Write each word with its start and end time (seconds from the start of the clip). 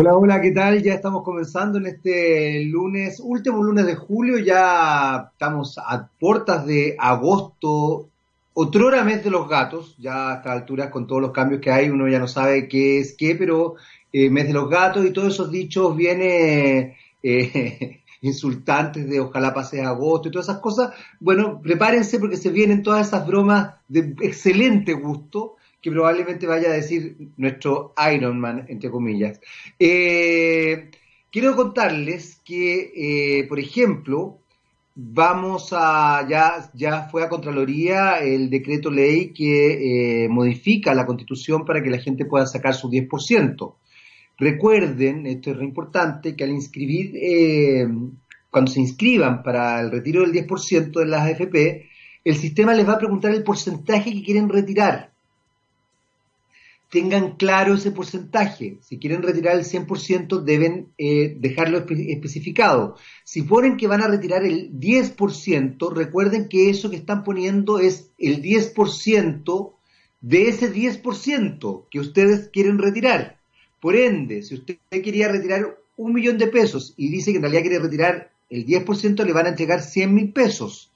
Hola, 0.00 0.14
hola, 0.14 0.40
¿qué 0.40 0.52
tal? 0.52 0.80
Ya 0.80 0.94
estamos 0.94 1.24
comenzando 1.24 1.76
en 1.78 1.86
este 1.86 2.62
lunes, 2.66 3.18
último 3.18 3.64
lunes 3.64 3.84
de 3.84 3.96
julio, 3.96 4.38
ya 4.38 5.30
estamos 5.32 5.76
a 5.76 6.08
puertas 6.20 6.64
de 6.66 6.94
agosto, 6.96 8.08
otrora 8.54 9.02
mes 9.02 9.24
de 9.24 9.30
los 9.30 9.48
gatos, 9.48 9.96
ya 9.98 10.30
a 10.30 10.34
esta 10.36 10.52
altura 10.52 10.88
con 10.92 11.08
todos 11.08 11.20
los 11.20 11.32
cambios 11.32 11.60
que 11.60 11.72
hay, 11.72 11.90
uno 11.90 12.06
ya 12.06 12.20
no 12.20 12.28
sabe 12.28 12.68
qué 12.68 13.00
es 13.00 13.16
qué, 13.16 13.34
pero 13.34 13.74
eh, 14.12 14.30
mes 14.30 14.46
de 14.46 14.52
los 14.52 14.70
gatos 14.70 15.04
y 15.04 15.12
todos 15.12 15.34
esos 15.34 15.50
dichos 15.50 15.96
viene 15.96 16.96
eh, 17.24 18.00
insultantes 18.22 19.10
de 19.10 19.18
ojalá 19.18 19.52
pase 19.52 19.82
agosto 19.82 20.28
y 20.28 20.30
todas 20.30 20.48
esas 20.48 20.60
cosas, 20.60 20.94
bueno, 21.18 21.60
prepárense 21.60 22.20
porque 22.20 22.36
se 22.36 22.50
vienen 22.50 22.84
todas 22.84 23.08
esas 23.08 23.26
bromas 23.26 23.74
de 23.88 24.14
excelente 24.20 24.92
gusto 24.92 25.56
que 25.80 25.90
probablemente 25.90 26.46
vaya 26.46 26.70
a 26.70 26.74
decir 26.74 27.16
nuestro 27.36 27.94
Iron 28.12 28.40
Man, 28.40 28.66
entre 28.68 28.90
comillas. 28.90 29.40
Eh, 29.78 30.90
quiero 31.30 31.54
contarles 31.54 32.40
que, 32.44 32.92
eh, 33.40 33.46
por 33.48 33.60
ejemplo, 33.60 34.38
vamos 34.94 35.72
a, 35.72 36.26
ya, 36.28 36.70
ya 36.74 37.08
fue 37.08 37.22
a 37.22 37.28
Contraloría 37.28 38.18
el 38.18 38.50
decreto 38.50 38.90
ley 38.90 39.32
que 39.32 40.24
eh, 40.24 40.28
modifica 40.28 40.94
la 40.94 41.06
constitución 41.06 41.64
para 41.64 41.82
que 41.82 41.90
la 41.90 41.98
gente 41.98 42.24
pueda 42.24 42.46
sacar 42.46 42.74
su 42.74 42.90
10%. 42.90 43.74
Recuerden, 44.36 45.26
esto 45.26 45.50
es 45.50 45.56
re 45.56 45.64
importante, 45.64 46.36
que 46.36 46.44
al 46.44 46.50
inscribir, 46.50 47.12
cuando 48.50 48.70
se 48.70 48.80
inscriban 48.80 49.42
para 49.42 49.80
el 49.80 49.90
retiro 49.90 50.22
del 50.22 50.32
10% 50.32 50.92
de 50.92 51.06
las 51.06 51.22
AFP, 51.22 51.88
el 52.24 52.36
sistema 52.36 52.72
les 52.72 52.88
va 52.88 52.92
a 52.94 52.98
preguntar 52.98 53.34
el 53.34 53.42
porcentaje 53.42 54.12
que 54.12 54.22
quieren 54.22 54.48
retirar 54.48 55.12
tengan 56.90 57.36
claro 57.36 57.74
ese 57.74 57.90
porcentaje. 57.90 58.78
Si 58.80 58.98
quieren 58.98 59.22
retirar 59.22 59.56
el 59.56 59.64
100%, 59.64 60.42
deben 60.42 60.88
eh, 60.96 61.36
dejarlo 61.38 61.78
especificado. 61.78 62.96
Si 63.24 63.42
ponen 63.42 63.76
que 63.76 63.86
van 63.86 64.02
a 64.02 64.08
retirar 64.08 64.44
el 64.44 64.72
10%, 64.72 65.92
recuerden 65.92 66.48
que 66.48 66.70
eso 66.70 66.90
que 66.90 66.96
están 66.96 67.24
poniendo 67.24 67.78
es 67.78 68.10
el 68.18 68.42
10% 68.42 69.72
de 70.20 70.48
ese 70.48 70.72
10% 70.72 71.86
que 71.90 72.00
ustedes 72.00 72.48
quieren 72.48 72.78
retirar. 72.78 73.38
Por 73.80 73.94
ende, 73.94 74.42
si 74.42 74.54
usted 74.54 74.78
quería 74.90 75.28
retirar 75.28 75.78
un 75.96 76.12
millón 76.12 76.38
de 76.38 76.46
pesos 76.46 76.94
y 76.96 77.10
dice 77.10 77.32
que 77.32 77.36
en 77.36 77.42
realidad 77.42 77.62
quiere 77.62 77.78
retirar 77.80 78.32
el 78.48 78.66
10%, 78.66 79.24
le 79.24 79.32
van 79.32 79.46
a 79.46 79.50
entregar 79.50 79.82
100 79.82 80.14
mil 80.14 80.32
pesos. 80.32 80.90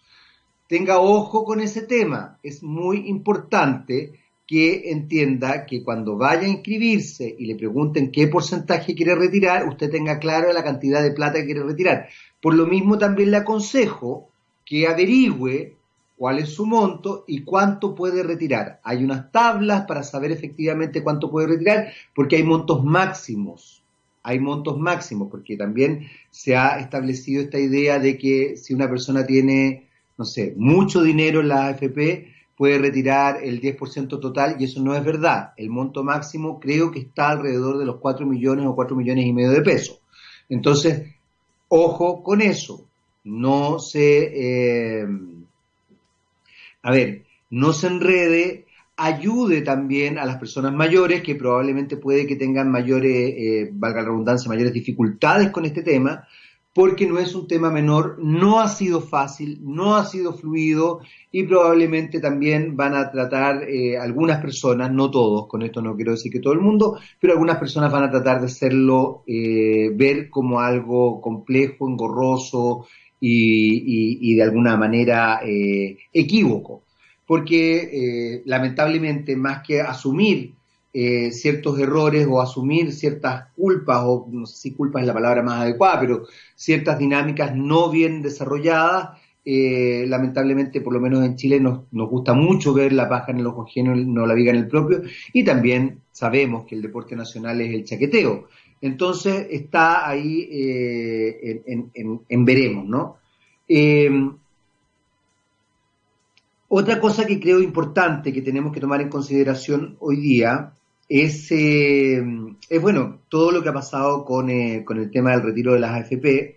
Tenga 0.68 1.00
ojo 1.00 1.44
con 1.44 1.60
ese 1.60 1.82
tema. 1.82 2.38
Es 2.42 2.62
muy 2.62 3.08
importante 3.08 4.21
que 4.52 4.90
entienda 4.90 5.64
que 5.64 5.82
cuando 5.82 6.18
vaya 6.18 6.42
a 6.42 6.50
inscribirse 6.50 7.34
y 7.38 7.46
le 7.46 7.54
pregunten 7.54 8.12
qué 8.12 8.28
porcentaje 8.28 8.94
quiere 8.94 9.14
retirar, 9.14 9.66
usted 9.66 9.90
tenga 9.90 10.18
claro 10.18 10.52
la 10.52 10.62
cantidad 10.62 11.02
de 11.02 11.12
plata 11.12 11.38
que 11.38 11.46
quiere 11.46 11.62
retirar. 11.62 12.08
Por 12.38 12.52
lo 12.52 12.66
mismo 12.66 12.98
también 12.98 13.30
le 13.30 13.38
aconsejo 13.38 14.28
que 14.66 14.86
averigüe 14.86 15.74
cuál 16.18 16.38
es 16.38 16.50
su 16.50 16.66
monto 16.66 17.24
y 17.26 17.44
cuánto 17.44 17.94
puede 17.94 18.22
retirar. 18.22 18.78
Hay 18.84 19.02
unas 19.02 19.32
tablas 19.32 19.86
para 19.86 20.02
saber 20.02 20.32
efectivamente 20.32 21.02
cuánto 21.02 21.30
puede 21.30 21.46
retirar 21.46 21.88
porque 22.14 22.36
hay 22.36 22.42
montos 22.42 22.84
máximos. 22.84 23.82
Hay 24.22 24.38
montos 24.38 24.78
máximos 24.78 25.28
porque 25.30 25.56
también 25.56 26.10
se 26.30 26.56
ha 26.56 26.78
establecido 26.78 27.40
esta 27.40 27.58
idea 27.58 27.98
de 27.98 28.18
que 28.18 28.58
si 28.58 28.74
una 28.74 28.90
persona 28.90 29.24
tiene, 29.24 29.88
no 30.18 30.26
sé, 30.26 30.52
mucho 30.58 31.02
dinero 31.02 31.40
en 31.40 31.48
la 31.48 31.68
AFP, 31.68 32.41
puede 32.62 32.78
retirar 32.78 33.42
el 33.42 33.60
10% 33.60 34.20
total 34.20 34.54
y 34.56 34.66
eso 34.66 34.80
no 34.80 34.94
es 34.94 35.04
verdad. 35.04 35.52
El 35.56 35.68
monto 35.68 36.04
máximo 36.04 36.60
creo 36.60 36.92
que 36.92 37.00
está 37.00 37.30
alrededor 37.30 37.76
de 37.76 37.84
los 37.84 37.96
4 37.96 38.24
millones 38.24 38.66
o 38.66 38.76
4 38.76 38.94
millones 38.94 39.26
y 39.26 39.32
medio 39.32 39.50
de 39.50 39.62
pesos. 39.62 40.00
Entonces, 40.48 41.12
ojo 41.66 42.22
con 42.22 42.40
eso. 42.40 42.86
No 43.24 43.80
se, 43.80 45.00
eh, 45.00 45.08
a 46.82 46.92
ver, 46.92 47.24
no 47.50 47.72
se 47.72 47.88
enrede, 47.88 48.66
ayude 48.96 49.62
también 49.62 50.16
a 50.16 50.24
las 50.24 50.36
personas 50.36 50.72
mayores 50.72 51.20
que 51.20 51.34
probablemente 51.34 51.96
puede 51.96 52.28
que 52.28 52.36
tengan 52.36 52.70
mayores, 52.70 53.34
eh, 53.36 53.70
valga 53.72 54.02
la 54.02 54.08
redundancia, 54.10 54.48
mayores 54.48 54.72
dificultades 54.72 55.50
con 55.50 55.64
este 55.64 55.82
tema, 55.82 56.28
porque 56.74 57.06
no 57.06 57.18
es 57.18 57.34
un 57.34 57.46
tema 57.46 57.70
menor, 57.70 58.16
no 58.18 58.60
ha 58.60 58.68
sido 58.68 59.02
fácil, 59.02 59.58
no 59.62 59.94
ha 59.94 60.06
sido 60.06 60.32
fluido 60.32 61.00
y 61.30 61.42
probablemente 61.42 62.18
también 62.18 62.76
van 62.76 62.94
a 62.94 63.10
tratar 63.10 63.68
eh, 63.68 63.98
algunas 63.98 64.40
personas, 64.40 64.90
no 64.90 65.10
todos, 65.10 65.48
con 65.48 65.62
esto 65.62 65.82
no 65.82 65.94
quiero 65.94 66.12
decir 66.12 66.32
que 66.32 66.40
todo 66.40 66.54
el 66.54 66.60
mundo, 66.60 66.98
pero 67.20 67.34
algunas 67.34 67.58
personas 67.58 67.92
van 67.92 68.04
a 68.04 68.10
tratar 68.10 68.40
de 68.40 68.46
hacerlo 68.46 69.22
eh, 69.26 69.90
ver 69.94 70.30
como 70.30 70.60
algo 70.60 71.20
complejo, 71.20 71.88
engorroso 71.88 72.86
y, 73.20 74.34
de 74.34 74.42
alguna 74.42 74.76
manera 74.76 75.40
eh, 75.44 75.96
equívoco, 76.12 76.82
porque 77.26 78.42
lamentablemente 78.46 79.36
más 79.36 79.62
que 79.62 79.80
asumir 79.80 80.54
eh, 80.94 81.32
ciertos 81.32 81.78
errores 81.78 82.26
o 82.28 82.42
asumir 82.42 82.92
ciertas 82.92 83.48
culpas, 83.56 84.02
o 84.04 84.28
no 84.30 84.44
sé 84.44 84.56
si 84.58 84.72
culpa 84.72 85.00
es 85.00 85.06
la 85.06 85.14
palabra 85.14 85.42
más 85.42 85.62
adecuada, 85.62 85.98
pero 85.98 86.26
ciertas 86.54 86.98
dinámicas 86.98 87.56
no 87.56 87.90
bien 87.90 88.20
desarrolladas. 88.20 89.18
Eh, 89.44 90.04
lamentablemente, 90.06 90.82
por 90.82 90.92
lo 90.92 91.00
menos 91.00 91.24
en 91.24 91.34
Chile, 91.34 91.58
nos, 91.60 91.80
nos, 91.92 92.10
gusta 92.10 92.34
mucho 92.34 92.74
ver 92.74 92.92
la 92.92 93.08
paja 93.08 93.32
en 93.32 93.40
el 93.40 93.46
ojo 93.46 93.62
ajeno, 93.62 93.96
no 93.96 94.26
la 94.26 94.34
viga 94.34 94.50
en 94.50 94.58
el 94.58 94.68
propio, 94.68 95.02
y 95.32 95.42
también 95.44 96.00
sabemos 96.12 96.64
que 96.66 96.76
el 96.76 96.82
deporte 96.82 97.16
nacional 97.16 97.60
es 97.62 97.74
el 97.74 97.84
chaqueteo. 97.84 98.48
Entonces 98.82 99.46
está 99.50 100.08
ahí 100.08 100.46
eh, 100.52 101.62
en, 102.28 102.44
veremos, 102.44 102.86
¿no? 102.86 103.16
otra 106.68 107.00
cosa 107.00 107.26
que 107.26 107.40
creo 107.40 107.60
importante 107.60 108.32
que 108.32 108.42
tenemos 108.42 108.72
que 108.72 108.80
tomar 108.80 109.00
en 109.00 109.08
consideración 109.08 109.96
hoy 110.00 110.16
día 110.16 110.74
es, 111.20 111.52
eh, 111.52 112.24
es 112.70 112.80
bueno, 112.80 113.20
todo 113.28 113.52
lo 113.52 113.62
que 113.62 113.68
ha 113.68 113.74
pasado 113.74 114.24
con, 114.24 114.48
eh, 114.48 114.82
con, 114.82 114.96
el 114.98 115.10
tema 115.10 115.32
del 115.32 115.42
retiro 115.42 115.74
de 115.74 115.80
las 115.80 115.90
AFP, 115.90 116.56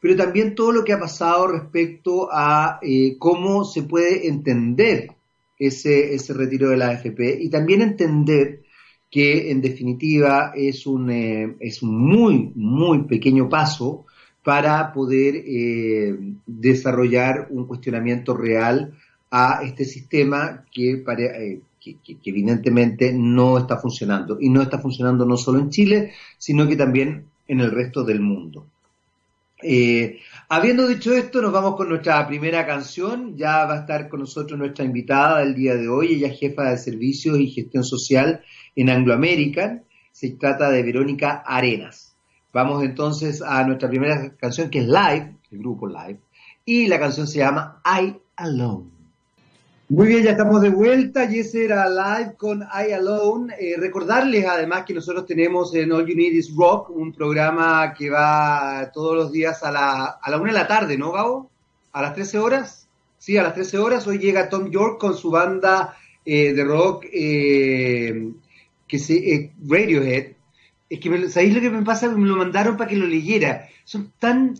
pero 0.00 0.16
también 0.16 0.54
todo 0.54 0.72
lo 0.72 0.84
que 0.84 0.94
ha 0.94 0.98
pasado 0.98 1.48
respecto 1.48 2.30
a 2.32 2.78
eh, 2.80 3.16
cómo 3.18 3.62
se 3.66 3.82
puede 3.82 4.26
entender 4.26 5.10
ese, 5.58 6.14
ese 6.14 6.32
retiro 6.32 6.70
de 6.70 6.78
las 6.78 6.96
AFP 6.96 7.42
y 7.42 7.50
también 7.50 7.82
entender 7.82 8.62
que 9.10 9.50
en 9.50 9.60
definitiva 9.60 10.52
es 10.56 10.86
un, 10.86 11.10
es 11.60 11.82
un 11.82 11.94
muy, 11.94 12.52
muy 12.54 13.02
pequeño 13.04 13.50
paso 13.50 14.06
para 14.42 14.94
poder 14.94 15.44
desarrollar 16.46 17.48
un 17.50 17.66
cuestionamiento 17.66 18.34
real 18.34 18.94
a 19.30 19.62
este 19.62 19.84
sistema 19.84 20.64
que, 20.72 21.02
que, 21.80 21.96
evidentemente 22.24 23.12
no 23.12 23.58
está 23.58 23.78
funcionando. 23.78 24.38
Y 24.40 24.48
no 24.50 24.62
está 24.62 24.78
funcionando 24.78 25.24
no 25.24 25.36
solo 25.36 25.58
en 25.58 25.70
Chile, 25.70 26.12
sino 26.38 26.68
que 26.68 26.76
también 26.76 27.26
en 27.48 27.60
el 27.60 27.70
resto 27.70 28.04
del 28.04 28.20
mundo. 28.20 28.66
Eh, 29.62 30.20
habiendo 30.48 30.86
dicho 30.86 31.12
esto, 31.12 31.42
nos 31.42 31.52
vamos 31.52 31.76
con 31.76 31.88
nuestra 31.88 32.26
primera 32.26 32.66
canción. 32.66 33.36
Ya 33.36 33.64
va 33.64 33.74
a 33.74 33.80
estar 33.80 34.08
con 34.08 34.20
nosotros 34.20 34.58
nuestra 34.58 34.84
invitada 34.84 35.40
del 35.40 35.54
día 35.54 35.74
de 35.74 35.88
hoy. 35.88 36.14
Ella 36.14 36.28
es 36.28 36.38
jefa 36.38 36.70
de 36.70 36.78
servicios 36.78 37.38
y 37.38 37.50
gestión 37.50 37.84
social 37.84 38.42
en 38.76 38.90
Anglo 38.90 39.14
American. 39.14 39.84
Se 40.12 40.30
trata 40.30 40.70
de 40.70 40.82
Verónica 40.82 41.42
Arenas. 41.46 42.16
Vamos 42.52 42.82
entonces 42.82 43.42
a 43.42 43.64
nuestra 43.64 43.88
primera 43.88 44.36
canción 44.36 44.70
que 44.70 44.80
es 44.80 44.86
Live, 44.86 45.36
el 45.50 45.58
grupo 45.58 45.86
Live. 45.86 46.20
Y 46.64 46.88
la 46.88 46.98
canción 46.98 47.26
se 47.26 47.38
llama 47.38 47.80
I 47.84 48.16
Alone. 48.36 48.99
Muy 49.90 50.06
bien, 50.06 50.22
ya 50.22 50.30
estamos 50.30 50.62
de 50.62 50.70
vuelta 50.70 51.24
y 51.24 51.40
ese 51.40 51.64
era 51.64 51.88
live 51.88 52.36
con 52.36 52.60
I 52.60 52.92
Alone. 52.92 53.52
Eh, 53.58 53.74
recordarles 53.76 54.46
además 54.46 54.84
que 54.84 54.94
nosotros 54.94 55.26
tenemos 55.26 55.74
en 55.74 55.90
All 55.90 56.06
You 56.06 56.14
Need 56.14 56.30
Is 56.30 56.54
Rock 56.54 56.90
un 56.90 57.12
programa 57.12 57.92
que 57.92 58.08
va 58.08 58.88
todos 58.94 59.16
los 59.16 59.32
días 59.32 59.64
a 59.64 59.72
la, 59.72 60.04
a 60.22 60.30
la 60.30 60.36
una 60.36 60.52
de 60.52 60.58
la 60.60 60.68
tarde, 60.68 60.96
¿no, 60.96 61.10
Gabo? 61.10 61.50
¿A 61.90 62.02
las 62.02 62.14
13 62.14 62.38
horas? 62.38 62.86
Sí, 63.18 63.36
a 63.36 63.42
las 63.42 63.52
13 63.54 63.78
horas. 63.78 64.06
Hoy 64.06 64.18
llega 64.20 64.48
Tom 64.48 64.70
York 64.70 65.00
con 65.00 65.16
su 65.16 65.28
banda 65.28 65.96
eh, 66.24 66.52
de 66.52 66.62
rock 66.62 67.06
eh, 67.12 68.30
que 68.86 68.98
se, 69.00 69.50
Radiohead. 69.66 70.34
Es 70.88 71.00
que, 71.00 71.10
me, 71.10 71.28
¿sabéis 71.28 71.56
lo 71.56 71.60
que 71.60 71.70
me 71.70 71.82
pasa? 71.82 72.08
Me 72.08 72.28
lo 72.28 72.36
mandaron 72.36 72.76
para 72.76 72.88
que 72.88 72.96
lo 72.96 73.08
leyera. 73.08 73.66
Son 73.82 74.12
tan 74.20 74.54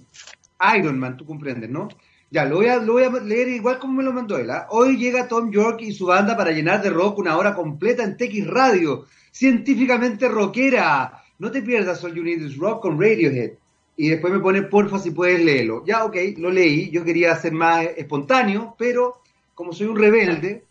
Iron 0.76 0.98
Man, 0.98 1.16
tú 1.16 1.24
comprendes, 1.24 1.70
¿no? 1.70 1.86
Ya, 2.30 2.44
lo 2.44 2.56
voy, 2.56 2.66
a, 2.66 2.76
lo 2.76 2.92
voy 2.92 3.02
a 3.02 3.10
leer 3.10 3.48
igual 3.48 3.80
como 3.80 3.94
me 3.94 4.04
lo 4.04 4.12
mandó 4.12 4.38
él. 4.38 4.50
¿ah? 4.50 4.68
Hoy 4.70 4.96
llega 4.96 5.26
Tom 5.26 5.50
York 5.50 5.80
y 5.82 5.92
su 5.92 6.06
banda 6.06 6.36
para 6.36 6.52
llenar 6.52 6.80
de 6.80 6.90
rock 6.90 7.18
una 7.18 7.36
hora 7.36 7.54
completa 7.54 8.04
en 8.04 8.16
TX 8.16 8.46
Radio. 8.46 9.06
Científicamente 9.32 10.28
rockera. 10.28 11.24
No 11.40 11.50
te 11.50 11.62
pierdas 11.62 12.04
All 12.04 12.14
You 12.14 12.22
Need 12.22 12.42
Is 12.42 12.56
Rock 12.56 12.82
con 12.82 13.00
Radiohead. 13.00 13.52
Y 13.96 14.08
después 14.08 14.32
me 14.32 14.38
pone, 14.38 14.62
porfa, 14.62 14.98
si 14.98 15.10
puedes 15.10 15.44
leerlo. 15.44 15.84
Ya, 15.84 16.04
ok, 16.04 16.16
lo 16.38 16.50
leí. 16.50 16.90
Yo 16.90 17.04
quería 17.04 17.34
ser 17.34 17.52
más 17.52 17.84
espontáneo, 17.96 18.76
pero 18.78 19.20
como 19.54 19.72
soy 19.72 19.88
un 19.88 19.98
rebelde, 19.98 20.64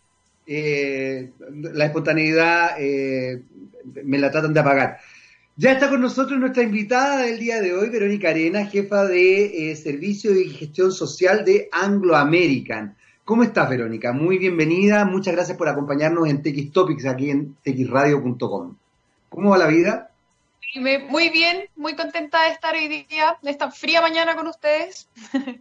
eh, 0.46 1.30
la 1.74 1.84
espontaneidad 1.84 2.74
eh, 2.78 3.42
me 4.04 4.18
la 4.18 4.30
tratan 4.30 4.54
de 4.54 4.60
apagar. 4.60 4.98
Ya 5.60 5.72
está 5.72 5.90
con 5.90 6.00
nosotros 6.00 6.40
nuestra 6.40 6.62
invitada 6.62 7.18
del 7.18 7.38
día 7.38 7.60
de 7.60 7.74
hoy, 7.74 7.90
Verónica 7.90 8.30
Arena, 8.30 8.64
jefa 8.64 9.04
de 9.04 9.70
eh, 9.70 9.76
Servicio 9.76 10.34
y 10.34 10.48
Gestión 10.48 10.90
Social 10.90 11.44
de 11.44 11.68
Anglo 11.70 12.16
American. 12.16 12.96
¿Cómo 13.26 13.42
estás, 13.42 13.68
Verónica? 13.68 14.14
Muy 14.14 14.38
bienvenida. 14.38 15.04
Muchas 15.04 15.34
gracias 15.34 15.58
por 15.58 15.68
acompañarnos 15.68 16.30
en 16.30 16.40
TX 16.40 16.72
Topics 16.72 17.04
aquí 17.04 17.28
en 17.28 17.56
txradio.com. 17.62 18.74
¿Cómo 19.28 19.50
va 19.50 19.58
la 19.58 19.66
vida? 19.66 20.10
Muy 20.76 21.28
bien, 21.28 21.66
muy 21.76 21.94
contenta 21.94 22.44
de 22.44 22.52
estar 22.52 22.74
hoy 22.74 22.88
día, 22.88 23.36
de 23.42 23.50
esta 23.50 23.70
fría 23.70 24.00
mañana 24.00 24.34
con 24.34 24.46
ustedes. 24.46 25.10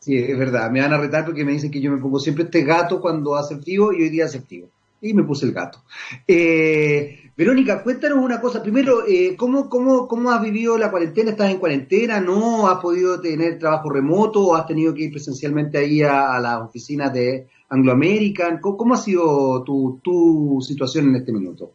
Sí, 0.00 0.16
es 0.16 0.38
verdad. 0.38 0.70
Me 0.70 0.80
van 0.80 0.94
a 0.94 0.98
retar 0.98 1.26
porque 1.26 1.44
me 1.44 1.52
dicen 1.52 1.70
que 1.70 1.78
yo 1.78 1.90
me 1.90 2.00
pongo 2.00 2.18
siempre 2.18 2.44
este 2.44 2.64
gato 2.64 3.02
cuando 3.02 3.36
hace 3.36 3.58
frío 3.58 3.92
y 3.92 4.02
hoy 4.02 4.08
día 4.08 4.24
hace 4.24 4.40
frío. 4.40 4.66
Y 5.02 5.12
me 5.12 5.24
puse 5.24 5.44
el 5.44 5.52
gato. 5.52 5.84
Eh, 6.26 7.29
Verónica, 7.40 7.82
cuéntanos 7.82 8.18
una 8.18 8.38
cosa. 8.38 8.62
Primero, 8.62 9.06
eh, 9.08 9.34
¿cómo, 9.34 9.70
cómo, 9.70 10.06
¿cómo 10.06 10.30
has 10.30 10.42
vivido 10.42 10.76
la 10.76 10.90
cuarentena? 10.90 11.30
¿Estás 11.30 11.50
en 11.50 11.56
cuarentena? 11.56 12.20
¿No 12.20 12.68
has 12.68 12.80
podido 12.80 13.18
tener 13.18 13.58
trabajo 13.58 13.88
remoto 13.88 14.54
has 14.54 14.66
tenido 14.66 14.92
que 14.92 15.04
ir 15.04 15.10
presencialmente 15.10 15.78
ahí 15.78 16.02
a, 16.02 16.38
las 16.38 16.60
oficinas 16.60 17.10
de 17.14 17.48
Anglo 17.70 17.92
American? 17.92 18.60
¿Cómo, 18.60 18.92
ha 18.92 18.98
sido 18.98 19.64
tu, 19.64 20.00
tu 20.04 20.60
situación 20.60 21.08
en 21.08 21.16
este 21.16 21.32
minuto? 21.32 21.72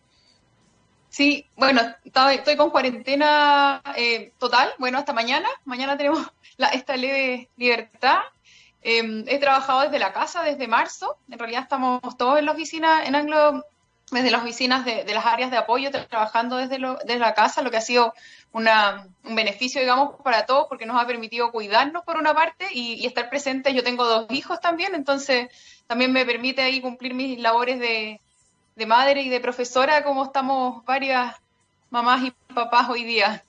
Sí, 1.09 1.47
bueno, 1.57 1.81
estoy 2.03 2.55
con 2.57 2.69
cuarentena 2.69 3.81
eh, 3.97 4.33
total, 4.37 4.69
bueno, 4.77 4.99
hasta 4.99 5.13
mañana. 5.13 5.49
Mañana 5.63 5.97
tenemos 5.97 6.19
la, 6.57 6.67
esta 6.67 6.95
leve 6.95 7.49
libertad. 7.57 8.19
Em, 8.83 9.25
he 9.27 9.39
trabajado 9.39 9.81
desde 9.81 9.97
la 9.97 10.13
casa 10.13 10.43
desde 10.43 10.67
marzo. 10.67 11.17
En 11.27 11.39
realidad 11.39 11.63
estamos 11.63 12.01
todos 12.19 12.37
en 12.37 12.45
la 12.45 12.51
oficina 12.51 13.03
en 13.03 13.15
Anglo 13.15 13.63
desde 14.11 14.31
las 14.31 14.43
oficinas 14.43 14.85
de, 14.85 15.03
las 15.13 15.25
áreas 15.25 15.51
de 15.51 15.57
apoyo, 15.57 15.89
trabajando 15.91 16.57
desde, 16.57 16.77
desde 17.05 17.19
la 17.19 17.33
casa, 17.33 17.61
lo 17.61 17.71
que 17.71 17.77
ha 17.77 17.81
sido 17.81 18.13
una, 18.51 19.07
un 19.23 19.35
beneficio, 19.35 19.81
digamos, 19.81 20.21
para 20.23 20.45
todos, 20.45 20.67
porque 20.69 20.85
nos 20.85 21.01
ha 21.01 21.07
permitido 21.07 21.51
cuidarnos 21.51 22.03
por 22.03 22.17
una 22.17 22.33
parte 22.33 22.67
y, 22.71 23.05
estar 23.05 23.29
presentes. 23.29 23.73
Yo 23.73 23.83
tengo 23.83 24.05
dos 24.05 24.27
hijos 24.29 24.61
también, 24.61 24.95
entonces 24.95 25.49
también 25.87 26.13
me 26.13 26.25
permite 26.25 26.61
ahí 26.61 26.81
cumplir 26.81 27.13
mis 27.13 27.39
labores 27.39 27.79
de, 27.79 28.21
madre 28.85 29.21
y 29.23 29.29
de 29.29 29.39
profesora, 29.39 30.03
como 30.03 30.23
estamos 30.25 30.85
varias 30.85 31.35
mamás 31.89 32.23
y 32.23 32.33
papás 32.53 32.89
hoy 32.89 33.03
día. 33.03 33.43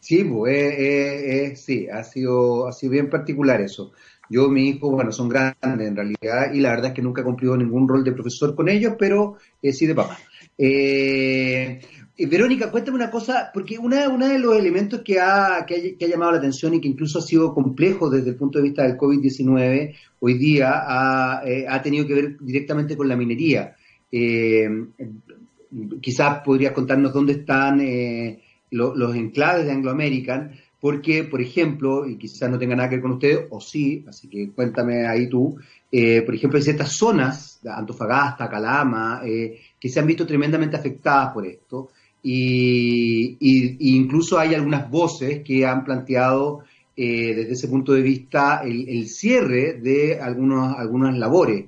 Sí, 0.00 0.24
pues, 0.24 0.54
eh, 0.54 0.68
eh, 0.78 1.44
eh, 1.44 1.56
sí, 1.56 1.88
ha 1.88 2.02
sido, 2.04 2.68
ha 2.68 2.72
sido 2.72 2.92
bien 2.92 3.10
particular 3.10 3.60
eso. 3.60 3.92
Yo, 4.30 4.48
mi 4.48 4.68
hijo, 4.68 4.90
bueno, 4.90 5.10
son 5.10 5.28
grandes 5.28 5.88
en 5.88 5.96
realidad 5.96 6.52
y 6.52 6.60
la 6.60 6.70
verdad 6.70 6.88
es 6.88 6.92
que 6.92 7.02
nunca 7.02 7.22
he 7.22 7.24
cumplido 7.24 7.56
ningún 7.56 7.88
rol 7.88 8.04
de 8.04 8.12
profesor 8.12 8.54
con 8.54 8.68
ellos, 8.68 8.94
pero 8.98 9.36
eh, 9.62 9.72
sí 9.72 9.86
de 9.86 9.94
papá. 9.94 10.18
Eh, 10.56 11.80
Verónica, 12.28 12.70
cuéntame 12.70 12.96
una 12.96 13.10
cosa, 13.10 13.50
porque 13.54 13.78
uno 13.78 13.96
una 14.10 14.28
de 14.28 14.38
los 14.38 14.58
elementos 14.58 15.02
que 15.02 15.20
ha, 15.20 15.64
que 15.66 15.96
ha, 16.00 16.06
llamado 16.06 16.32
la 16.32 16.38
atención 16.38 16.74
y 16.74 16.80
que 16.80 16.88
incluso 16.88 17.20
ha 17.20 17.22
sido 17.22 17.54
complejo 17.54 18.10
desde 18.10 18.30
el 18.30 18.36
punto 18.36 18.58
de 18.58 18.64
vista 18.64 18.82
del 18.82 18.98
COVID-19 18.98 19.94
hoy 20.20 20.34
día 20.34 20.72
ha, 20.74 21.42
eh, 21.46 21.64
ha, 21.68 21.80
tenido 21.80 22.06
que 22.06 22.14
ver 22.14 22.36
directamente 22.40 22.96
con 22.96 23.08
la 23.08 23.16
minería. 23.16 23.76
quizás 26.00 26.40
podrías 26.44 26.72
contarnos 26.72 27.12
dónde 27.12 27.34
están 27.34 27.80
los 28.70 29.14
enclaves 29.14 29.64
de 29.64 29.72
Anglo 29.72 29.92
American, 29.92 30.52
porque, 30.80 31.24
por 31.24 31.40
ejemplo, 31.40 32.06
y 32.06 32.16
quizás 32.16 32.50
no 32.50 32.58
tenga 32.58 32.76
nada 32.76 32.88
que 32.88 32.96
ver 32.96 33.02
con 33.02 33.12
ustedes, 33.12 33.46
o 33.50 33.60
sí, 33.60 34.04
así 34.08 34.28
que 34.28 34.50
cuéntame 34.50 35.06
ahí 35.06 35.28
tú, 35.28 35.56
eh, 35.90 36.22
por 36.22 36.34
ejemplo, 36.34 36.56
hay 36.58 36.62
ciertas 36.62 36.92
zonas, 36.92 37.60
Antofagasta, 37.66 38.48
Calama, 38.48 39.22
eh, 39.24 39.58
que 39.80 39.88
se 39.88 39.98
han 39.98 40.06
visto 40.06 40.26
tremendamente 40.26 40.76
afectadas 40.76 41.32
por 41.32 41.46
esto, 41.46 41.90
y, 42.22 43.36
incluso 43.96 44.38
hay 44.38 44.54
algunas 44.54 44.90
voces 44.90 45.42
que 45.44 45.64
han 45.64 45.84
planteado 45.84 46.64
eh, 46.96 47.34
desde 47.34 47.52
ese 47.52 47.68
punto 47.68 47.92
de 47.92 48.02
vista 48.02 48.60
el, 48.64 48.88
el 48.88 49.08
cierre 49.08 49.74
de 49.74 50.20
algunos, 50.20 50.76
algunas 50.76 51.16
labores. 51.16 51.66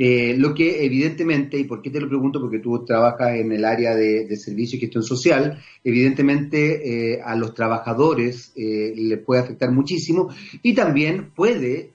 Eh, 0.00 0.36
lo 0.38 0.54
que 0.54 0.84
evidentemente, 0.84 1.58
y 1.58 1.64
por 1.64 1.82
qué 1.82 1.90
te 1.90 2.00
lo 2.00 2.06
pregunto, 2.08 2.40
porque 2.40 2.60
tú 2.60 2.84
trabajas 2.84 3.34
en 3.34 3.50
el 3.50 3.64
área 3.64 3.96
de, 3.96 4.36
servicio 4.36 4.76
y 4.76 4.80
gestión 4.80 5.02
social, 5.02 5.58
evidentemente 5.82 7.14
eh, 7.16 7.20
a 7.20 7.34
los 7.34 7.52
trabajadores 7.52 8.52
eh, 8.54 8.92
les 8.94 9.18
puede 9.18 9.40
afectar 9.40 9.72
muchísimo 9.72 10.28
y 10.62 10.72
también 10.72 11.30
puede 11.34 11.90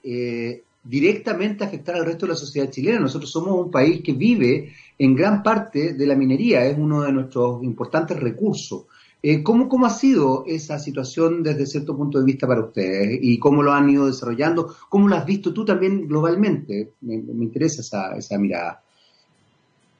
directamente 0.84 1.64
afectar 1.64 1.94
al 1.96 2.04
resto 2.04 2.26
de 2.26 2.32
la 2.32 2.38
sociedad 2.38 2.68
chilena. 2.68 3.00
Nosotros 3.00 3.30
somos 3.30 3.58
un 3.58 3.70
país 3.70 4.02
que 4.02 4.12
vive 4.12 4.74
en 4.98 5.14
gran 5.16 5.42
parte 5.42 5.94
de 5.94 6.06
la 6.06 6.14
minería, 6.14 6.66
es 6.66 6.76
uno 6.76 7.04
de 7.04 7.12
nuestros 7.12 7.64
importantes 7.64 8.20
recursos. 8.20 8.84
Eh, 9.26 9.42
¿cómo, 9.42 9.70
¿Cómo 9.70 9.86
ha 9.86 9.90
sido 9.90 10.44
esa 10.46 10.78
situación 10.78 11.42
desde 11.42 11.64
cierto 11.64 11.96
punto 11.96 12.18
de 12.18 12.26
vista 12.26 12.46
para 12.46 12.60
ustedes 12.60 13.20
y 13.22 13.38
cómo 13.38 13.62
lo 13.62 13.72
han 13.72 13.88
ido 13.88 14.04
desarrollando? 14.04 14.76
¿Cómo 14.90 15.08
lo 15.08 15.16
has 15.16 15.24
visto 15.24 15.54
tú 15.54 15.64
también 15.64 16.06
globalmente? 16.06 16.92
Me, 17.00 17.14
interesa 17.14 17.80
esa, 17.80 18.16
esa 18.18 18.36
mirada. 18.36 18.82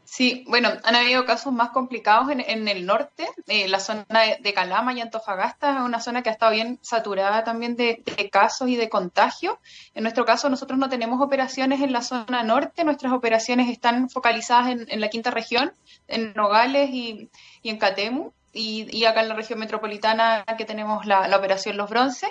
Sí, 0.04 0.44
bueno, 0.46 0.68
han 0.84 0.94
habido 0.94 1.24
casos 1.24 1.54
más 1.54 1.70
complicados 1.70 2.28
en, 2.32 2.68
el 2.68 2.84
norte, 2.84 3.26
eh, 3.48 3.66
la 3.66 3.80
zona 3.80 4.04
de, 4.42 4.52
Calama 4.52 4.92
y 4.92 5.00
Antofagasta 5.00 5.84
una 5.84 6.00
zona 6.00 6.22
que 6.22 6.28
ha 6.28 6.32
estado 6.32 6.52
bien 6.52 6.78
saturada 6.82 7.44
también 7.44 7.76
de, 7.76 8.04
casos 8.30 8.68
y 8.68 8.76
de 8.76 8.90
contagio. 8.90 9.58
En 9.94 10.02
nuestro 10.02 10.26
caso, 10.26 10.50
nosotros 10.50 10.78
no 10.78 10.90
tenemos 10.90 11.22
operaciones 11.22 11.80
en 11.80 11.94
la 11.94 12.02
zona 12.02 12.42
norte, 12.42 12.84
nuestras 12.84 13.14
operaciones 13.14 13.70
están 13.70 14.10
focalizadas 14.10 14.76
en, 14.86 15.00
la 15.00 15.08
quinta 15.08 15.30
región, 15.30 15.72
en 16.08 16.34
Nogales 16.34 16.90
y, 16.90 17.30
y 17.62 17.70
en 17.70 17.78
Catemu 17.78 18.30
y, 18.54 19.04
acá 19.04 19.22
en 19.22 19.28
la 19.28 19.34
región 19.34 19.58
metropolitana 19.58 20.44
que 20.56 20.64
tenemos 20.64 21.06
la, 21.06 21.36
operación 21.36 21.76
Los 21.76 21.90
Bronces. 21.90 22.30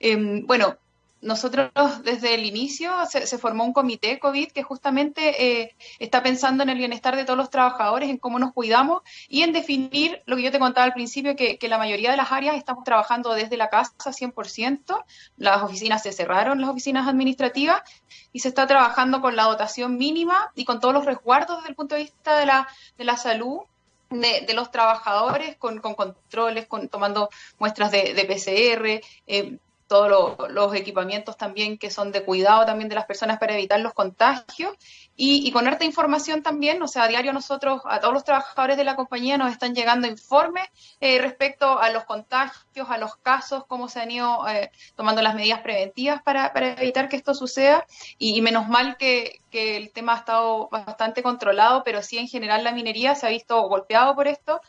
Em, 0.00 0.46
bueno, 0.46 0.76
nosotros 1.20 1.70
desde 2.04 2.34
el 2.34 2.44
inicio 2.46 2.92
se, 3.06 3.38
formó 3.38 3.64
un 3.64 3.72
comité 3.72 4.18
COVID 4.18 4.52
que 4.52 4.62
justamente 4.62 5.62
eh, 5.62 5.76
está 5.98 6.22
pensando 6.22 6.62
en 6.62 6.68
el 6.68 6.78
bienestar 6.78 7.16
de 7.16 7.24
todos 7.24 7.36
los 7.36 7.50
trabajadores, 7.50 8.08
en 8.08 8.18
cómo 8.18 8.38
nos 8.38 8.52
cuidamos 8.52 9.02
y 9.28 9.42
en 9.42 9.52
definir 9.52 10.22
lo 10.26 10.36
que 10.36 10.42
yo 10.42 10.52
te 10.52 10.60
contaba 10.60 10.84
al 10.84 10.92
principio, 10.92 11.34
que, 11.34 11.58
que 11.58 11.68
la 11.68 11.78
mayoría 11.78 12.12
de 12.12 12.16
las 12.16 12.30
áreas 12.30 12.56
estamos 12.56 12.84
trabajando 12.84 13.34
desde 13.34 13.56
la 13.56 13.68
casa 13.68 13.92
100%, 13.98 15.04
las 15.36 15.62
oficinas 15.62 16.02
se 16.02 16.12
cerraron, 16.12 16.60
las 16.60 16.70
oficinas 16.70 17.08
administrativas, 17.08 17.82
y 18.32 18.40
se 18.40 18.48
está 18.48 18.66
trabajando 18.66 19.20
con 19.20 19.34
la 19.34 19.44
dotación 19.44 19.96
mínima 19.96 20.52
y 20.54 20.64
con 20.64 20.80
todos 20.80 20.94
los 20.94 21.04
resguardos 21.04 21.58
desde 21.58 21.70
el 21.70 21.74
punto 21.74 21.96
de 21.96 22.02
vista 22.02 22.38
de 22.38 22.46
la, 22.46 22.68
de 22.96 23.04
la 23.04 23.16
salud 23.16 23.60
de, 24.10 24.54
los 24.54 24.70
trabajadores 24.70 25.56
con, 25.56 25.80
controles, 25.80 26.66
con, 26.66 26.88
tomando 26.88 27.28
muestras 27.58 27.90
de, 27.90 28.24
PCR, 28.24 29.00
eh, 29.26 29.58
todos 29.88 30.36
los 30.50 30.74
equipamientos 30.74 31.36
también 31.36 31.78
que 31.78 31.90
son 31.90 32.12
de 32.12 32.22
cuidado 32.22 32.66
también 32.66 32.88
de 32.88 32.94
las 32.94 33.06
personas 33.06 33.38
para 33.38 33.54
evitar 33.54 33.80
los 33.80 33.94
contagios. 33.94 34.76
Y, 35.20 35.50
con 35.50 35.66
harta 35.66 35.84
información 35.84 36.44
también, 36.44 36.80
o 36.80 36.86
sea, 36.86 37.04
a 37.04 37.08
diario 37.08 37.32
nosotros, 37.32 37.82
a 37.86 37.98
todos 37.98 38.14
los 38.14 38.22
trabajadores 38.22 38.76
de 38.76 38.84
la 38.84 38.94
compañía 38.94 39.36
nos 39.36 39.50
están 39.50 39.74
llegando 39.74 40.06
informes 40.06 40.64
eh, 41.00 41.18
respecto 41.18 41.80
a 41.80 41.90
los 41.90 42.04
contagios, 42.04 42.88
a 42.88 42.98
los 42.98 43.16
casos, 43.16 43.64
cómo 43.66 43.88
se 43.88 44.00
han 44.00 44.12
ido 44.12 44.46
eh, 44.46 44.70
tomando 44.94 45.20
las 45.20 45.34
medidas 45.34 45.60
preventivas 45.60 46.22
para, 46.22 46.52
evitar 46.80 47.08
que 47.08 47.16
esto 47.16 47.34
suceda. 47.34 47.84
Y, 48.16 48.40
menos 48.42 48.68
mal 48.68 48.96
que, 48.96 49.40
que 49.50 49.76
el 49.76 49.90
tema 49.90 50.14
ha 50.14 50.18
estado 50.18 50.68
bastante 50.68 51.22
controlado, 51.24 51.82
pero 51.82 52.02
sí 52.02 52.18
en 52.18 52.28
general 52.28 52.62
la 52.62 52.70
minería 52.70 53.16
se 53.16 53.26
ha 53.26 53.30
visto 53.30 53.60
golpeado 53.62 54.14
por 54.14 54.28
esto 54.28 54.60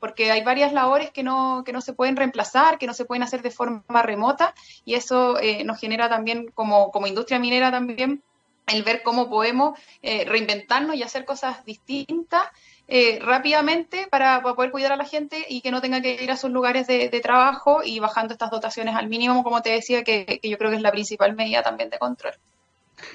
porque 0.00 0.32
hay 0.32 0.42
varias 0.42 0.72
labores 0.72 1.10
que 1.10 1.22
no, 1.22 1.62
que 1.64 1.72
no 1.72 1.80
se 1.80 1.92
pueden 1.92 2.16
reemplazar, 2.16 2.78
que 2.78 2.86
no 2.86 2.94
se 2.94 3.04
pueden 3.04 3.22
hacer 3.22 3.42
de 3.42 3.50
forma 3.50 4.02
remota, 4.02 4.54
y 4.84 4.94
eso 4.94 5.38
eh, 5.38 5.62
nos 5.64 5.78
genera 5.78 6.08
también, 6.08 6.50
como, 6.52 6.90
como 6.90 7.06
industria 7.06 7.38
minera 7.38 7.70
también, 7.70 8.22
el 8.66 8.82
ver 8.82 9.02
cómo 9.02 9.28
podemos 9.28 9.78
eh, 10.02 10.24
reinventarnos 10.24 10.96
y 10.96 11.02
hacer 11.02 11.24
cosas 11.24 11.64
distintas 11.64 12.42
eh, 12.88 13.18
rápidamente 13.20 14.06
para, 14.10 14.42
poder 14.42 14.70
cuidar 14.70 14.92
a 14.92 14.96
la 14.96 15.04
gente 15.04 15.46
y 15.48 15.60
que 15.60 15.70
no 15.70 15.80
tenga 15.80 16.00
que 16.00 16.22
ir 16.22 16.30
a 16.30 16.36
sus 16.36 16.50
lugares 16.50 16.86
de, 16.86 17.08
trabajo 17.20 17.82
y 17.84 18.00
bajando 18.00 18.32
estas 18.32 18.50
dotaciones 18.50 18.96
al 18.96 19.08
mínimo, 19.08 19.44
como 19.44 19.62
te 19.62 19.70
decía, 19.70 20.02
que, 20.02 20.40
yo 20.42 20.58
creo 20.58 20.70
que 20.70 20.76
es 20.76 20.82
la 20.82 20.90
principal 20.90 21.34
medida 21.34 21.62
también 21.62 21.90
de 21.90 21.98
control. 21.98 22.34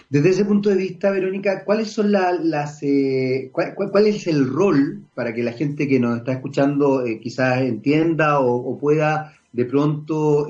Desde 0.09 0.29
ese 0.29 0.45
punto 0.45 0.69
de 0.69 0.75
vista, 0.75 1.11
Verónica, 1.11 1.63
¿cuáles 1.63 1.89
son 1.91 2.11
las, 2.11 2.81
eh, 2.83 3.49
cuál, 3.51 4.07
es 4.07 4.27
el 4.27 4.47
rol 4.47 5.03
para 5.13 5.33
que 5.33 5.43
la 5.43 5.53
gente 5.53 5.87
que 5.87 5.99
nos 5.99 6.17
está 6.17 6.33
escuchando 6.33 7.03
quizás 7.21 7.61
entienda 7.61 8.39
o, 8.39 8.77
pueda 8.77 9.33
de 9.51 9.65
pronto 9.65 10.47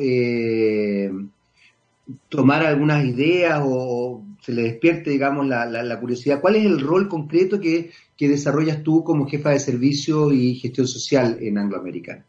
tomar 2.30 2.66
algunas 2.66 3.06
ideas 3.06 3.62
o 3.64 4.24
se 4.42 4.52
le 4.52 4.62
despierte, 4.62 5.10
digamos, 5.10 5.48
la, 5.48 6.00
curiosidad. 6.00 6.40
¿Cuál 6.40 6.56
es 6.58 6.66
el 6.66 6.80
rol 6.80 7.08
concreto 7.08 7.60
que, 7.60 7.92
desarrollas 8.20 8.84
tú 8.84 9.04
como 9.04 9.28
jefa 9.28 9.50
de 9.50 9.60
servicio 9.60 10.32
y 10.32 10.56
gestión 10.56 10.88
social 10.88 11.38
en 11.42 11.58
Anglo 11.58 11.80
American? 11.80 12.24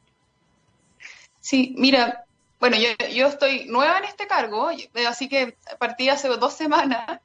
Sí, 1.40 1.74
mira, 1.78 2.25
bueno, 2.58 2.76
yo, 2.76 3.26
estoy 3.26 3.66
nueva 3.66 3.98
en 3.98 4.04
este 4.04 4.26
cargo, 4.26 4.70
así 5.08 5.28
que 5.28 5.56
partí 5.78 6.08
hace 6.08 6.28
dos 6.28 6.54
semanas, 6.54 7.20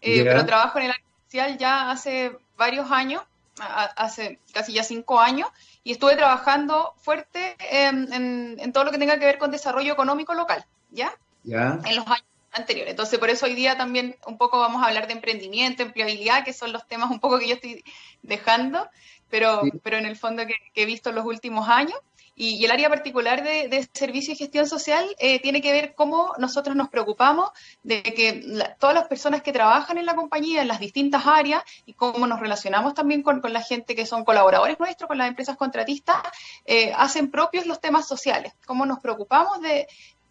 eh, 0.00 0.22
pero 0.24 0.46
trabajo 0.46 0.78
en 0.78 0.86
el 0.86 0.90
área 0.92 1.04
social 1.24 1.58
ya 1.58 1.90
hace 1.90 2.32
varios 2.56 2.90
años. 2.90 3.22
hace 3.58 4.38
casi 4.52 4.74
ya 4.74 4.82
cinco 4.82 5.18
años 5.18 5.48
y 5.82 5.92
estuve 5.92 6.14
trabajando 6.16 6.94
fuerte 6.98 7.56
en, 7.60 8.72
todo 8.72 8.84
lo 8.84 8.90
que 8.90 8.98
tenga 8.98 9.18
que 9.18 9.24
ver 9.24 9.38
con 9.38 9.50
desarrollo 9.50 9.92
económico 9.92 10.34
local, 10.34 10.64
¿ya? 10.90 11.12
¿Ya? 11.42 11.78
En 11.84 11.96
los 11.96 12.06
años 12.06 12.26
anteriores. 12.52 12.90
Entonces, 12.90 13.18
por 13.18 13.30
eso 13.30 13.46
hoy 13.46 13.54
día 13.54 13.76
también 13.76 14.16
un 14.26 14.38
poco 14.38 14.58
vamos 14.58 14.82
a 14.82 14.86
hablar 14.86 15.06
de 15.06 15.12
emprendimiento, 15.12 15.82
empleabilidad, 15.82 16.44
que 16.44 16.52
son 16.52 16.72
los 16.72 16.86
temas 16.86 17.10
un 17.10 17.20
poco 17.20 17.38
que 17.38 17.48
yo 17.48 17.54
estoy 17.54 17.84
dejando, 18.22 18.88
pero, 19.30 19.62
pero 19.82 19.96
en 19.96 20.06
el 20.06 20.16
fondo 20.16 20.46
que, 20.46 20.56
he 20.74 20.86
visto 20.86 21.10
en 21.10 21.16
los 21.16 21.24
últimos 21.24 21.68
años. 21.68 21.98
Y, 22.38 22.62
el 22.64 22.70
área 22.70 22.90
particular 22.90 23.42
de, 23.42 23.88
servicio 23.94 24.34
y 24.34 24.36
gestión 24.36 24.66
social 24.68 25.04
eh, 25.18 25.40
tiene 25.40 25.62
que 25.62 25.72
ver 25.72 25.94
cómo 25.94 26.34
nosotros 26.38 26.76
nos 26.76 26.90
preocupamos 26.90 27.48
de 27.82 28.02
que 28.02 28.74
todas 28.78 28.94
las 28.94 29.08
personas 29.08 29.40
que 29.40 29.52
trabajan 29.52 29.96
en 29.96 30.04
la 30.04 30.14
compañía, 30.14 30.60
en 30.60 30.68
las 30.68 30.78
distintas 30.78 31.26
áreas, 31.26 31.62
y 31.86 31.94
cómo 31.94 32.26
nos 32.26 32.38
relacionamos 32.38 32.92
también 32.92 33.22
con, 33.22 33.40
la 33.46 33.62
gente 33.62 33.94
que 33.94 34.04
son 34.04 34.24
colaboradores 34.24 34.78
nuestros, 34.78 35.08
con 35.08 35.16
las 35.16 35.28
empresas 35.28 35.56
contratistas, 35.56 36.18
eh, 36.66 36.92
hacen 36.94 37.30
propios 37.30 37.64
los 37.64 37.80
temas 37.80 38.06
sociales. 38.06 38.52
Cómo 38.66 38.84
nos 38.84 39.00
preocupamos 39.00 39.62
de, 39.62 39.86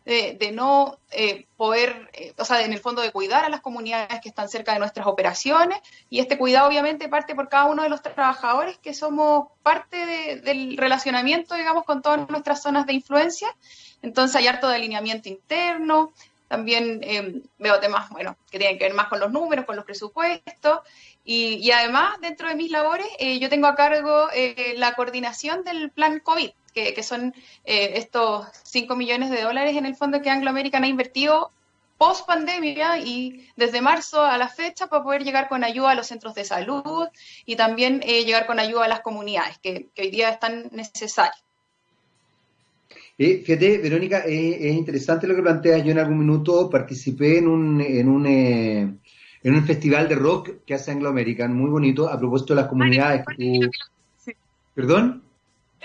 de, 0.05 0.51
no 0.53 0.99
eh, 1.09 1.47
poder, 1.57 2.09
eh, 2.13 2.33
o 2.37 2.45
sea, 2.45 2.61
en 2.61 2.73
el 2.73 2.79
fondo 2.79 3.01
de 3.01 3.11
cuidar 3.11 3.43
a 3.43 3.49
las 3.49 3.61
comunidades 3.61 4.21
que 4.21 4.29
están 4.29 4.47
cerca 4.49 4.73
de 4.73 4.79
nuestras 4.79 5.07
operaciones. 5.07 5.79
Y 6.09 6.19
este 6.19 6.37
cuidado 6.37 6.67
obviamente 6.67 7.09
parte 7.09 7.33
por 7.33 7.49
cada 7.49 7.65
uno 7.65 7.81
de 7.81 7.89
los 7.89 8.03
trabajadores 8.03 8.77
que 8.77 8.93
somos 8.93 9.47
parte 9.63 10.37
del 10.37 10.77
relacionamiento, 10.77 11.55
digamos, 11.55 11.85
con 11.85 12.03
todas 12.03 12.29
nuestras 12.29 12.61
zonas 12.61 12.85
de 12.85 12.93
influencia. 12.93 13.47
Entonces 14.03 14.35
hay 14.35 14.47
harto 14.47 14.69
de 14.69 14.75
alineamiento 14.75 15.27
interno, 15.27 16.13
también 16.47 16.99
eh, 17.01 17.41
veo 17.57 17.79
temas, 17.79 18.07
bueno, 18.11 18.37
que 18.51 18.59
tienen 18.59 18.77
que 18.77 18.85
ver 18.85 18.93
más 18.93 19.07
con 19.07 19.19
los 19.19 19.31
números, 19.31 19.65
con 19.65 19.75
los 19.75 19.85
presupuestos. 19.85 20.81
Y, 21.23 21.55
y 21.55 21.71
además 21.71 22.21
dentro 22.21 22.47
de 22.47 22.53
mis 22.53 22.69
labores 22.69 23.07
yo 23.39 23.49
tengo 23.49 23.65
a 23.65 23.73
cargo 23.73 24.27
la 24.75 24.93
coordinación 24.93 25.63
del 25.63 25.89
plan 25.89 26.19
COVID 26.19 26.51
que, 26.75 27.03
son 27.03 27.33
eh, 27.63 27.93
estos 27.95 28.45
5 28.63 28.95
millones 28.95 29.29
de 29.29 29.41
dólares 29.41 29.77
en 29.77 29.85
el 29.85 29.95
fondo 29.95 30.21
que 30.21 30.29
Anglo 30.29 30.49
American 30.49 30.83
ha 30.83 30.87
invertido 30.87 31.49
post 31.97 32.27
pandemia 32.27 32.99
y 32.99 33.47
desde 33.55 33.81
marzo 33.81 34.21
a 34.21 34.37
la 34.37 34.49
fecha 34.49 34.87
para 34.87 35.01
poder 35.01 35.23
llegar 35.23 35.47
con 35.47 35.63
ayuda 35.63 35.91
a 35.91 35.95
los 35.95 36.07
centros 36.07 36.35
de 36.35 36.43
salud 36.43 37.07
y 37.45 37.55
también 37.55 38.01
eh, 38.03 38.25
llegar 38.25 38.45
con 38.45 38.59
ayuda 38.59 38.83
a 38.85 38.89
las 38.89 38.99
comunidades 38.99 39.57
que, 39.59 39.87
hoy 39.97 40.11
día 40.11 40.29
están 40.29 40.69
necesarias. 40.73 41.41
Eh, 43.17 43.41
fíjate, 43.45 43.77
Verónica, 43.77 44.19
es 44.25 44.75
interesante 44.75 45.25
lo 45.25 45.35
que 45.37 45.41
planteas. 45.41 45.81
Yo 45.85 45.91
en 45.91 45.99
algún 45.99 46.19
minuto 46.19 46.69
participé 46.69 47.37
en 47.37 47.47
un, 47.47 47.79
en 47.79 48.09
un, 48.09 48.27
en 48.27 48.99
un 49.55 49.65
festival 49.65 50.09
de 50.09 50.15
rock 50.15 50.65
que 50.65 50.73
hace 50.73 50.91
Anglo 50.91 51.07
American, 51.07 51.55
muy 51.55 51.69
bonito, 51.69 52.09
a 52.09 52.19
propósito 52.19 52.53
de 52.53 52.59
las 52.59 52.69
comunidades. 52.69 53.23
¿Perdón? 54.73 55.24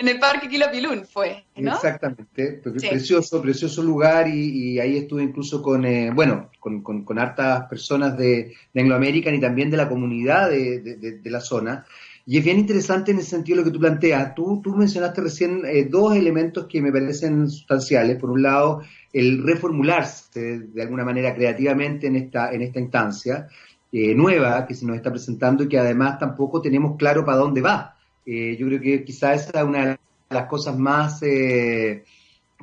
En 0.01 0.09
el 0.09 0.19
Parque 0.19 0.49
Quilapilún 0.49 1.05
fue, 1.05 1.45
¿no? 1.57 1.75
Exactamente, 1.75 2.63
precioso, 2.63 3.43
precioso 3.43 3.83
lugar 3.83 4.29
y, 4.29 4.81
ahí 4.81 4.97
estuve 4.97 5.23
incluso 5.23 5.61
con, 5.61 5.85
eh, 5.85 6.11
bueno, 6.11 6.49
con, 6.59 6.81
con, 6.83 7.19
hartas 7.19 7.69
personas 7.69 8.17
de, 8.17 8.55
de 8.73 8.81
Anglo 8.81 8.95
American 8.95 9.35
y 9.35 9.41
también 9.41 9.71
de 9.71 9.77
la 9.77 9.91
comunidad 9.91 10.49
de, 10.49 10.81
de, 10.81 11.31
la 11.31 11.41
zona. 11.41 11.85
Y 12.25 12.39
es 12.39 12.45
bien 12.45 12.59
interesante 12.59 13.11
en 13.11 13.19
el 13.19 13.25
sentido 13.25 13.57
de 13.57 13.63
lo 13.63 13.69
que 13.69 13.75
tú 13.75 13.79
planteas. 13.79 14.35
Tú, 14.35 14.63
tú 14.63 14.75
mencionaste 14.75 15.21
recién 15.21 15.67
eh, 15.67 15.85
dos 15.85 16.17
elementos 16.17 16.67
que 16.67 16.81
me 16.81 16.91
parecen 16.91 17.51
sustanciales. 17.51 18.17
Por 18.17 18.31
un 18.31 18.41
lado, 18.41 18.81
el 19.13 19.43
reformularse 19.43 20.61
de 20.61 20.83
alguna 20.83 21.05
manera 21.05 21.35
creativamente 21.35 22.07
en 22.07 22.17
esta, 22.17 22.53
en 22.53 22.63
esta 22.63 22.81
instancia 22.81 23.49
eh, 23.93 24.15
nueva 24.15 24.67
que 24.67 24.75
se 24.75 24.87
nos 24.87 24.97
está 24.97 25.11
presentando 25.11 25.65
y 25.65 25.69
que 25.69 25.79
además 25.79 26.19
tampoco 26.19 26.63
tenemos 26.63 26.97
claro 26.97 27.23
para 27.23 27.37
dónde 27.37 27.61
va. 27.61 27.99
Eh, 28.33 28.57
yo 28.57 28.69
creo 28.69 28.81
que 28.81 29.03
quizás 29.03 29.49
esa 29.49 29.59
es 29.59 29.65
una 29.67 29.87
de 29.87 29.99
las 30.29 30.47
cosas 30.47 30.79
más, 30.79 31.21
eh, 31.25 32.05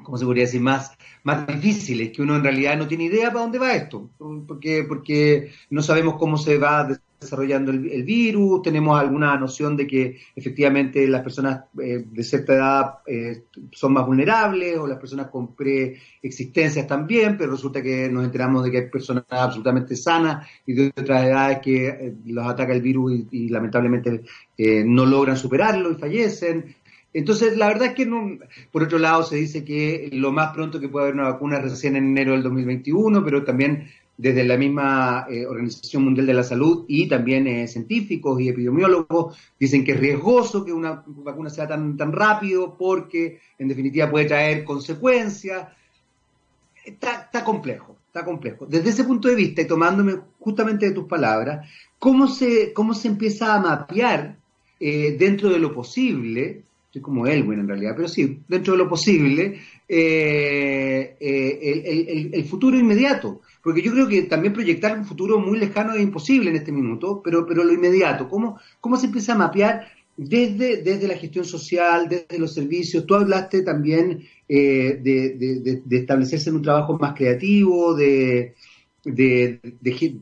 ¿cómo 0.01 0.17
se 0.17 0.24
podría 0.24 0.45
decir? 0.45 0.62
Más, 0.62 0.97
más 1.27 1.46
difíciles, 1.46 2.13
que 2.13 2.22
uno 2.22 2.38
en 2.38 2.43
realidad 2.43 2.77
no 2.77 2.88
tiene 2.88 3.03
idea 3.03 3.27
para 3.27 3.41
dónde 3.41 3.60
va 3.60 3.74
esto, 3.74 4.10
porque, 4.48 4.86
porque 4.88 5.51
no 5.69 5.81
sabemos 5.81 6.15
cómo 6.15 6.38
se 6.38 6.57
va 6.57 6.88
desarrollando 7.19 7.72
el, 7.72 8.03
virus, 8.03 8.62
tenemos 8.62 8.98
alguna 8.98 9.38
noción 9.38 9.75
de 9.75 9.86
que 9.86 10.22
efectivamente 10.34 11.05
las 11.05 11.24
personas 11.24 11.65
eh, 11.84 12.05
de 12.10 12.24
cierta 12.24 12.53
edad 12.53 12.93
eh, 13.05 13.43
son 13.74 13.91
más 13.91 14.05
vulnerables 14.05 14.77
o 14.77 14.88
las 14.88 15.00
personas 15.00 15.27
con 15.27 15.53
preexistencias 15.53 16.88
también, 16.88 17.38
pero 17.38 17.51
resulta 17.51 17.81
que 17.81 18.07
nos 18.07 18.24
enteramos 18.24 18.63
de 18.63 18.72
que 18.72 18.77
hay 18.77 18.89
personas 18.89 19.25
absolutamente 19.27 19.98
sanas 19.98 20.48
y 20.65 20.75
de 20.75 20.93
otras 20.96 21.25
edades 21.25 21.60
que 21.62 21.88
eh, 21.89 22.15
los 22.27 22.48
ataca 22.48 22.72
el 22.72 22.81
virus 22.81 23.25
y, 23.31 23.50
lamentablemente 23.50 24.24
no 24.86 25.05
logran 25.05 25.36
superarlo 25.36 25.91
y 25.91 25.96
fallecen. 25.96 26.74
Entonces, 27.14 27.58
la 27.58 27.68
verdad 27.68 27.88
es 27.90 27.94
que, 27.94 28.06
no, 28.06 28.38
por 28.72 28.84
otro 28.84 29.00
lado, 29.00 29.24
se 29.24 29.38
dice 29.38 29.64
que 29.64 30.10
lo 30.12 30.32
más 30.32 30.54
pronto 30.54 30.80
que 30.80 30.90
puede 30.90 31.06
haber 31.06 31.16
una 31.16 31.30
vacuna 31.30 31.60
recién 31.60 31.96
en 31.96 32.06
enero 32.06 32.34
del 32.34 32.44
2021, 32.44 33.24
pero 33.24 33.44
también 33.44 33.88
desde 34.18 34.44
la 34.44 34.58
misma 34.58 35.28
eh, 35.30 35.46
Organización 35.46 36.04
Mundial 36.04 36.26
de 36.26 36.34
la 36.34 36.44
Salud 36.44 36.86
y 36.88 37.08
también 37.08 37.46
eh, 37.48 37.68
científicos 37.68 38.42
y 38.42 38.50
epidemiólogos 38.50 39.38
dicen 39.60 39.84
que 39.84 39.92
es 39.92 40.00
riesgoso 40.00 40.66
que 40.66 40.74
una 40.74 41.04
vacuna 41.06 41.52
sea 41.52 41.68
tan, 41.68 41.96
tan 41.96 42.12
rápido 42.12 42.76
porque 42.78 43.40
en 43.60 43.68
definitiva 43.68 44.10
puede 44.10 44.26
traer 44.26 44.64
consecuencias. 44.64 45.68
Está, 46.84 47.22
está 47.26 47.44
complejo, 47.44 47.96
está 48.08 48.26
complejo. 48.26 48.66
Desde 48.66 48.90
ese 48.90 49.04
punto 49.04 49.28
de 49.28 49.36
vista 49.36 49.62
y 49.62 49.68
tomándome 49.68 50.18
justamente 50.40 50.88
de 50.88 50.94
tus 50.94 51.06
palabras, 51.06 51.70
¿cómo 52.00 52.28
se, 52.28 52.74
cómo 52.74 52.96
se 52.96 53.10
empieza 53.10 53.54
a 53.54 53.60
mapear 53.60 54.38
eh, 54.80 55.16
dentro 55.20 55.50
de 55.50 55.60
lo 55.60 55.74
posible 55.74 56.64
como 57.01 57.27
Elwin 57.27 57.60
en 57.60 57.68
realidad, 57.68 57.94
pero 57.96 58.08
sí, 58.08 58.39
dentro 58.48 58.74
de 58.74 58.80
lo 58.80 58.89
posible, 58.89 59.60
el, 59.88 61.16
el, 62.34 62.46
futuro 62.46 62.77
inmediato. 62.77 63.42
Porque 63.63 63.82
yo 63.82 63.92
creo 63.92 64.08
que 64.08 64.24
también 64.24 64.54
proyectar 64.54 64.98
un 64.98 65.06
futuro 65.06 65.39
muy 65.39 65.60
lejano 65.60 65.94
es 65.94 66.01
imposible 66.01 66.50
en 66.50 66.56
este 66.56 66.72
minuto, 66.72 67.22
pero, 67.24 67.46
pero 67.46 67.63
lo 67.63 67.74
inmediato, 67.74 68.30
¿cómo, 68.30 68.60
cómo 68.80 68.96
se 68.98 69.08
empieza 69.08 69.34
a 69.34 69.38
mapear 69.38 69.88
desde, 70.16 70.82
desde 70.82 71.08
la 71.08 71.18
gestión 71.18 71.46
social, 71.46 72.08
desde 72.08 72.39
los 72.39 72.54
servicios? 72.54 73.06
Tú 73.06 73.16
hablaste 73.16 73.63
también 73.63 74.24
eh, 74.48 75.00
de, 75.04 75.82
establecerse 75.98 76.50
en 76.50 76.56
un 76.56 76.62
trabajo 76.62 76.98
más 76.98 77.13
creativo, 77.13 77.94
de, 77.94 78.56
de, 79.04 79.60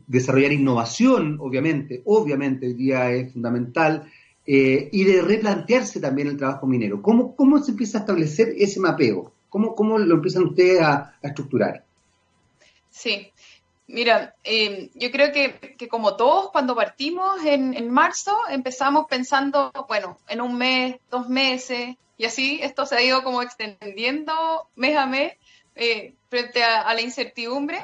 desarrollar 0.07 0.51
innovación, 0.51 1.37
obviamente, 1.39 2.01
obviamente 2.05 2.67
hoy 2.67 2.73
día 2.73 3.11
es 3.11 3.31
fundamental, 3.31 4.09
eh, 4.47 4.89
y 4.91 5.03
de 5.03 5.21
replantearse 5.21 5.99
también 5.99 6.27
el 6.27 6.37
trabajo 6.37 6.67
minero. 6.67 7.01
¿Cómo, 7.01 7.35
cómo 7.35 7.59
se 7.59 7.71
empieza 7.71 7.97
a 7.97 8.01
establecer 8.01 8.53
ese 8.57 8.79
mapeo? 8.79 9.31
¿Cómo, 9.49 9.75
cómo 9.75 9.97
lo 9.97 10.15
empiezan 10.15 10.43
ustedes 10.43 10.81
a, 10.81 11.15
estructurar? 11.21 11.83
Sí, 12.89 13.31
Mira, 13.87 14.35
em, 14.43 14.89
yo 14.95 15.11
creo 15.11 15.31
que, 15.31 15.87
como 15.87 16.15
todos, 16.15 16.49
cuando 16.51 16.75
partimos 16.75 17.45
en, 17.45 17.89
marzo, 17.91 18.35
empezamos 18.49 19.05
pensando, 19.07 19.71
bueno, 19.87 20.17
en 20.27 20.41
un 20.41 20.57
mes, 20.57 20.95
dos 21.11 21.29
meses, 21.29 21.95
y 22.17 22.25
así 22.25 22.59
esto 22.63 22.87
se 22.87 22.95
ha 22.95 23.03
ido 23.03 23.23
como 23.23 23.43
extendiendo 23.43 24.69
mes 24.75 24.97
a 24.97 25.05
mes 25.05 25.33
eh, 25.75 26.15
frente 26.29 26.63
a, 26.63 26.91
la 26.93 27.01
incertidumbre. 27.01 27.79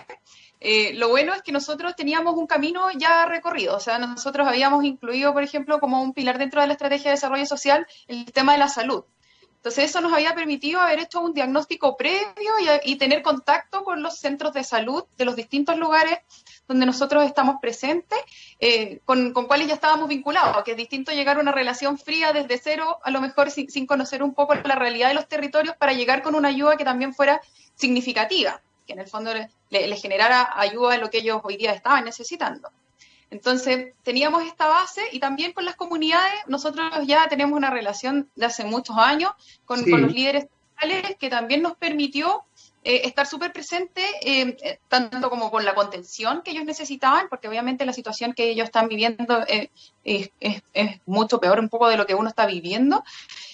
Eh, 0.63 0.93
lo 0.93 1.09
bueno 1.09 1.33
es 1.33 1.41
que 1.41 1.51
nosotros 1.51 1.95
teníamos 1.95 2.35
un 2.35 2.45
camino 2.45 2.91
ya 2.91 3.25
recorrido, 3.25 3.75
o 3.75 3.79
sea, 3.79 3.97
nosotros 3.97 4.47
habíamos 4.47 4.85
incluido, 4.85 5.33
por 5.33 5.41
ejemplo, 5.41 5.79
como 5.79 6.03
un 6.03 6.13
pilar 6.13 6.37
dentro 6.37 6.61
de 6.61 6.67
la 6.67 6.73
estrategia 6.73 7.09
de 7.09 7.15
desarrollo 7.15 7.47
social 7.47 7.87
el 8.07 8.31
tema 8.31 8.53
de 8.53 8.59
la 8.59 8.67
salud. 8.67 9.03
Entonces 9.61 9.91
eso 9.91 10.01
nos 10.01 10.13
había 10.13 10.33
permitido 10.33 10.79
haber 10.79 10.99
hecho 10.99 11.21
un 11.21 11.33
diagnóstico 11.35 11.95
previo 11.95 12.51
y, 12.83 12.95
tener 12.95 13.21
contacto 13.21 13.83
con 13.83 14.01
los 14.01 14.17
centros 14.17 14.53
de 14.53 14.63
salud 14.63 15.03
de 15.17 15.25
los 15.25 15.35
distintos 15.35 15.77
lugares 15.77 16.17
donde 16.67 16.87
nosotros 16.87 17.25
estamos 17.25 17.57
presentes, 17.61 18.17
eh, 18.59 19.01
con, 19.05 19.33
cuáles 19.33 19.67
ya 19.67 19.75
estábamos 19.75 20.09
vinculados, 20.09 20.63
que 20.63 20.71
es 20.71 20.77
distinto 20.77 21.11
llegar 21.11 21.37
a 21.37 21.41
una 21.41 21.51
relación 21.51 21.99
fría 21.99 22.33
desde 22.33 22.57
cero, 22.57 22.97
a 23.03 23.11
lo 23.11 23.21
mejor 23.21 23.51
sin, 23.51 23.85
conocer 23.85 24.23
un 24.23 24.33
poco 24.33 24.55
la 24.55 24.75
realidad 24.75 25.09
de 25.09 25.13
los 25.15 25.27
territorios, 25.27 25.75
para 25.75 25.93
llegar 25.93 26.23
con 26.23 26.33
una 26.33 26.49
ayuda 26.49 26.75
que 26.75 26.85
también 26.85 27.13
fuera 27.13 27.39
significativa, 27.75 28.61
que 28.85 28.93
en 28.93 28.99
el 28.99 29.07
fondo 29.07 29.33
le 29.69 29.95
generara 29.95 30.59
ayuda 30.59 30.95
a 30.95 30.97
lo 30.97 31.09
que 31.09 31.19
ellos 31.19 31.41
hoy 31.43 31.57
día 31.57 31.73
estaban 31.73 32.05
necesitando. 32.05 32.71
Entonces, 33.31 33.93
teníamos 34.03 34.43
esta 34.43 34.67
base 34.67 35.01
y 35.13 35.19
también 35.19 35.53
con 35.53 35.63
las 35.63 35.77
comunidades, 35.77 36.33
nosotros 36.47 36.85
ya 37.07 37.29
tenemos 37.29 37.55
una 37.55 37.69
relación 37.69 38.29
de 38.35 38.45
hace 38.45 38.65
muchos 38.65 38.97
años 38.97 39.31
con, 39.65 39.89
los 39.89 40.11
líderes 40.11 40.47
sociales 40.73 41.15
que 41.17 41.29
también 41.29 41.61
nos 41.61 41.77
permitió 41.77 42.43
eh, 42.83 43.03
estar 43.05 43.25
súper 43.25 43.53
presente, 43.53 44.03
eh, 44.21 44.79
tanto 44.89 45.29
como 45.29 45.49
con 45.49 45.63
la 45.63 45.73
contención 45.73 46.41
que 46.43 46.51
ellos 46.51 46.65
necesitaban, 46.65 47.29
porque 47.29 47.47
obviamente 47.47 47.85
la 47.85 47.93
situación 47.93 48.33
que 48.33 48.49
ellos 48.49 48.65
están 48.65 48.89
viviendo 48.89 49.45
eh, 49.47 49.69
es, 50.03 50.29
es, 50.41 50.61
mucho 51.05 51.39
peor 51.39 51.61
un 51.61 51.69
poco 51.69 51.87
de 51.87 51.95
lo 51.95 52.05
que 52.05 52.15
uno 52.15 52.27
está 52.27 52.45
viviendo. 52.45 53.05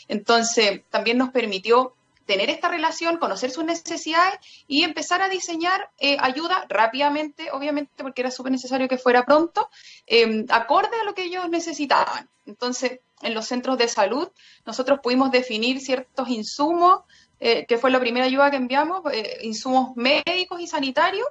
Entonces, 0.08 0.82
también 0.90 1.20
nos 1.20 1.30
permitió 1.30 1.94
tener 2.28 2.52
esta 2.52 2.68
relación, 2.68 3.18
conocer 3.18 3.50
sus 3.50 3.64
necesidades 3.64 4.40
y 4.68 4.84
empezar 4.84 5.22
a 5.24 5.30
diseñar 5.30 5.90
eh, 5.98 6.18
ayuda 6.20 6.66
rápidamente, 6.70 7.52
obviamente, 7.52 7.92
porque 8.04 8.22
era 8.22 8.30
súper 8.32 8.52
necesario 8.52 8.88
que 8.88 9.00
fuera 9.00 9.26
pronto, 9.26 9.70
em, 10.06 10.46
acorde 10.50 11.00
a 11.02 11.06
lo 11.06 11.16
que 11.16 11.24
ellos 11.24 11.50
necesitaban. 11.50 12.30
Entonces, 12.46 13.00
en 13.22 13.34
los 13.34 13.48
centros 13.48 13.78
de 13.78 13.88
salud. 13.88 14.30
Nosotros 14.66 15.00
pudimos 15.02 15.32
definir 15.32 15.80
ciertos 15.82 16.30
insumos, 16.30 17.02
eh, 17.40 17.66
que 17.66 17.78
fue 17.78 17.92
la 17.92 18.00
primera 18.00 18.26
ayuda 18.26 18.52
que 18.52 18.58
enviamos, 18.58 19.02
eh, 19.12 19.40
insumos 19.44 19.96
médicos 19.96 20.62
y 20.62 20.68
sanitarios, 20.68 21.28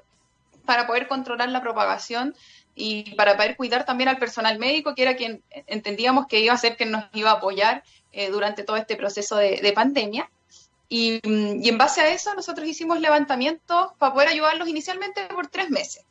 para 0.65 0.87
poder 0.87 1.07
controlar 1.07 1.49
la 1.51 1.61
propagación 1.61 2.35
y 2.75 3.15
para 3.15 3.37
poder 3.37 3.57
cuidar 3.57 3.85
también 3.85 4.09
al 4.09 4.19
personal 4.19 4.59
médico, 4.59 4.95
que 4.95 5.03
era 5.03 5.17
quien 5.17 5.43
entendíamos 5.67 6.27
que 6.27 6.41
iba 6.41 6.53
a 6.53 6.59
ser 6.59 6.77
quien 6.77 6.91
nos 6.91 7.05
iba 7.15 7.31
a 7.31 7.35
apoyar 7.35 7.85
durante 8.31 8.65
todo 8.65 8.77
este 8.77 8.97
proceso 8.97 9.37
de, 9.37 9.73
pandemia. 9.75 10.29
Y, 10.89 11.21
y, 11.25 11.69
en 11.69 11.79
base 11.79 12.01
a 12.01 12.09
eso 12.11 12.35
nosotros 12.35 12.67
hicimos 12.69 13.01
levantamientos 13.01 13.93
para 13.99 14.13
poder 14.13 14.29
ayudarlos 14.29 14.69
inicialmente 14.69 15.27
por 15.27 15.49
tres 15.49 15.71
meses. 15.71 16.05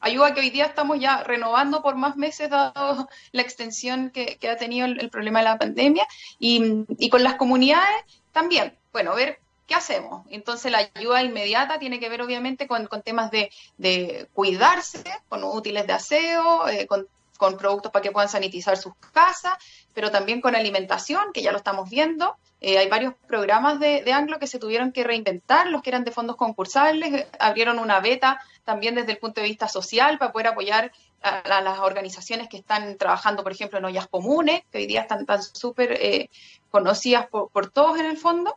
Ayuda 0.00 0.32
que 0.32 0.40
hoy 0.40 0.50
día 0.50 0.66
estamos 0.66 1.00
ya 1.00 1.24
renovando 1.24 1.82
por 1.82 1.96
más 1.96 2.16
meses 2.16 2.50
dado 2.50 3.08
la 3.32 3.42
extensión 3.42 4.10
que, 4.10 4.38
ha 4.48 4.56
tenido 4.56 4.86
el, 4.86 5.10
problema 5.10 5.40
de 5.40 5.44
la 5.46 5.58
pandemia. 5.58 6.06
Y, 6.38 7.08
con 7.10 7.22
las 7.22 7.34
comunidades 7.34 8.04
también, 8.32 8.76
bueno, 8.92 9.14
ver 9.14 9.40
qué 9.66 9.74
hacemos. 9.74 10.24
Entonces 10.30 10.70
la 10.72 10.88
ayuda 10.94 11.22
inmediata 11.22 11.78
tiene 11.78 12.00
que 12.00 12.08
ver 12.08 12.22
obviamente 12.22 12.66
con, 12.66 12.88
temas 13.04 13.30
de, 13.30 14.28
cuidarse, 14.32 15.04
con 15.28 15.44
útiles 15.44 15.86
de 15.86 15.92
aseo, 15.92 16.68
eh, 16.68 16.86
con 16.86 17.06
con 17.38 17.56
productos 17.56 17.90
para 17.90 18.02
que 18.02 18.10
puedan 18.10 18.28
sanitizar 18.28 18.76
sus 18.76 18.92
casas, 19.14 19.54
pero 19.94 20.10
también 20.10 20.42
con 20.42 20.54
alimentación, 20.54 21.32
que 21.32 21.40
ya 21.40 21.52
lo 21.52 21.56
estamos 21.56 21.88
viendo. 21.88 22.36
Eh, 22.60 22.76
hay 22.76 22.88
varios 22.88 23.14
programas 23.26 23.78
de, 23.80 24.02
Anglo 24.12 24.38
que 24.38 24.48
se 24.48 24.58
tuvieron 24.58 24.92
que 24.92 25.04
reinventar, 25.04 25.68
los 25.68 25.80
que 25.80 25.90
eran 25.90 26.04
de 26.04 26.10
fondos 26.10 26.36
concursables, 26.36 27.14
eh, 27.14 27.28
abrieron 27.38 27.78
una 27.78 28.00
beta 28.00 28.40
también 28.64 28.96
desde 28.96 29.12
el 29.12 29.18
punto 29.18 29.40
de 29.40 29.46
vista 29.46 29.68
social 29.68 30.18
para 30.18 30.32
poder 30.32 30.48
apoyar 30.48 30.92
a, 31.22 31.60
las 31.62 31.78
organizaciones 31.78 32.48
que 32.48 32.58
están 32.58 32.98
trabajando, 32.98 33.42
por 33.42 33.52
ejemplo, 33.52 33.78
en 33.78 33.84
ollas 33.84 34.08
comunes, 34.08 34.62
que 34.70 34.78
hoy 34.78 34.86
día 34.86 35.02
están 35.02 35.24
tan 35.24 35.42
súper 35.42 35.92
eh, 35.92 36.28
conocidas 36.70 37.28
por, 37.28 37.50
por 37.50 37.70
todos 37.70 37.98
en 37.98 38.06
el 38.06 38.18
fondo. 38.18 38.56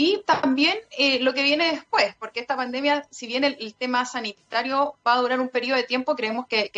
Y 0.00 0.22
también 0.24 0.78
eh, 0.96 1.18
lo 1.18 1.34
que 1.34 1.42
viene 1.42 1.72
después, 1.72 2.14
porque 2.20 2.38
esta 2.38 2.54
pandemia, 2.54 3.08
si 3.10 3.26
bien 3.26 3.42
el, 3.42 3.74
tema 3.74 4.04
sanitario 4.04 4.94
va 5.04 5.14
a 5.14 5.20
durar 5.20 5.40
un 5.40 5.48
periodo 5.48 5.76
de 5.76 5.82
tiempo, 5.82 6.14
creemos 6.14 6.46
que, 6.46 6.70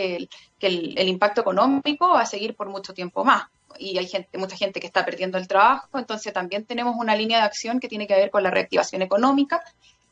el, 0.59 1.07
impacto 1.07 1.43
económico 1.43 2.09
va 2.09 2.23
a 2.23 2.25
seguir 2.25 2.55
por 2.55 2.71
mucho 2.71 2.95
tiempo 2.95 3.23
más. 3.23 3.43
Y 3.79 3.99
hay 3.99 4.07
gente, 4.07 4.39
mucha 4.39 4.57
gente 4.57 4.81
que 4.81 4.87
está 4.87 5.05
perdiendo 5.05 5.37
el 5.37 5.49
trabajo, 5.49 5.99
entonces 5.99 6.33
también 6.33 6.65
tenemos 6.65 6.97
una 6.97 7.15
línea 7.15 7.41
de 7.41 7.45
acción 7.45 7.79
que 7.79 7.89
tiene 7.89 8.07
que 8.07 8.15
ver 8.15 8.31
con 8.31 8.43
la 8.43 8.51
reactivación 8.51 9.03
económica 9.03 9.63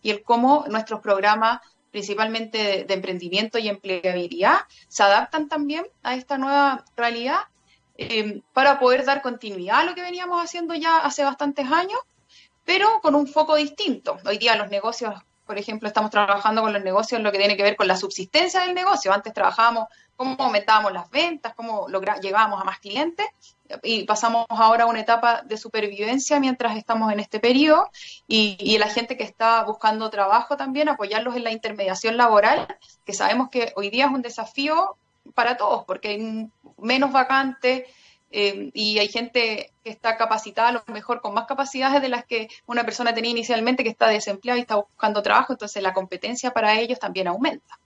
y 0.02 0.10
el 0.10 0.22
cómo 0.22 0.66
nuestros 0.68 1.00
programas, 1.00 1.62
principalmente 1.90 2.84
de, 2.84 2.92
emprendimiento 2.92 3.58
y 3.58 3.70
empleabilidad, 3.70 4.58
se 4.88 5.02
adaptan 5.02 5.48
también 5.48 5.86
a 6.02 6.14
esta 6.14 6.36
nueva 6.36 6.84
realidad 6.94 7.40
eh, 7.96 8.42
para 8.52 8.78
poder 8.78 9.06
dar 9.06 9.22
continuidad 9.22 9.78
a 9.78 9.84
lo 9.84 9.94
que 9.94 10.02
veníamos 10.02 10.44
haciendo 10.44 10.74
ya 10.74 10.98
hace 10.98 11.24
bastantes 11.24 11.72
años 11.72 12.00
pero 12.68 13.00
con 13.00 13.14
un 13.14 13.26
foco 13.26 13.56
distinto. 13.56 14.18
Hoy 14.26 14.37
día 14.37 14.54
los 14.54 14.68
negocios, 14.68 15.14
por 15.46 15.56
ejemplo, 15.56 15.88
estamos 15.88 16.10
trabajando 16.10 16.60
con 16.60 16.70
los 16.75 16.84
negocios 16.84 17.18
en 17.18 17.25
lo 17.25 17.32
que 17.32 17.38
tiene 17.38 17.56
que 17.56 17.62
ver 17.62 17.76
con 17.76 17.88
la 17.88 17.96
subsistencia 17.96 18.60
del 18.60 18.75
negocio. 18.75 19.10
Antes 19.10 19.32
trabajábamos 19.32 19.87
cómo 20.16 20.37
aumentábamos 20.38 20.92
las 20.92 21.08
ventas, 21.08 21.54
cómo 21.54 21.87
llegábamos 22.20 22.60
a 22.60 22.64
más 22.64 22.78
clientes 22.80 23.26
y 23.82 24.04
pasamos 24.04 24.44
ahora 24.50 24.84
a 24.84 24.87
una 24.87 25.00
etapa 25.00 25.40
de 25.46 25.56
supervivencia 25.56 26.38
mientras 26.40 26.76
estamos 26.76 27.10
en 27.10 27.20
este 27.20 27.40
periodo 27.40 27.88
y, 28.26 28.58
y, 28.60 28.76
la 28.76 28.90
gente 28.90 29.16
que 29.16 29.25
está 29.25 29.62
buscando 29.62 30.10
trabajo 30.10 30.58
también, 30.58 30.90
apoyarlos 30.90 31.37
en 31.37 31.44
la 31.44 31.52
intermediación 31.52 32.18
laboral, 32.18 32.68
que 33.06 33.14
sabemos 33.14 33.48
que 33.48 33.72
hoy 33.76 33.88
día 33.88 34.04
es 34.04 34.12
un 34.12 34.20
desafío 34.20 34.98
para 35.32 35.56
todos 35.56 35.84
porque 35.87 36.08
hay 36.08 36.50
menos 36.76 37.12
vacantes, 37.12 37.84
eh, 38.30 38.70
y 38.75 38.99
hay 38.99 39.08
gente 39.08 39.70
que 39.82 39.90
está 39.90 40.16
capacitada, 40.16 40.68
a 40.68 40.73
lo 40.73 40.82
mejor 40.92 41.20
con 41.20 41.35
más 41.35 41.47
capacidades 41.47 42.02
de 42.02 42.08
las 42.08 42.25
que 42.25 42.49
una 42.66 42.85
persona 42.85 43.14
tenía 43.14 43.30
inicialmente, 43.30 43.82
que 43.82 43.90
está 43.90 44.08
desempleada 44.08 44.58
y 44.58 44.62
está 44.62 44.76
buscando 44.76 45.23
trabajo, 45.23 45.52
entonces 45.52 45.82
la 45.82 45.94
competencia 45.94 46.50
para 46.50 46.78
ellos 46.78 46.99
también 46.99 47.28
aumenta. 47.28 47.79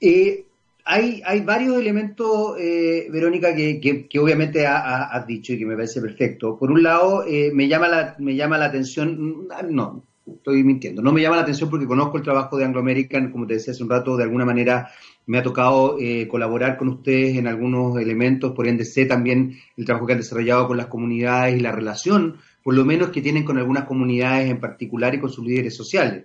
Eh, 0.00 0.46
hay, 0.84 1.22
hay, 1.26 1.40
varios 1.40 1.76
elementos, 1.76 2.56
eh, 2.58 3.08
Verónica, 3.10 3.54
que, 3.54 4.08
obviamente 4.18 4.66
has 4.66 5.26
dicho 5.26 5.52
y 5.52 5.58
que 5.58 5.66
me 5.66 5.74
parece 5.74 6.00
perfecto. 6.00 6.58
Por 6.58 6.70
un 6.70 6.82
lado, 6.82 7.24
me, 7.52 7.68
llama 7.68 7.88
la, 7.88 8.16
me 8.18 8.34
llama 8.34 8.56
la 8.56 8.66
atención, 8.66 9.46
no, 9.68 10.02
estoy 10.36 10.64
mintiendo, 10.64 11.02
no 11.02 11.12
me 11.12 11.22
llama 11.22 11.36
la 11.36 11.42
atención 11.42 11.70
porque 11.70 11.86
conozco 11.86 12.16
el 12.16 12.22
trabajo 12.22 12.56
de 12.56 12.64
Anglo 12.64 12.80
American, 12.80 13.30
como 13.30 13.46
te 13.46 13.54
decía 13.54 13.72
hace 13.72 13.82
un 13.82 13.90
rato, 13.90 14.16
de 14.16 14.24
alguna 14.24 14.44
manera 14.44 14.90
me 15.26 15.38
ha 15.38 15.42
tocado 15.42 15.96
eh, 16.00 16.26
colaborar 16.26 16.76
con 16.76 16.88
ustedes 16.88 17.36
en 17.36 17.46
algunos 17.46 18.00
elementos, 18.00 18.52
por 18.52 18.66
ende 18.66 18.84
sé 18.84 19.06
también 19.06 19.56
el 19.76 19.84
trabajo 19.84 20.06
que 20.06 20.14
han 20.14 20.18
desarrollado 20.18 20.66
con 20.66 20.76
las 20.76 20.86
comunidades 20.86 21.56
y 21.56 21.60
la 21.60 21.72
relación, 21.72 22.36
por 22.62 22.74
lo 22.74 22.84
menos 22.84 23.10
que 23.10 23.22
tienen 23.22 23.44
con 23.44 23.58
algunas 23.58 23.84
comunidades 23.84 24.50
en 24.50 24.60
particular 24.60 25.14
y 25.14 25.20
con 25.20 25.30
sus 25.30 25.46
líderes 25.46 25.74
sociales. 25.74 26.24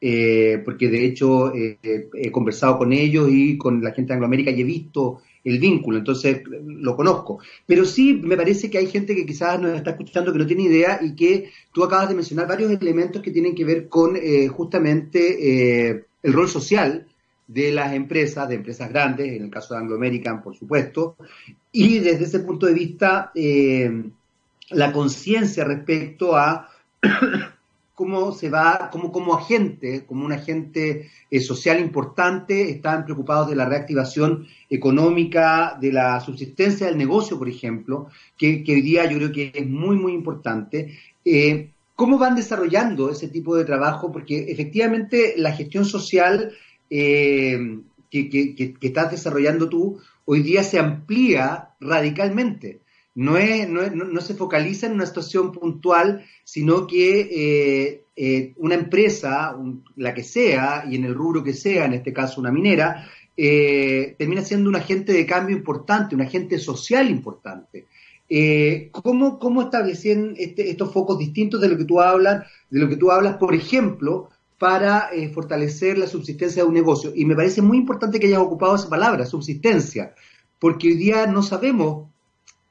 Eh, 0.00 0.60
porque 0.64 0.88
de 0.88 1.06
hecho 1.06 1.54
eh, 1.54 1.78
he 1.82 2.30
conversado 2.30 2.76
con 2.76 2.92
ellos 2.92 3.28
y 3.30 3.56
con 3.56 3.82
la 3.82 3.92
gente 3.92 4.08
de 4.08 4.14
Angloamérica 4.14 4.50
y 4.50 4.60
he 4.60 4.64
visto 4.64 5.20
el 5.46 5.58
vínculo, 5.58 5.98
entonces 5.98 6.42
lo 6.46 6.94
conozco. 6.94 7.38
Pero 7.66 7.84
sí 7.84 8.20
me 8.22 8.36
parece 8.36 8.68
que 8.68 8.78
hay 8.78 8.88
gente 8.88 9.14
que 9.14 9.24
quizás 9.24 9.60
nos 9.60 9.76
está 9.76 9.90
escuchando 9.90 10.32
que 10.32 10.38
no 10.38 10.46
tiene 10.46 10.64
idea 10.64 11.00
y 11.02 11.14
que 11.14 11.50
tú 11.72 11.84
acabas 11.84 12.08
de 12.08 12.14
mencionar 12.14 12.46
varios 12.46 12.70
elementos 12.70 13.22
que 13.22 13.30
tienen 13.30 13.54
que 13.54 13.64
ver 13.64 13.88
con 13.88 14.16
justamente 14.50 15.90
el 16.22 16.32
rol 16.32 16.48
social 16.48 17.06
de 17.46 17.70
las 17.70 17.92
empresas, 17.92 18.48
de 18.48 18.56
empresas 18.56 18.88
grandes, 18.88 19.28
en 19.28 19.44
el 19.44 19.50
caso 19.50 19.74
de 19.74 19.80
Anglo 19.80 19.96
American, 19.96 20.42
por 20.42 20.56
supuesto, 20.56 21.16
y 21.70 21.98
desde 22.00 22.24
ese 22.24 22.40
punto 22.40 22.66
de 22.66 22.74
vista, 22.74 23.30
eh, 23.34 24.10
la 24.70 24.92
conciencia 24.92 25.64
respecto 25.64 26.36
a 26.36 26.68
cómo 27.96 28.30
se 28.32 28.50
va, 28.50 28.90
cómo 28.92 29.10
como 29.10 29.34
agente, 29.34 30.04
como 30.04 30.26
un 30.26 30.32
agente 30.32 31.08
eh, 31.30 31.40
social 31.40 31.80
importante, 31.80 32.68
están 32.70 33.06
preocupados 33.06 33.48
de 33.48 33.56
la 33.56 33.64
reactivación 33.64 34.46
económica, 34.68 35.78
de 35.80 35.92
la 35.92 36.20
subsistencia 36.20 36.86
del 36.86 36.98
negocio, 36.98 37.38
por 37.38 37.48
ejemplo, 37.48 38.08
que, 38.36 38.62
hoy 38.68 38.82
día 38.82 39.10
yo 39.10 39.16
creo 39.16 39.32
que 39.32 39.50
es 39.54 39.66
muy, 39.66 39.96
muy 39.96 40.12
importante. 40.12 40.94
Eh, 41.24 41.70
¿Cómo 41.94 42.18
van 42.18 42.36
desarrollando 42.36 43.10
ese 43.10 43.28
tipo 43.28 43.56
de 43.56 43.64
trabajo? 43.64 44.12
Porque 44.12 44.52
efectivamente 44.52 45.32
la 45.38 45.52
gestión 45.52 45.86
social 45.86 46.52
eh, 46.90 47.80
que, 48.10 48.74
estás 48.82 49.10
desarrollando 49.10 49.70
tú 49.70 49.98
hoy 50.26 50.42
día 50.42 50.62
se 50.62 50.78
amplía 50.78 51.70
radicalmente. 51.80 52.82
No, 53.16 53.36
es, 53.36 53.68
no, 53.68 54.20
se 54.20 54.34
focaliza 54.34 54.86
en 54.86 54.92
una 54.92 55.06
situación 55.06 55.50
puntual, 55.50 56.24
sino 56.44 56.86
que 56.86 57.20
eh, 57.20 58.04
eh, 58.14 58.52
una 58.58 58.76
empresa, 58.76 59.56
la 59.96 60.14
que 60.14 60.22
sea, 60.22 60.84
y 60.88 60.94
en 60.96 61.04
el 61.04 61.14
rubro 61.14 61.42
que 61.42 61.52
sea, 61.52 61.86
en 61.86 61.94
este 61.94 62.12
caso 62.12 62.40
una 62.40 62.52
minera, 62.52 63.08
termina 63.34 64.42
siendo 64.42 64.70
un 64.70 64.76
agente 64.76 65.12
de 65.12 65.26
cambio 65.26 65.56
importante, 65.56 66.14
un 66.14 66.22
agente 66.22 66.58
social 66.58 67.10
importante. 67.10 67.86
¿cómo, 68.92 69.38
¿Cómo 69.38 69.62
establecen 69.62 70.34
este, 70.38 70.70
estos 70.70 70.92
focos 70.92 71.18
distintos 71.18 71.60
de 71.60 71.68
lo 71.68 71.76
que 71.76 71.84
tú 71.84 72.00
hablas, 72.00 72.46
de 72.70 72.80
lo 72.80 72.88
que 72.88 72.96
tú 72.96 73.10
hablas, 73.10 73.36
por 73.36 73.54
ejemplo, 73.54 74.30
para 74.58 75.10
eh, 75.12 75.28
fortalecer 75.28 75.98
la 75.98 76.06
subsistencia 76.06 76.62
de 76.62 76.68
un 76.68 76.74
negocio. 76.74 77.12
Y 77.14 77.24
me 77.24 77.36
parece 77.36 77.62
muy 77.62 77.78
importante 77.78 78.18
que 78.18 78.26
hayas 78.26 78.40
ocupado 78.40 78.76
esa 78.76 78.88
palabra, 78.88 79.26
subsistencia, 79.26 80.14
porque 80.58 80.88
hoy 80.88 80.94
día 80.94 81.26
no 81.26 81.42
sabemos, 81.42 82.08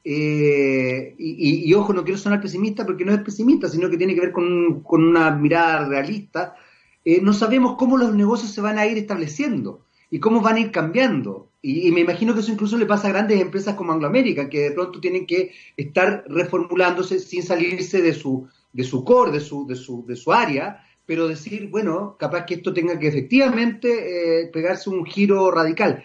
eh, 0.07 1.15
y, 1.17 1.73
ojo, 1.73 1.91
no 1.91 2.03
quiero 2.03 2.19
sonar 2.19 2.39
pesimista 2.39 2.85
porque 2.85 3.03
no 3.03 3.11
es 3.11 3.21
pesimista, 3.21 3.67
sino 3.67 3.89
que 3.89 3.97
tiene 3.97 4.13
que 4.13 4.21
ver 4.21 4.31
con, 4.31 4.83
una 4.87 5.31
mirada 5.31 5.87
realista, 5.89 6.55
eh, 7.03 7.19
no 7.21 7.33
sabemos 7.33 7.75
cómo 7.75 7.97
los 7.97 8.13
negocios 8.13 8.51
se 8.51 8.61
van 8.61 8.77
a 8.77 8.85
ir 8.85 8.99
estableciendo 8.99 9.85
y 10.11 10.19
cómo 10.19 10.41
van 10.41 10.57
a 10.57 10.59
ir 10.59 10.71
cambiando. 10.71 11.49
Y, 11.63 11.91
me 11.91 12.01
imagino 12.01 12.35
que 12.35 12.41
eso 12.41 12.51
incluso 12.51 12.77
le 12.77 12.85
pasa 12.85 13.07
a 13.07 13.11
grandes 13.11 13.41
empresas 13.41 13.73
como 13.73 13.93
Anglo 13.93 14.07
American, 14.07 14.47
que 14.47 14.61
de 14.61 14.71
pronto 14.71 14.99
tienen 14.99 15.25
que 15.25 15.51
estar 15.75 16.23
reformulándose 16.27 17.19
sin 17.19 17.41
salirse 17.41 18.03
de 18.03 18.13
su, 18.13 18.47
de 18.73 18.83
su 18.83 19.03
core, 19.03 19.31
de 19.31 19.39
su, 19.39 19.65
de 19.65 19.75
su, 19.75 20.05
de 20.05 20.15
su 20.15 20.31
área, 20.31 20.85
pero 21.07 21.27
decir, 21.27 21.67
bueno, 21.69 22.15
capaz 22.19 22.45
que 22.45 22.55
esto 22.55 22.73
tenga 22.73 22.99
que 22.99 23.07
efectivamente 23.07 24.43
eh, 24.43 24.47
pegarse 24.53 24.91
un 24.91 25.03
giro 25.03 25.49
radical. 25.49 26.03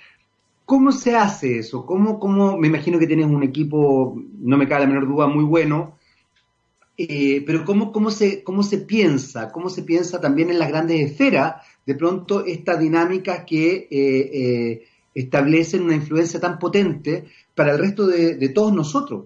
¿Cómo 0.70 0.92
se 0.92 1.16
hace 1.16 1.58
eso? 1.58 1.84
¿Cómo, 1.84 2.20
cómo, 2.20 2.56
me 2.56 2.68
imagino 2.68 3.00
que 3.00 3.08
tienes 3.08 3.26
un 3.26 3.42
equipo, 3.42 4.16
no 4.38 4.56
me 4.56 4.68
cabe 4.68 4.82
la 4.82 4.86
menor 4.86 5.08
duda, 5.08 5.26
muy 5.26 5.42
bueno, 5.42 5.96
eh, 6.96 7.42
pero 7.44 7.64
¿cómo, 7.64 7.90
cómo, 7.90 8.12
se, 8.12 8.44
¿cómo 8.44 8.62
se 8.62 8.78
piensa? 8.78 9.50
¿Cómo 9.50 9.68
se 9.68 9.82
piensa 9.82 10.20
también 10.20 10.48
en 10.50 10.60
las 10.60 10.68
grandes 10.68 11.00
esferas 11.00 11.56
de 11.84 11.96
pronto 11.96 12.44
esta 12.44 12.76
dinámica 12.76 13.44
que 13.44 13.88
eh, 13.90 14.86
establecen 15.12 15.82
una 15.82 15.96
influencia 15.96 16.38
tan 16.38 16.58
potente 16.60 17.24
para 17.56 17.72
el 17.72 17.78
resto 17.78 18.06
de 18.06 18.48
todos 18.50 18.72
nosotros? 18.72 19.24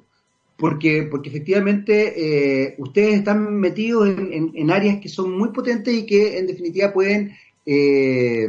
porque, 0.57 1.03
porque 1.11 1.31
efectivamente 1.31 2.15
eh, 2.67 2.75
ustedes 2.79 3.17
están 3.17 3.55
metidos 3.59 4.09
en, 4.09 4.71
áreas 4.71 5.01
que 5.01 5.09
son 5.09 5.37
muy 5.37 5.51
potentes 5.51 5.93
y 5.93 6.07
que 6.07 6.39
en 6.39 6.47
definitiva 6.47 6.93
pueden, 6.93 7.33
eh, 7.67 8.47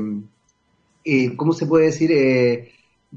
eh, 1.04 1.36
¿cómo 1.36 1.54
se 1.54 1.66
puede 1.66 1.86
decir?, 1.88 2.12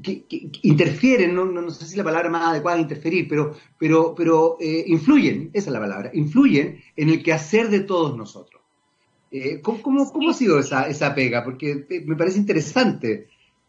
que, 0.01 0.25
interfieren, 0.63 1.33
no, 1.35 1.69
sé 1.69 1.85
si 1.85 1.97
la 1.97 2.03
palabra 2.03 2.29
más 2.29 2.47
adecuada 2.47 2.77
es 2.77 2.83
interferir, 2.83 3.27
pero, 3.27 3.55
pero, 3.77 4.13
pero 4.15 4.57
eh, 4.59 4.83
influyen, 4.87 5.51
esa 5.53 5.69
es 5.69 5.73
la 5.73 5.79
palabra, 5.79 6.11
influyen 6.13 6.83
en 6.95 7.09
el 7.09 7.23
quehacer 7.23 7.69
de 7.69 7.81
todos 7.81 8.15
nosotros. 8.17 8.61
Eh, 9.31 9.61
¿cómo, 9.61 10.11
cómo, 10.11 10.29
ha 10.29 10.33
sido 10.33 10.59
esa, 10.59 10.87
esa 10.87 11.13
pega? 11.13 11.43
Porque 11.43 11.85
me 12.05 12.15
parece 12.15 12.39
interesante 12.39 13.27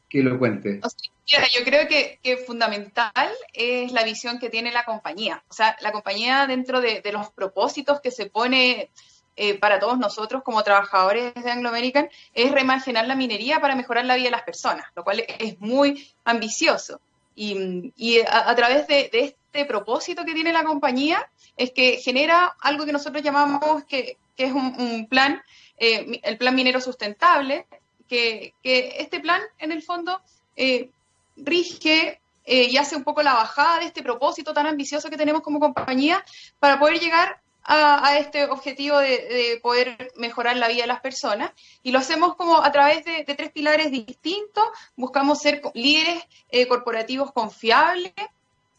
que 0.09 0.23
lo 0.23 0.39
cuente. 0.39 0.81
yo 1.27 1.65
creo 1.65 1.87
que, 1.87 2.19
que, 2.23 2.39
fundamental 2.39 3.31
es 3.53 3.93
la 3.93 4.03
visión 4.03 4.39
que 4.39 4.51
tiene 4.51 4.73
la 4.73 4.85
compañía. 4.85 5.45
O 5.49 5.53
sea, 5.53 5.77
la 5.81 5.93
compañía 5.93 6.47
dentro 6.47 6.81
de, 6.81 7.03
de 7.03 7.13
los 7.13 7.31
propósitos 7.31 8.01
que 8.01 8.11
se 8.11 8.27
pone 8.27 8.91
eh, 9.37 9.59
para 9.59 9.79
todos 9.79 9.99
nosotros 9.99 10.43
como 10.43 10.63
trabajadores 10.63 11.33
de 11.35 11.51
Anglo 11.51 11.69
American 11.69 12.11
es 12.35 12.51
reimaginar 12.51 13.07
la 13.07 13.15
minería 13.15 13.61
para 13.61 13.75
mejorar 13.75 14.05
la 14.05 14.17
vida 14.17 14.27
de 14.27 14.33
las 14.33 14.43
personas, 14.43 14.87
lo 14.95 15.05
cual 15.05 15.25
es 15.27 15.61
muy 15.61 16.07
ambicioso. 16.25 17.01
Y, 17.37 18.21
a, 18.29 18.55
través 18.55 18.87
de, 18.87 19.09
este 19.13 19.65
propósito 19.65 20.27
que 20.27 20.35
tiene 20.35 20.53
la 20.53 20.63
compañía 20.63 21.31
es 21.57 21.71
que 21.71 21.97
genera 21.97 22.55
algo 22.61 22.85
que 22.85 22.93
nosotros 22.93 23.23
llamamos 23.23 23.85
que, 23.85 24.19
es 24.37 24.53
un, 24.53 25.07
plan, 25.09 25.43
eh, 25.79 26.21
el 26.23 26.37
plan 26.37 26.55
minero 26.55 26.81
sustentable, 26.81 27.67
que, 28.09 28.53
este 28.63 29.21
plan 29.21 29.41
en 29.59 29.73
el 29.73 29.83
fondo 29.83 30.21
eh, 30.57 30.91
rige 31.37 32.21
y 32.45 32.77
hace 32.77 32.97
un 32.97 33.05
poco 33.05 33.23
la 33.23 33.35
bajada 33.35 33.79
de 33.79 33.87
este 33.87 34.03
propósito 34.03 34.53
tan 34.53 34.67
ambicioso 34.67 35.09
que 35.09 35.17
tenemos 35.17 35.41
como 35.41 35.61
compañía 35.61 36.23
para 36.59 36.79
poder 36.79 36.99
llegar 36.99 37.41
a, 37.65 38.19
este 38.19 38.45
objetivo 38.47 38.99
de, 38.99 39.59
poder 39.63 40.13
mejorar 40.17 40.57
la 40.57 40.69
vida 40.69 40.83
de 40.83 40.87
las 40.89 41.01
personas 41.01 41.51
y 41.83 41.93
lo 41.93 41.99
hacemos 41.99 42.35
como 42.37 42.63
a 42.63 42.73
través 42.73 43.05
de, 43.05 43.25
tres 43.25 43.51
pilares 43.53 43.91
distintos. 43.91 44.65
Buscamos 44.97 45.39
ser 45.39 45.63
líderes 45.75 46.25
eh, 46.51 46.67
corporativos 46.67 47.33
confiables. 47.33 48.13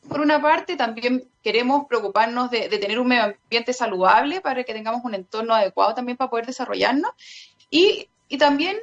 Por 0.08 0.20
una 0.20 0.42
parte, 0.42 0.76
también 0.76 1.30
queremos 1.44 1.86
preocuparnos 1.88 2.50
de, 2.50 2.68
tener 2.70 3.00
un 3.00 3.08
medio 3.08 3.24
ambiente 3.24 3.72
saludable 3.74 4.42
para 4.42 4.64
que 4.64 4.74
tengamos 4.74 5.04
un 5.04 5.14
entorno 5.14 5.54
adecuado 5.54 5.94
también 5.94 6.18
para 6.18 6.30
poder 6.30 6.48
desarrollarnos. 6.48 7.12
Y, 7.70 8.08
también 8.40 8.78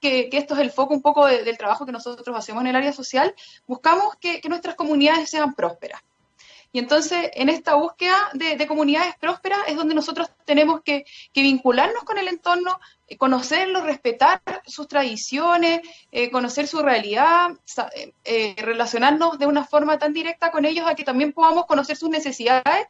que, 0.00 0.28
esto 0.32 0.54
es 0.54 0.60
el 0.60 0.70
foco 0.70 0.92
un 0.92 1.02
poco 1.02 1.26
del 1.26 1.56
trabajo 1.56 1.86
que 1.86 1.92
nosotros 1.92 2.36
hacemos 2.36 2.62
en 2.62 2.68
el 2.68 2.76
área 2.76 2.92
social, 2.92 3.34
buscamos 3.66 4.16
que 4.16 4.40
nuestras 4.48 4.74
comunidades 4.74 5.30
sean 5.30 5.54
prósperas. 5.54 6.02
Y 6.72 6.78
entonces, 6.78 7.30
en 7.34 7.50
esta 7.50 7.74
búsqueda 7.74 8.16
de, 8.32 8.66
comunidades 8.66 9.14
prósperas 9.16 9.60
es 9.68 9.76
donde 9.76 9.94
nosotros 9.94 10.30
tenemos 10.46 10.80
que, 10.82 11.04
vincularnos 11.34 12.02
con 12.04 12.16
el 12.16 12.28
entorno, 12.28 12.80
eh, 13.06 13.18
conocerlo, 13.18 13.82
respetar 13.82 14.40
sus 14.66 14.88
tradiciones, 14.88 15.82
eh, 16.10 16.30
conocer 16.30 16.66
su 16.66 16.82
realidad, 16.82 17.50
eh, 18.24 18.54
relacionarnos 18.56 19.38
de 19.38 19.46
una 19.46 19.64
forma 19.64 19.98
tan 19.98 20.14
directa 20.14 20.50
con 20.50 20.64
ellos 20.64 20.86
a 20.88 20.94
que 20.94 21.04
también 21.04 21.32
podamos 21.34 21.66
conocer 21.66 21.96
sus 21.96 22.08
necesidades 22.08 22.86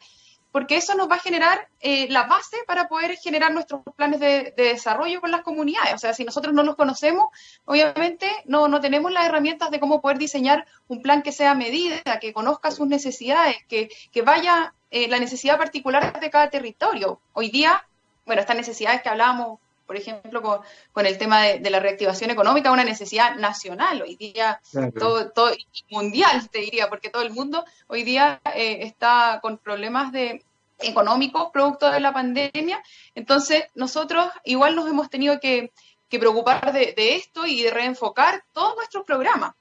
porque 0.52 0.76
eso 0.76 0.94
nos 0.94 1.10
va 1.10 1.16
a 1.16 1.18
generar 1.18 1.66
eh, 1.80 2.06
la 2.10 2.24
base 2.24 2.58
para 2.66 2.86
poder 2.86 3.16
generar 3.16 3.52
nuestros 3.52 3.80
planes 3.96 4.20
de, 4.20 4.52
desarrollo 4.56 5.20
con 5.20 5.30
las 5.30 5.40
comunidades. 5.40 5.94
O 5.94 5.98
sea, 5.98 6.12
si 6.12 6.24
nosotros 6.24 6.54
no 6.54 6.62
los 6.62 6.76
conocemos, 6.76 7.28
obviamente 7.64 8.30
no, 8.44 8.68
no 8.68 8.80
tenemos 8.80 9.10
las 9.10 9.24
herramientas 9.24 9.70
de 9.70 9.80
cómo 9.80 10.02
poder 10.02 10.18
diseñar 10.18 10.66
un 10.88 11.00
plan 11.00 11.22
que 11.22 11.32
sea 11.32 11.54
medida, 11.54 12.20
que 12.20 12.32
conozca 12.32 12.70
sus 12.70 12.86
necesidades, 12.86 13.56
que, 13.66 13.88
vaya 14.24 14.74
eh, 14.90 15.08
la 15.08 15.18
necesidad 15.18 15.58
particular 15.58 16.20
de 16.20 16.30
cada 16.30 16.50
territorio. 16.50 17.18
Hoy 17.32 17.50
día, 17.50 17.84
bueno, 18.26 18.40
estas 18.40 18.56
necesidades 18.56 19.02
que 19.02 19.08
hablábamos 19.08 19.58
por 19.92 20.00
ejemplo, 20.00 20.62
con, 20.94 21.04
el 21.04 21.18
tema 21.18 21.42
de, 21.42 21.68
la 21.68 21.78
reactivación 21.78 22.30
económica, 22.30 22.72
una 22.72 22.82
necesidad 22.82 23.36
nacional, 23.36 24.00
hoy 24.00 24.16
día 24.16 24.58
todo, 24.98 25.30
todo, 25.32 25.50
mundial, 25.90 26.48
te 26.48 26.60
diría, 26.60 26.88
porque 26.88 27.10
todo 27.10 27.20
el 27.20 27.30
mundo 27.30 27.62
hoy 27.88 28.02
día 28.02 28.40
eh, 28.54 28.78
está 28.84 29.40
con 29.42 29.58
problemas 29.58 30.10
de 30.10 30.42
económicos 30.78 31.50
producto 31.52 31.90
de 31.90 32.00
la 32.00 32.10
pandemia. 32.10 32.82
Entonces, 33.14 33.64
nosotros 33.74 34.30
igual 34.44 34.76
nos 34.76 34.88
hemos 34.88 35.10
tenido 35.10 35.38
que, 35.38 35.72
preocupar 36.08 36.72
de, 36.72 36.94
esto 36.96 37.44
y 37.44 37.62
de 37.62 37.70
reenfocar 37.70 38.44
todos 38.52 38.74
nuestros 38.76 39.04
programas, 39.04 39.52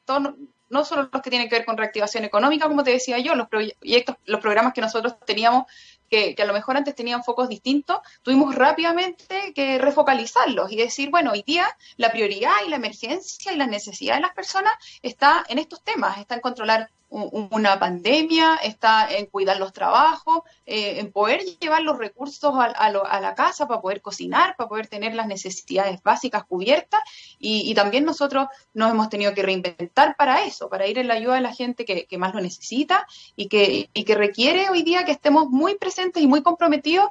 no 0.70 0.86
solo 0.86 1.10
los 1.12 1.22
que 1.22 1.30
tienen 1.30 1.50
que 1.50 1.56
ver 1.56 1.66
con 1.66 1.78
reactivación 1.78 2.24
económica, 2.24 2.70
como 2.70 2.86
te 2.86 2.92
decía 2.92 3.20
yo, 3.20 3.36
los 3.36 3.50
proyectos, 3.50 4.16
los 4.24 4.40
programas 4.40 4.72
que 4.72 4.80
nosotros 4.80 5.18
teníamos 5.26 5.66
que, 6.12 6.36
a 6.38 6.46
lo 6.46 6.54
mejor 6.54 6.76
antes 6.76 6.94
tenían 6.94 7.24
focos 7.24 7.48
distintos, 7.48 8.00
tuvimos 8.22 8.54
rápidamente 8.54 9.54
que 9.56 9.78
refocalizarlos 9.78 10.72
y 10.72 10.76
decir, 10.76 11.10
bueno, 11.10 11.32
hoy 11.32 11.44
día 11.44 11.66
la 11.96 12.12
prioridad 12.12 12.52
y 12.66 12.70
la 12.70 12.76
emergencia 12.76 13.54
y 13.54 13.56
la 13.56 13.66
necesidad 13.66 14.16
de 14.16 14.22
las 14.22 14.34
personas 14.34 14.74
está 15.02 15.46
en 15.48 15.58
estos 15.58 15.82
temas, 15.84 16.18
está 16.18 16.36
en 16.36 16.42
controlar 16.42 16.90
una 17.12 17.78
pandemia, 17.78 18.56
está 18.64 19.12
en 19.12 19.26
cuidar 19.26 19.58
los 19.58 19.74
trabajos, 19.74 20.44
eh, 20.66 21.00
en 21.00 21.12
poder 21.12 21.42
llevar 21.60 21.82
los 21.82 21.98
recursos 21.98 22.54
a, 22.56 22.90
la 22.90 23.36
casa 23.36 23.68
para 23.68 23.82
poder 23.82 24.02
cocinar, 24.02 24.56
para 24.56 24.70
poder 24.70 24.88
tener 24.88 25.14
las 25.14 25.28
necesidades 25.28 26.02
básicas 26.02 26.46
cubiertas. 26.46 27.02
Y, 27.38 27.74
también 27.76 28.06
nosotros 28.06 28.48
nos 28.74 28.92
hemos 28.92 29.10
tenido 29.10 29.34
que 29.34 29.42
reinventar 29.42 30.16
para 30.16 30.46
eso, 30.46 30.70
para 30.70 30.88
ir 30.88 31.00
en 31.00 31.08
la 31.08 31.16
ayuda 31.16 31.36
de 31.36 31.42
la 31.42 31.54
gente 31.54 31.84
que, 31.84 32.18
más 32.18 32.34
lo 32.34 32.40
necesita 32.40 33.08
y 33.36 33.48
que, 33.48 33.90
y 33.94 34.04
que 34.04 34.16
requiere 34.16 34.70
hoy 34.70 34.84
día 34.84 35.04
que 35.04 35.12
estemos 35.12 35.50
muy 35.50 35.76
presentes 35.76 36.24
y 36.24 36.28
muy 36.28 36.42
comprometidos. 36.44 37.10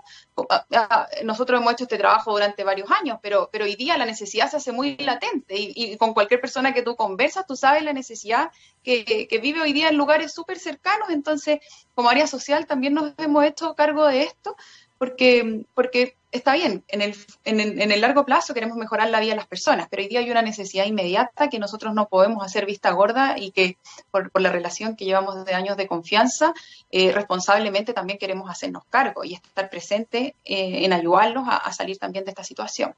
Nosotros 1.25 1.61
hemos 1.61 1.73
hecho 1.75 1.85
este 1.85 1.99
trabajo 1.99 2.33
durante 2.33 2.65
varios 2.65 2.91
años, 2.91 3.19
pero, 3.21 3.51
pero 3.53 3.65
hoy 3.67 3.75
día 3.75 3.99
la 3.99 4.07
necesidad 4.07 4.51
se 4.51 4.57
hace 4.57 4.73
muy 4.73 4.97
latente 4.97 5.57
y, 5.59 5.97
con 5.99 6.15
cualquier 6.15 6.41
persona 6.41 6.73
que 6.73 6.83
tú 6.83 6.97
conversas, 6.97 7.47
tú 7.47 7.57
sabes 7.57 7.83
la 7.83 7.93
necesidad 7.93 8.51
que, 8.83 9.05
que 9.05 9.39
vive 9.39 9.61
hoy 9.61 9.75
día 9.75 9.89
en 9.90 9.96
lugares 9.96 10.33
súper 10.33 10.59
cercanos. 10.59 11.11
Entonces, 11.11 11.59
como 11.94 12.09
área 12.09 12.26
social 12.26 12.66
también 12.66 12.94
nos 12.94 13.12
hemos 13.18 13.44
hecho 13.44 13.74
cargo 13.74 14.07
de 14.07 14.22
esto 14.22 14.57
porque, 14.98 15.64
porque 15.74 16.16
está 16.31 16.53
bien, 16.53 16.85
en 16.88 17.00
el, 17.00 17.16
en, 17.44 17.90
el, 17.90 18.00
largo 18.03 18.26
plazo 18.26 18.53
queremos 18.53 18.76
mejorar 18.76 19.09
la 19.09 19.18
vida 19.18 19.31
de 19.31 19.37
las 19.37 19.46
personas, 19.46 19.88
pero 19.90 20.03
hoy 20.03 20.09
día 20.09 20.20
hay 20.20 20.31
una 20.31 20.42
necesidad 20.42 20.85
inmediata 20.85 21.48
que 21.48 21.59
nosotros 21.59 21.94
no 21.94 22.07
podemos 22.07 22.44
hacer 22.44 22.66
vista 22.66 22.90
gorda 22.90 23.37
y 23.38 23.50
que 23.50 23.79
por, 24.11 24.31
la 24.38 24.50
relación 24.50 24.96
que 24.96 25.07
llevamos 25.07 25.44
de 25.46 25.55
años 25.55 25.79
de 25.79 25.87
confianza, 25.87 26.53
eh, 26.90 27.12
responsablemente 27.12 27.94
también 27.94 28.18
queremos 28.18 28.50
hacernos 28.50 28.85
cargo 28.90 29.24
y 29.24 29.35
estar 29.35 29.70
presentes 29.70 30.35
eh, 30.44 30.85
en 30.85 30.92
ayudarlos 30.92 31.44
a 31.48 31.72
salir 31.72 31.96
también 31.96 32.26
de 32.26 32.33
esta 32.33 32.44
situación. 32.44 32.94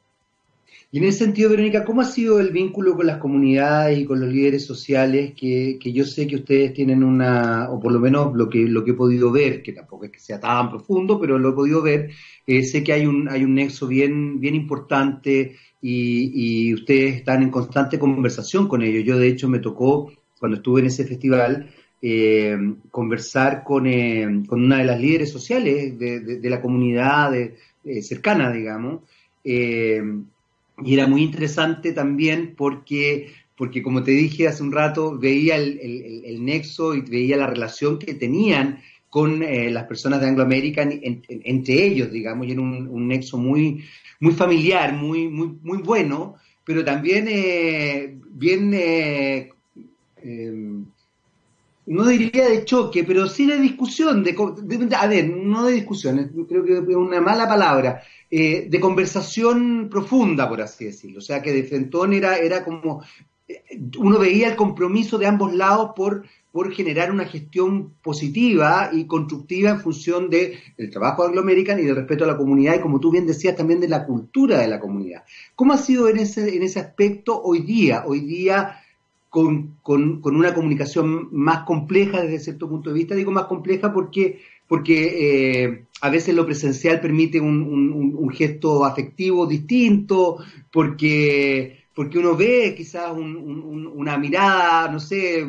Y 0.95 0.99
en 0.99 1.05
ese 1.05 1.25
sentido, 1.25 1.49
Verónica, 1.49 1.87
¿cómo 1.87 2.03
ha 2.03 2.05
sido 2.05 2.39
el 2.39 2.51
vínculo 2.51 2.95
con 2.95 3.07
las 3.07 3.17
comunidades 3.17 3.99
y 3.99 4.05
con 4.05 4.21
los 4.21 4.31
líderes 4.31 4.67
sociales 4.67 5.33
que, 5.35 5.79
yo 5.83 6.05
sé 6.05 6.27
que 6.27 6.37
ustedes 6.37 6.75
tienen 6.75 7.03
una, 7.03 7.71
o 7.71 7.81
por 7.81 7.93
lo 7.93 7.99
menos 7.99 8.35
lo 8.35 8.51
que, 8.51 8.69
lo 8.69 8.85
que 8.85 8.91
he 8.91 8.95
podido 8.95 9.33
ver, 9.33 9.63
que 9.63 9.73
tampoco 9.73 10.05
es 10.05 10.11
que 10.11 10.21
sea 10.21 10.39
tan 10.39 10.69
profundo, 10.69 11.19
pero 11.19 11.39
lo 11.39 11.49
he 11.49 11.53
podido 11.55 11.81
ver, 11.81 12.11
eh, 12.47 12.63
sé 12.63 12.85
que 12.85 12.93
hay 12.93 13.07
un, 13.07 13.27
hay 13.31 13.43
un 13.43 13.55
nexo 13.55 13.87
bien, 13.87 14.39
bien 14.39 14.55
importante 14.55 15.57
y, 15.81 16.75
ustedes 16.75 17.17
están 17.17 17.43
en 17.43 17.51
constante 17.51 17.99
conversación 17.99 18.69
con 18.69 18.83
ellos. 18.83 19.03
Yo, 19.03 19.19
de 19.19 19.29
hecho, 19.29 19.49
me 19.49 19.61
tocó, 19.61 20.13
cuando 20.39 20.59
estuve 20.59 20.81
en 20.81 20.89
ese 20.89 21.07
festival, 21.07 21.71
eh, 22.03 22.59
conversar 22.91 23.65
con, 23.65 23.87
eh, 23.87 24.43
con, 24.47 24.63
una 24.63 24.77
de 24.77 24.85
las 24.85 25.01
líderes 25.01 25.33
sociales 25.33 25.99
de, 25.99 26.51
la 26.51 26.61
comunidad 26.61 27.33
cercana, 28.03 28.53
digamos, 28.53 29.01
y 30.85 30.95
era 30.95 31.07
muy 31.07 31.23
interesante 31.23 31.93
también 31.93 32.55
porque, 32.57 33.33
porque 33.57 33.83
como 33.83 34.03
te 34.03 34.13
dije 34.13 34.49
hace 34.49 34.63
un 34.63 34.73
rato, 34.73 35.19
veía 35.19 35.57
el, 35.57 36.45
nexo 36.45 36.95
y 36.95 37.03
veía 37.03 37.37
la 37.37 37.47
relación 37.47 37.99
que 37.99 38.15
tenían 38.15 38.81
con 39.09 39.43
eh, 39.43 39.71
las 39.71 39.85
personas 39.85 40.21
de 40.21 40.29
Anglo 40.29 40.43
American, 40.43 40.99
entre 41.03 41.85
ellos, 41.85 42.11
digamos, 42.11 42.47
y 42.47 42.53
era 42.53 42.61
un, 42.63 43.09
nexo 43.09 43.37
muy, 43.37 43.85
muy 44.21 44.33
familiar, 44.33 44.95
muy, 44.95 45.29
muy, 45.29 45.59
muy 45.63 45.79
bueno, 45.79 46.37
pero 46.65 46.85
también 46.85 47.27
eh, 47.29 48.17
bien, 48.31 48.73
eh, 48.75 49.51
em, 50.23 50.87
no 51.93 52.07
diría 52.07 52.49
de 52.49 52.65
choque, 52.65 53.05
pero 53.05 53.29
sí 53.29 53.47
de 53.47 53.59
discusión, 53.59 54.25
de, 54.25 54.35
a 54.97 55.07
ver, 55.07 55.29
no 55.29 55.67
de 55.67 55.75
discusión, 55.75 56.47
creo 56.49 56.65
que 56.65 56.79
es 56.79 56.97
una 56.97 57.21
mala 57.21 57.47
palabra, 57.47 58.03
eh, 58.31 58.67
de 58.69 58.81
conversación 58.81 59.89
profunda, 59.91 60.49
por 60.49 60.63
así 60.63 60.87
decirlo. 60.87 61.19
O 61.19 61.23
sea, 61.23 61.43
que 61.43 61.53
de 61.53 61.65
Frentón 61.65 62.15
era, 62.15 62.39
era 62.39 62.65
como, 62.65 63.03
eh, 63.47 63.63
uno 63.99 64.19
veía 64.19 64.49
el 64.49 64.57
compromiso 64.57 65.19
de 65.19 65.27
ambos 65.27 65.55
lados 65.55 65.91
por, 65.95 66.25
por 66.51 66.73
generar 66.73 67.11
una 67.11 67.27
gestión 67.27 67.93
positiva 68.03 68.89
y 68.91 69.07
constructiva 69.07 69.71
en 69.71 69.81
función 69.81 70.31
del 70.31 70.55
el 70.79 70.91
trabajo 70.91 71.23
de 71.23 71.29
Anglo 71.29 71.43
American 71.43 71.79
y 71.79 71.83
del 71.83 71.97
respeto 71.97 72.25
a 72.25 72.29
la 72.29 72.39
comunidad 72.39 72.77
y, 72.77 72.81
como 72.81 73.01
tú 73.01 73.11
bien 73.11 73.27
decías, 73.27 73.55
también 73.55 73.81
de 73.81 73.89
la 73.89 74.07
cultura 74.07 74.59
de 74.61 74.69
la 74.69 74.81
comunidad. 74.81 75.25
¿Cómo 75.55 75.75
ha 75.75 75.79
sido 75.79 76.09
en 76.09 76.21
ese, 76.21 76.57
en 76.57 76.63
ese 76.63 76.81
aspecto 76.81 77.39
hoy 77.43 77.61
día? 77.61 78.05
Hoy 78.07 78.21
día 78.21 78.82
con, 79.33 79.79
con, 79.83 80.21
con, 80.21 80.37
una 80.37 80.53
comunicación 80.53 81.31
más 81.33 81.65
compleja 81.65 82.21
desde 82.21 82.39
cierto 82.39 82.69
punto 82.69 82.91
de 82.91 82.97
vista. 82.97 83.15
Digo 83.15 83.33
más 83.33 83.47
compleja 83.47 83.91
porque 83.91 84.43
porque 84.69 85.65
eh, 85.65 85.85
a 86.01 86.11
veces 86.11 86.35
lo 86.35 86.47
presencial 86.47 87.01
permite 87.01 87.41
un, 87.41 88.31
gesto 88.31 88.85
afectivo 88.85 89.47
distinto, 89.47 90.39
porque, 90.71 91.85
porque 91.95 92.19
uno 92.19 92.37
ve 92.37 92.75
quizás 92.75 93.13
una 93.15 94.17
mirada, 94.17 94.91
no 94.91 94.99
sé, 94.99 95.47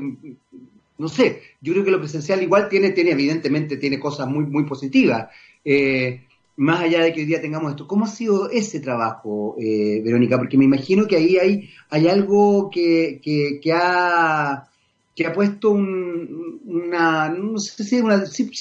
no 0.98 1.08
sé, 1.08 1.42
yo 1.62 1.72
creo 1.74 1.86
que 1.86 1.92
lo 1.92 2.00
presencial 2.00 2.42
igual 2.42 2.68
tiene, 2.68 2.92
tiene 2.92 3.12
evidentemente, 3.12 3.78
tiene 3.78 4.00
cosas 4.00 4.28
muy, 4.28 4.46
muy 4.46 4.64
positivas. 4.66 5.30
Eh, 5.64 6.24
más 6.56 6.82
allá 6.82 7.02
de 7.02 7.14
que 7.14 7.22
hoy 7.22 7.26
día 7.26 7.42
tengamos 7.42 7.72
esto, 7.72 7.88
¿cómo 7.88 8.06
ha 8.06 8.08
sido 8.08 8.50
ese 8.50 8.80
trabajo, 8.80 9.56
eh, 9.60 10.02
Verónica? 10.04 10.38
Porque 10.38 10.58
me 10.58 10.66
imagino 10.66 11.08
que 11.08 11.16
ahí 11.16 11.38
hay, 11.38 12.08
algo 12.08 12.70
que, 12.70 13.20
ha, 13.74 14.70
puesto 15.34 15.72
una, 15.72 17.30
no 17.30 17.58
sé 17.58 17.84
si 17.84 18.00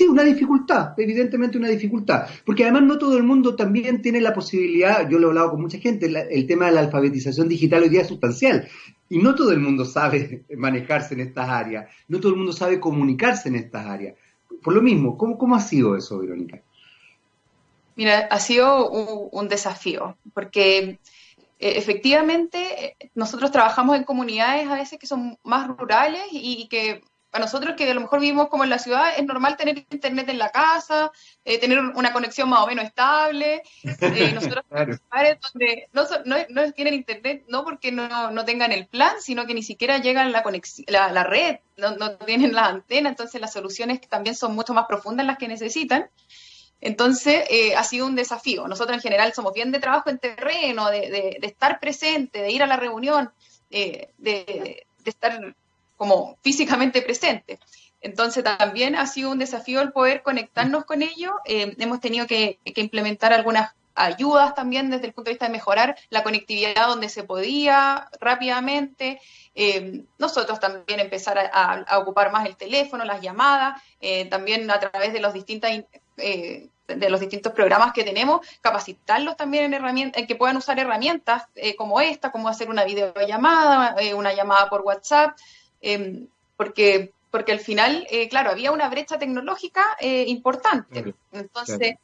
una 0.07 0.25
dificultad, 0.25 0.95
evidentemente 0.97 1.59
una 1.59 1.69
dificultad, 1.69 2.27
porque 2.47 2.63
además 2.63 2.85
no 2.85 2.99
todo 2.99 3.17
el 3.19 3.25
mundo 3.25 3.55
también 3.55 4.01
tiene 4.01 4.21
la 4.21 4.33
posibilidad, 4.33 5.09
yo 5.09 5.19
lo 5.19 5.27
he 5.27 5.31
hablado 5.31 5.51
con 5.51 5.61
mucha 5.61 5.79
gente, 5.79 6.07
el 6.31 6.47
tema 6.47 6.67
de 6.67 6.73
la 6.73 6.81
alfabetización 6.81 7.49
digital 7.49 7.83
hoy 7.83 7.91
día 7.91 8.03
es 8.03 8.09
sustancial, 8.09 8.67
y 9.11 9.19
no 9.19 9.35
todo 9.35 9.53
el 9.53 9.61
mundo 9.61 9.85
sabe 9.85 10.45
manejarse 10.57 11.13
en 11.13 11.21
estas 11.21 11.47
áreas, 11.47 11.91
no 12.09 12.21
todo 12.21 12.33
el 12.33 12.39
mundo 12.39 12.55
sabe 12.55 12.81
comunicarse 12.81 13.51
en 13.51 13.57
estas 13.57 13.87
áreas. 13.87 14.17
Por 14.63 14.75
lo 14.75 14.81
mismo, 14.81 15.19
¿cómo, 15.19 15.37
cómo 15.37 15.57
ha 15.57 15.61
sido 15.61 15.97
eso, 15.97 16.19
Verónica? 16.19 16.63
Mira, 18.03 18.27
ha 18.33 18.41
sido 18.41 18.91
un, 18.91 19.47
desafío, 19.47 20.17
porque 20.35 20.77
eh, 20.77 20.99
efectivamente 21.61 22.59
eh, 22.85 23.11
nosotros 23.15 23.53
trabajamos 23.53 23.97
en 23.97 24.03
comunidades 24.03 24.69
a 24.69 24.75
veces 24.75 24.99
que 24.99 25.07
son 25.07 25.39
más 25.45 25.69
rurales 25.69 26.25
y, 26.33 26.67
que 26.67 27.01
a 27.31 27.39
nosotros 27.39 27.77
que 27.77 27.89
a 27.89 27.95
lo 27.95 28.01
mejor 28.01 28.19
vivimos 28.19 28.49
como 28.49 28.65
en 28.65 28.71
la 28.71 28.81
ciudad 28.81 29.13
es 29.17 29.25
normal 29.25 29.57
tener 29.57 29.87
internet 29.89 30.29
en 30.31 30.39
la 30.39 30.51
casa, 30.51 31.13
eh, 31.45 31.61
tener 31.61 31.79
una 31.79 32.13
conexión 32.13 32.49
más 32.49 32.65
o 32.65 32.67
menos 32.67 32.87
estable. 32.87 33.63
nosotros 34.35 34.65
claro. 34.69 34.99
donde 35.53 35.89
no, 35.93 36.03
no, 36.49 36.73
tienen 36.73 36.95
internet 36.95 37.45
no 37.47 37.63
porque 37.63 37.93
no, 37.93 38.33
no, 38.33 38.45
tengan 38.45 38.73
el 38.73 38.89
plan, 38.89 39.15
sino 39.21 39.47
que 39.47 39.55
ni 39.55 39.63
siquiera 39.63 39.99
llegan 39.99 40.33
la, 40.33 40.43
conexión, 40.43 40.87
la, 40.89 41.13
la 41.13 41.23
red, 41.23 41.61
no, 41.77 41.95
no, 41.95 42.17
tienen 42.17 42.53
la 42.53 42.67
antena, 42.67 43.11
entonces 43.11 43.41
las 43.41 43.53
soluciones 43.53 44.01
también 44.01 44.35
son 44.35 44.57
mucho 44.57 44.75
más 44.75 44.87
profundas 44.87 45.25
las 45.25 45.39
que 45.39 45.47
necesitan. 45.47 46.11
Entonces, 46.83 47.45
eh, 47.49 47.77
ha 47.77 47.85
sido 47.85 48.07
un 48.07 48.17
desafío. 48.17 48.67
Nosotros 48.67 48.97
en 48.97 49.01
general 49.01 49.33
somos 49.33 49.55
bien 49.55 49.71
de 49.71 49.79
trabajo 49.79 50.11
en 50.11 50.19
terreno, 50.19 50.91
de, 50.91 51.39
estar 51.41 51.79
presente, 51.79 52.43
de 52.43 52.51
ir 52.51 52.61
a 52.61 52.67
la 52.67 52.77
reunión, 52.77 53.31
eh, 53.71 54.11
de, 54.19 54.85
estar 55.05 55.55
como 55.97 56.37
físicamente 56.43 57.01
presente. 57.01 57.61
Entonces, 58.01 58.43
también 58.43 58.97
ha 58.97 59.07
sido 59.07 59.31
un 59.31 59.39
desafío 59.39 59.81
el 59.81 59.93
poder 59.93 60.23
conectarnos 60.23 60.85
con 60.85 61.03
ellos. 61.03 61.31
Eh, 61.45 61.73
hemos 61.79 62.01
tenido 62.01 62.27
que, 62.27 62.59
implementar 62.65 63.33
algunas 63.33 63.75
ayudas 63.95 64.55
también 64.55 64.91
desde 64.91 65.07
el 65.07 65.13
punto 65.13 65.29
de 65.29 65.35
vista 65.35 65.47
de 65.47 65.53
mejorar 65.53 65.97
la 66.11 66.23
conectividad 66.23 66.89
donde 66.89 67.09
se 67.09 67.25
podía 67.25 68.09
rápidamente. 68.21 69.21
nosotros 70.19 70.61
también 70.61 71.01
empezar 71.01 71.39
a, 71.53 71.99
ocupar 71.99 72.33
más 72.33 72.47
el 72.47 72.57
teléfono, 72.57 73.05
las 73.05 73.21
llamadas, 73.21 73.83
también 74.31 74.71
a 74.71 74.81
través 74.81 75.13
de 75.13 75.21
los 75.21 75.35
distintas 75.35 75.71
eh, 76.17 76.69
de 76.89 77.09
los 77.09 77.21
distintos 77.21 77.53
programas 77.53 77.93
que 77.93 78.05
tenemos, 78.05 78.47
capacitarlos 78.61 79.37
también 79.37 79.65
en 79.65 79.75
herramientas, 79.75 80.21
en 80.21 80.27
que 80.27 80.35
puedan 80.35 80.57
usar 80.59 80.79
herramientas 80.79 81.45
eh, 81.55 81.75
como 81.75 82.01
esta, 82.01 82.31
como 82.33 82.49
hacer 82.49 82.69
una 82.69 82.85
videollamada, 82.85 83.95
eh, 83.99 84.13
una 84.13 84.35
llamada 84.35 84.69
por 84.69 84.83
WhatsApp, 84.83 85.39
porque, 86.57 87.13
porque 87.33 87.51
al 87.51 87.59
final, 87.59 88.07
claro, 88.31 88.51
había 88.51 88.71
una 88.71 88.89
brecha 88.89 89.19
tecnológica 89.19 89.85
importante. 90.01 91.15
Entonces, 91.33 91.95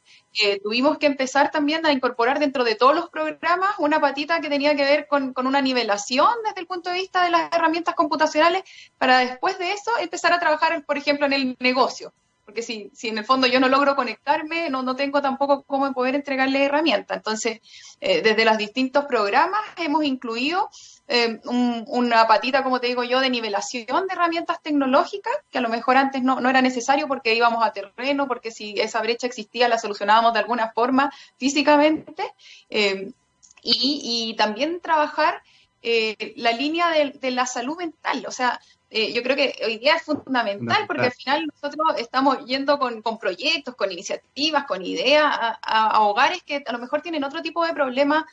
tuvimos 0.61 0.97
que 0.97 1.05
empezar 1.05 1.51
también 1.51 1.85
a 1.85 1.93
incorporar 1.93 2.39
dentro 2.39 2.65
de 2.65 2.75
todos 2.75 2.95
los 2.95 3.09
programas 3.09 3.75
una 3.77 4.01
patita 4.01 4.41
que 4.41 4.49
tenía 4.49 4.75
que 4.75 4.83
ver 4.83 5.07
con, 5.07 5.31
con 5.33 5.47
una 5.47 5.61
nivelación 5.61 6.33
desde 6.43 6.61
el 6.61 6.67
punto 6.67 6.89
de 6.89 6.97
vista 6.97 7.23
de 7.23 7.29
las 7.29 7.53
herramientas 7.53 7.95
computacionales, 7.95 8.63
para 8.97 9.19
después 9.19 9.57
de 9.59 9.71
eso 9.71 9.91
empezar 9.99 10.33
a 10.33 10.39
trabajar, 10.39 10.83
por 10.83 10.97
ejemplo, 10.97 11.27
en 11.27 11.33
el 11.33 11.57
negocio 11.59 12.11
porque 12.49 12.63
si, 12.63 12.89
si 12.95 13.09
en 13.09 13.19
el 13.19 13.25
fondo 13.25 13.45
yo 13.45 13.59
no 13.59 13.69
logro 13.69 13.95
conectarme, 13.95 14.71
no, 14.71 14.81
no 14.81 14.95
tengo 14.95 15.21
tampoco 15.21 15.61
cómo 15.67 15.93
poder 15.93 16.15
entregarle 16.15 16.65
herramientas. 16.65 17.17
Entonces, 17.17 17.59
eh, 18.01 18.23
desde 18.23 18.43
los 18.43 18.57
distintos 18.57 19.05
programas 19.05 19.61
hemos 19.77 20.03
incluido 20.03 20.67
eh, 21.07 21.39
una 21.43 22.27
patita, 22.27 22.63
como 22.63 22.79
te 22.79 22.87
digo 22.87 23.03
yo, 23.03 23.19
de 23.19 23.29
nivelación 23.29 24.07
de 24.07 24.13
herramientas 24.13 24.63
tecnológicas, 24.63 25.31
que 25.51 25.59
a 25.59 25.61
lo 25.61 25.69
mejor 25.69 25.97
antes 25.97 26.23
no, 26.23 26.41
no 26.41 26.49
era 26.49 26.63
necesario 26.63 27.07
porque 27.07 27.35
íbamos 27.35 27.63
a 27.63 27.71
terreno, 27.71 28.27
porque 28.27 28.49
si 28.49 28.73
esa 28.79 28.99
brecha 28.99 29.27
existía 29.27 29.69
la 29.69 29.77
solucionábamos 29.77 30.33
de 30.33 30.39
alguna 30.39 30.71
forma 30.71 31.13
físicamente. 31.37 32.33
Eh, 32.71 33.11
y, 33.61 34.33
también 34.39 34.79
trabajar 34.79 35.43
la 35.83 36.51
línea 36.53 36.89
de, 36.89 37.31
la 37.31 37.45
salud 37.45 37.77
mental. 37.77 38.25
O 38.27 38.31
sea, 38.31 38.59
eh, 38.91 39.13
yo 39.13 39.21
creo 39.21 39.35
que 39.35 39.55
hoy 39.63 39.77
día 39.77 39.95
es 39.95 40.03
fundamental 40.03 40.87
porque 40.87 41.05
al 41.05 41.11
final 41.11 41.45
nosotros 41.45 41.99
estamos 41.99 42.43
yendo 42.45 42.79
con, 42.79 43.01
proyectos, 43.19 43.75
con 43.75 43.91
iniciativas, 43.91 44.65
con 44.65 44.83
ideas 44.83 45.25
a, 45.31 46.01
hogares 46.01 46.41
que 46.43 46.63
a 46.65 46.71
lo 46.71 46.79
mejor 46.79 47.01
tienen 47.01 47.23
otro 47.23 47.41
tipo 47.41 47.65
de 47.65 47.73
problemas 47.73 48.25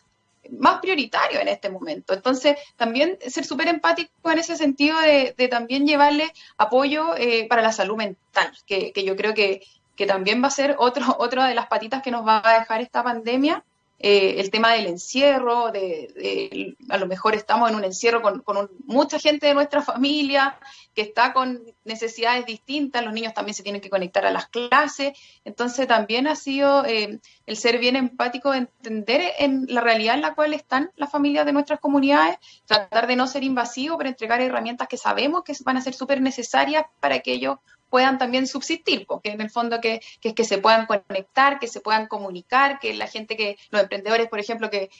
más 0.50 0.78
prioritarios 0.80 1.42
en 1.42 1.48
este 1.48 1.68
momento. 1.68 2.14
Entonces, 2.14 2.56
también 2.76 3.18
ser 3.26 3.44
súper 3.44 3.68
empático 3.68 4.30
en 4.30 4.38
ese 4.38 4.56
sentido 4.56 4.98
de, 5.00 5.34
también 5.50 5.86
llevarle 5.86 6.32
apoyo 6.56 7.14
eh, 7.16 7.46
para 7.48 7.62
la 7.62 7.72
salud 7.72 7.96
mental, 7.96 8.50
que, 8.66 8.92
yo 9.04 9.16
creo 9.16 9.34
que, 9.34 9.60
que, 9.94 10.06
también 10.06 10.42
va 10.42 10.48
a 10.48 10.52
ser 10.52 10.76
otro, 10.78 11.04
otra 11.18 11.48
de 11.48 11.54
las 11.54 11.66
patitas 11.66 12.02
que 12.02 12.10
nos 12.10 12.26
va 12.26 12.40
a 12.42 12.60
dejar 12.60 12.80
esta 12.80 13.02
pandemia 13.02 13.62
eh, 13.98 14.40
el 14.40 14.50
tema 14.50 14.72
del 14.72 14.86
encierro, 14.86 15.70
de, 15.72 16.76
a 16.90 16.98
lo 16.98 17.06
mejor 17.06 17.34
estamos 17.34 17.70
en 17.70 17.76
un 17.76 17.84
encierro 17.84 18.20
con, 18.20 18.70
mucha 18.84 19.18
gente 19.18 19.46
de 19.46 19.54
nuestra 19.54 19.80
familia 19.80 20.58
que 20.94 21.00
está 21.00 21.32
con 21.32 21.62
necesidades 21.84 22.44
distintas, 22.44 23.04
los 23.04 23.14
niños 23.14 23.32
también 23.32 23.54
se 23.54 23.62
tienen 23.62 23.80
que 23.80 23.88
conectar 23.88 24.26
a 24.26 24.30
las 24.30 24.48
clases, 24.48 25.16
entonces 25.44 25.86
también 25.86 26.26
ha 26.26 26.36
sido 26.36 26.84
eh, 26.84 27.20
el 27.46 27.56
ser 27.56 27.78
bien 27.78 27.96
empático, 27.96 28.52
entender 28.52 29.32
en 29.38 29.66
la 29.68 29.80
realidad 29.80 30.14
en 30.14 30.22
la 30.22 30.34
cual 30.34 30.52
están 30.52 30.90
las 30.96 31.10
familias 31.10 31.46
de 31.46 31.52
nuestras 31.54 31.80
comunidades, 31.80 32.36
tratar 32.66 33.06
de 33.06 33.16
no 33.16 33.26
ser 33.26 33.44
invasivo, 33.44 33.96
pero 33.96 34.10
entregar 34.10 34.40
herramientas 34.40 34.88
que 34.88 34.98
sabemos 34.98 35.42
que 35.42 35.54
van 35.64 35.78
a 35.78 35.82
ser 35.82 35.94
súper 35.94 36.20
necesarias 36.20 36.84
para 37.00 37.20
que 37.20 37.32
ellos 37.32 37.58
puedan 37.90 38.18
también 38.18 38.46
subsistir, 38.46 39.06
porque 39.06 39.30
en 39.30 39.40
el 39.40 39.50
fondo 39.50 39.80
que, 39.80 40.00
que, 40.20 40.34
que 40.34 40.44
se 40.44 40.58
puedan 40.58 40.86
conectar, 40.86 41.58
que 41.58 41.68
se 41.68 41.80
puedan 41.80 42.06
comunicar, 42.06 42.78
que 42.78 42.94
la 42.94 43.06
gente 43.06 43.36
que, 43.36 43.56
los 43.70 43.82
emprendedores, 43.82 44.28
por 44.28 44.40
ejemplo, 44.40 44.70
que, 44.70 44.90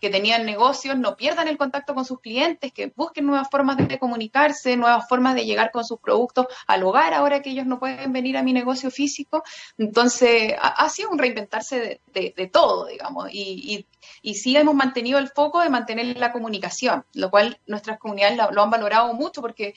que 0.00 0.10
tenían 0.10 0.44
negocios 0.44 0.98
no 0.98 1.16
pierdan 1.16 1.48
el 1.48 1.56
contacto 1.56 1.94
con 1.94 2.04
sus 2.04 2.20
clientes, 2.20 2.72
que 2.72 2.92
busquen 2.94 3.26
nuevas 3.26 3.48
formas 3.50 3.76
de 3.76 3.98
comunicarse, 3.98 4.76
nuevas 4.76 5.08
formas 5.08 5.34
de 5.34 5.46
llegar 5.46 5.70
con 5.70 5.84
sus 5.84 5.98
productos 5.98 6.46
al 6.66 6.82
hogar 6.82 7.14
ahora 7.14 7.40
que 7.40 7.50
ellos 7.50 7.66
no 7.66 7.78
pueden 7.78 8.12
venir 8.12 8.36
a 8.36 8.42
mi 8.42 8.52
negocio 8.52 8.90
físico. 8.90 9.42
Entonces, 9.78 10.54
ha, 10.60 10.88
sido 10.90 11.10
un 11.10 11.18
reinventarse 11.18 12.00
de, 12.12 12.50
todo, 12.52 12.86
digamos, 12.86 13.28
y, 13.32 13.86
y, 14.22 14.30
y, 14.30 14.34
sí 14.34 14.56
hemos 14.56 14.74
mantenido 14.74 15.18
el 15.18 15.28
foco 15.28 15.60
de 15.60 15.70
mantener 15.70 16.16
la 16.18 16.32
comunicación, 16.32 17.04
lo 17.14 17.30
cual 17.30 17.58
nuestras 17.66 17.98
comunidades 17.98 18.38
lo 18.52 18.62
han 18.62 18.70
valorado 18.70 19.12
mucho 19.14 19.40
porque 19.40 19.74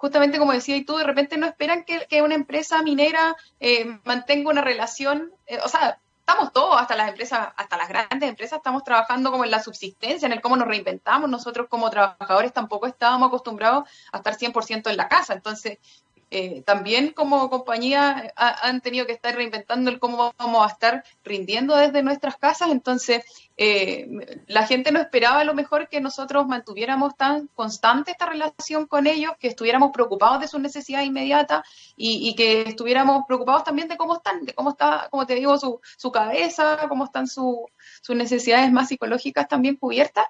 justamente 0.00 0.38
como 0.38 0.52
decía 0.52 0.76
y 0.76 0.84
tú, 0.84 0.96
de 0.96 1.04
repente 1.04 1.36
no 1.36 1.46
esperan 1.46 1.84
que, 1.84 2.22
una 2.22 2.34
empresa 2.34 2.82
minera 2.82 3.36
eh, 3.60 3.84
mantenga 4.04 4.48
una 4.48 4.62
relación, 4.62 5.30
eh, 5.46 5.58
o 5.62 5.68
sea, 5.68 6.00
estamos 6.20 6.54
todos, 6.54 6.80
hasta 6.80 6.96
las 6.96 7.10
empresas, 7.10 7.48
hasta 7.54 7.76
las 7.76 7.86
grandes 7.86 8.26
empresas, 8.26 8.56
estamos 8.56 8.82
trabajando 8.82 9.30
como 9.30 9.44
en 9.44 9.50
la 9.50 9.62
subsistencia, 9.62 10.24
en 10.24 10.32
el 10.32 10.40
cómo 10.40 10.56
nos 10.56 10.68
reinventamos. 10.68 11.28
Nosotros 11.28 11.66
como 11.68 11.90
trabajadores 11.90 12.54
tampoco 12.54 12.86
estábamos 12.86 13.28
acostumbrados 13.28 13.90
a 14.10 14.16
estar 14.18 14.38
100% 14.38 14.88
en 14.88 14.96
la 14.96 15.08
casa. 15.08 15.34
Entonces, 15.34 15.78
eh, 16.30 16.62
también 16.62 17.12
como 17.12 17.50
compañía 17.50 18.32
han 18.36 18.80
tenido 18.80 19.04
que 19.06 19.12
estar 19.12 19.34
reinventando 19.34 19.90
el 19.90 19.98
cómo 19.98 20.32
vamos 20.38 20.64
a 20.64 20.72
estar 20.72 21.04
rindiendo 21.24 21.76
desde 21.76 22.02
nuestras 22.02 22.36
casas. 22.36 22.70
Entonces, 22.70 23.24
eh, 23.56 24.08
la 24.46 24.66
gente 24.66 24.92
no 24.92 25.00
esperaba 25.00 25.40
a 25.40 25.44
lo 25.44 25.54
mejor 25.54 25.88
que 25.88 26.00
nosotros 26.00 26.46
mantuviéramos 26.46 27.16
tan 27.16 27.48
constante 27.48 28.12
esta 28.12 28.26
relación 28.26 28.86
con 28.86 29.06
ellos, 29.06 29.32
que 29.38 29.48
estuviéramos 29.48 29.90
preocupados 29.92 30.40
de 30.40 30.48
sus 30.48 30.60
necesidades 30.60 31.08
inmediatas 31.08 31.66
y, 31.96 32.34
que 32.36 32.62
estuviéramos 32.62 33.24
preocupados 33.26 33.64
también 33.64 33.88
de 33.88 33.96
cómo 33.96 34.14
están, 34.14 34.44
de 34.44 34.54
cómo 34.54 34.70
está, 34.70 35.08
como 35.10 35.26
te 35.26 35.34
digo, 35.34 35.58
su, 35.58 35.80
su 35.98 36.12
cabeza, 36.12 36.86
cómo 36.88 37.04
están 37.04 37.26
sus 37.26 37.58
necesidades 38.08 38.70
más 38.72 38.88
psicológicas 38.88 39.48
también 39.48 39.76
cubiertas. 39.76 40.26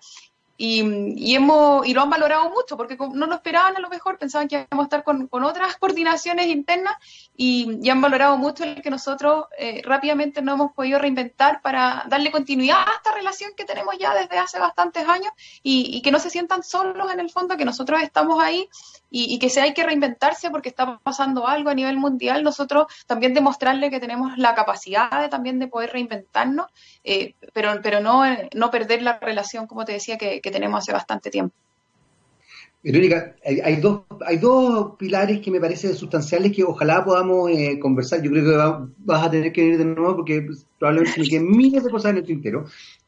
Y, 0.62 1.34
hemos, 1.34 1.86
y 1.86 1.94
lo 1.94 2.02
han 2.02 2.10
valorado 2.10 2.50
mucho, 2.50 2.76
porque 2.76 2.98
no 3.14 3.26
lo 3.26 3.34
esperaban 3.36 3.78
a 3.78 3.80
lo 3.80 3.88
mejor, 3.88 4.18
pensaban 4.18 4.46
que 4.46 4.66
íbamos 4.70 4.84
a 4.84 4.88
estar 4.88 5.04
con, 5.04 5.26
otras 5.32 5.78
coordinaciones 5.78 6.48
internas 6.48 6.96
y, 7.34 7.88
han 7.88 8.02
valorado 8.02 8.36
mucho 8.36 8.64
el 8.64 8.82
que 8.82 8.90
nosotros 8.90 9.46
eh, 9.58 9.80
rápidamente 9.82 10.42
nos 10.42 10.56
hemos 10.56 10.72
podido 10.72 10.98
reinventar 10.98 11.62
para 11.62 12.04
darle 12.08 12.30
continuidad 12.30 12.76
a 12.76 12.92
esta 12.96 13.14
relación 13.14 13.52
que 13.56 13.64
tenemos 13.64 13.96
ya 13.98 14.14
desde 14.14 14.36
hace 14.36 14.58
bastantes 14.58 15.08
años 15.08 15.32
y, 15.62 16.02
que 16.02 16.10
no 16.10 16.18
se 16.18 16.28
sientan 16.28 16.62
solos 16.62 17.10
en 17.10 17.20
el 17.20 17.30
fondo, 17.30 17.56
que 17.56 17.64
nosotros 17.64 18.02
estamos 18.02 18.42
ahí 18.42 18.68
y, 19.10 19.38
que 19.38 19.48
si 19.48 19.60
hay 19.60 19.72
que 19.72 19.82
reinventarse 19.82 20.50
porque 20.50 20.68
está 20.68 20.98
pasando 20.98 21.48
algo 21.48 21.70
a 21.70 21.74
nivel 21.74 21.96
mundial, 21.96 22.44
nosotros 22.44 22.86
también 23.06 23.32
demostrarle 23.32 23.88
que 23.88 23.98
tenemos 23.98 24.36
la 24.36 24.54
capacidad 24.54 25.22
de, 25.22 25.30
también 25.30 25.58
de 25.58 25.68
poder 25.68 25.90
reinventarnos, 25.90 26.66
eh, 27.02 27.34
pero, 27.54 27.80
pero 27.82 28.00
no, 28.00 28.24
no 28.54 28.70
perder 28.70 29.00
la 29.00 29.18
relación, 29.18 29.66
como 29.66 29.86
te 29.86 29.92
decía, 29.92 30.18
que 30.18 30.49
tenemos 30.50 30.82
hace 30.82 30.92
bastante 30.92 31.30
tiempo. 31.30 31.54
Verónica, 32.82 33.36
hay, 33.44 33.76
dos, 33.76 34.94
pilares 34.98 35.40
que 35.40 35.50
me 35.50 35.60
parecen 35.60 35.94
sustanciales 35.94 36.50
que 36.50 36.64
ojalá 36.64 37.04
podamos 37.04 37.50
eh, 37.50 37.78
conversar. 37.78 38.22
Yo 38.22 38.30
creo 38.30 38.44
que 38.44 38.92
vas 39.04 39.26
a 39.26 39.30
tener 39.30 39.52
que 39.52 39.60
venir 39.60 39.78
de 39.78 39.84
nuevo 39.84 40.16
porque 40.16 40.48
probablemente 40.78 41.20
me 41.20 41.28
queden 41.28 41.50
miles 41.50 41.84
de 41.84 41.90
cosas 41.90 42.12
en 42.12 42.18
el 42.18 42.24
tintero. 42.24 42.64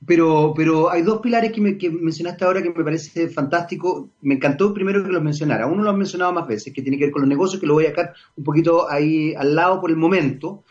Pero, 0.06 0.90
hay 0.90 1.00
dos 1.00 1.20
pilares 1.22 1.52
que, 1.52 1.62
me, 1.62 1.78
mencionaste 1.90 2.44
ahora 2.44 2.62
que 2.62 2.68
me 2.68 2.84
parece 2.84 3.30
fantástico. 3.30 4.10
Me 4.20 4.34
encantó 4.34 4.74
primero 4.74 5.02
que 5.02 5.10
los 5.10 5.22
mencionara. 5.22 5.66
Uno 5.66 5.82
lo 5.82 5.90
has 5.90 5.96
mencionado 5.96 6.34
más 6.34 6.46
veces, 6.46 6.74
que 6.74 6.82
tiene 6.82 6.98
que 6.98 7.04
ver 7.04 7.12
con 7.12 7.22
los 7.22 7.28
negocios, 7.30 7.58
que 7.58 7.66
lo 7.66 7.74
voy 7.74 7.86
a 7.86 7.90
sacar 7.90 8.12
un 8.36 8.44
poquito 8.44 8.90
ahí 8.90 9.34
al 9.34 9.54
lado 9.54 9.80
por 9.80 9.88
el 9.90 9.96
momento. 9.96 10.64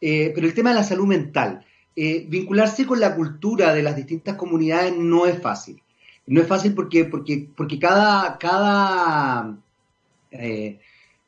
Eh, 0.00 0.32
pero 0.34 0.46
el 0.46 0.54
tema 0.54 0.70
de 0.70 0.76
la 0.76 0.84
salud 0.84 1.06
mental. 1.06 1.62
Eh, 1.94 2.24
vincularse 2.28 2.86
con 2.86 3.00
la 3.00 3.14
cultura 3.14 3.74
de 3.74 3.82
las 3.82 3.96
distintas 3.96 4.36
comunidades 4.36 4.96
no 4.96 5.26
es 5.26 5.40
fácil 5.40 5.82
no 6.26 6.40
es 6.40 6.46
fácil 6.48 6.74
porque, 6.74 7.04
porque, 7.04 7.48
porque 7.56 7.78
cada, 7.78 8.36
cada, 8.38 9.58
eh, 10.30 10.78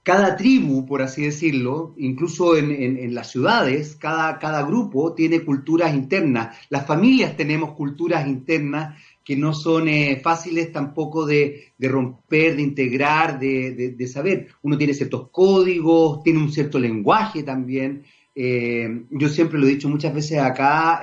cada 0.03 0.37
tribu, 0.37 0.87
por 0.87 1.03
así 1.03 1.23
decirlo, 1.23 1.95
incluso 1.99 2.57
en, 2.57 3.15
las 3.15 3.31
ciudades, 3.31 3.95
cada, 3.95 4.39
cada 4.39 4.63
grupo 4.63 5.15
tiene 5.15 5.41
culturas 5.41 5.95
internas. 5.95 6.57
Las 6.69 6.87
familias 6.87 7.37
tenemos 7.37 7.73
culturas 7.73 8.27
internas 8.27 8.97
que 9.25 9.37
no 9.37 9.53
son 9.53 9.89
eh, 9.89 10.21
fáciles 10.23 10.73
tampoco 10.73 11.27
de, 11.27 11.73
romper, 11.79 12.57
de 12.57 12.63
integrar, 12.63 13.39
de, 13.39 14.07
saber. 14.09 14.49
Uno 14.63 14.79
tiene 14.79 14.95
ciertos 14.95 15.29
códigos, 15.31 16.23
tiene 16.23 16.41
un 16.41 16.51
cierto 16.51 16.79
lenguaje 16.79 17.43
también. 17.45 18.03
Eh, 18.35 19.05
yo 19.11 19.29
siempre 19.29 19.59
lo 19.59 19.67
he 19.67 19.71
dicho 19.71 19.89
muchas 19.89 20.15
veces 20.15 20.39
acá, 20.39 21.03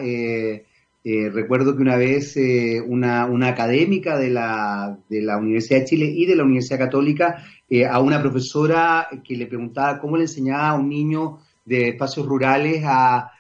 eh, 1.07 1.29
recuerdo 1.29 1.75
que 1.75 1.83
una 1.83 1.97
vez 1.97 2.35
eh, 2.35 2.81
una, 2.81 3.27
académica 3.47 4.17
de 4.17 4.31
la, 4.31 4.97
de 5.07 5.21
la, 5.21 5.37
Universidad 5.37 5.81
de 5.81 5.85
Chile 5.85 6.05
y 6.07 6.25
de 6.25 6.35
la 6.35 6.43
Universidad 6.43 6.79
Católica 6.79 7.45
eh, 7.69 7.85
a 7.85 7.99
una 7.99 8.19
profesora 8.19 9.07
que 9.23 9.35
le 9.35 9.45
preguntaba 9.45 9.99
cómo 9.99 10.17
le 10.17 10.23
enseñaba 10.23 10.69
a 10.69 10.73
un 10.73 10.89
niño 10.89 11.37
de 11.63 11.89
espacios 11.89 12.25
rurales 12.25 12.81
a, 12.87 13.31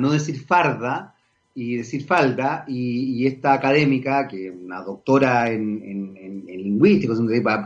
no 0.00 0.10
decir 0.10 0.40
farda 0.40 1.14
y 1.54 1.76
decir 1.76 2.04
falda, 2.06 2.64
y, 2.66 3.24
esta 3.24 3.52
académica, 3.52 4.26
que 4.26 4.48
es 4.48 4.54
una 4.60 4.82
doctora 4.82 5.52
en, 5.52 5.80
en, 5.80 6.16
en, 6.16 6.44
en 6.48 6.60
lingüística, 6.60 7.14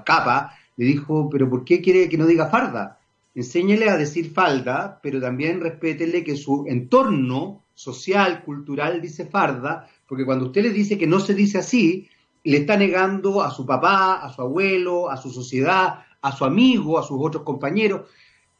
capa, 0.04 0.52
le 0.76 0.84
dijo, 0.84 1.30
pero 1.30 1.48
¿por 1.48 1.64
qué 1.64 1.80
quiere 1.80 2.10
que 2.10 2.18
no 2.18 2.26
diga 2.26 2.50
farda? 2.50 2.98
Enséñele 3.34 3.88
a 3.88 3.96
decir 3.96 4.34
falda, 4.34 5.00
pero 5.02 5.18
también 5.18 5.62
respétele 5.62 6.22
que 6.22 6.36
su 6.36 6.66
entorno 6.68 7.62
social, 7.78 8.42
cultural, 8.42 9.00
dice 9.00 9.26
farda, 9.26 9.88
porque 10.08 10.24
cuando 10.24 10.46
usted 10.46 10.64
le 10.64 10.70
dice 10.70 10.98
que 10.98 11.06
no 11.06 11.20
se 11.20 11.32
dice 11.32 11.58
así, 11.58 12.08
le 12.42 12.56
está 12.56 12.76
negando 12.76 13.40
a 13.40 13.52
su 13.52 13.64
papá, 13.64 14.14
a 14.14 14.32
su 14.32 14.42
abuelo, 14.42 15.08
a 15.08 15.16
su 15.16 15.30
sociedad, 15.30 16.00
a 16.20 16.36
su 16.36 16.44
amigo, 16.44 16.98
a 16.98 17.04
sus 17.04 17.18
otros 17.20 17.44
compañeros. 17.44 18.08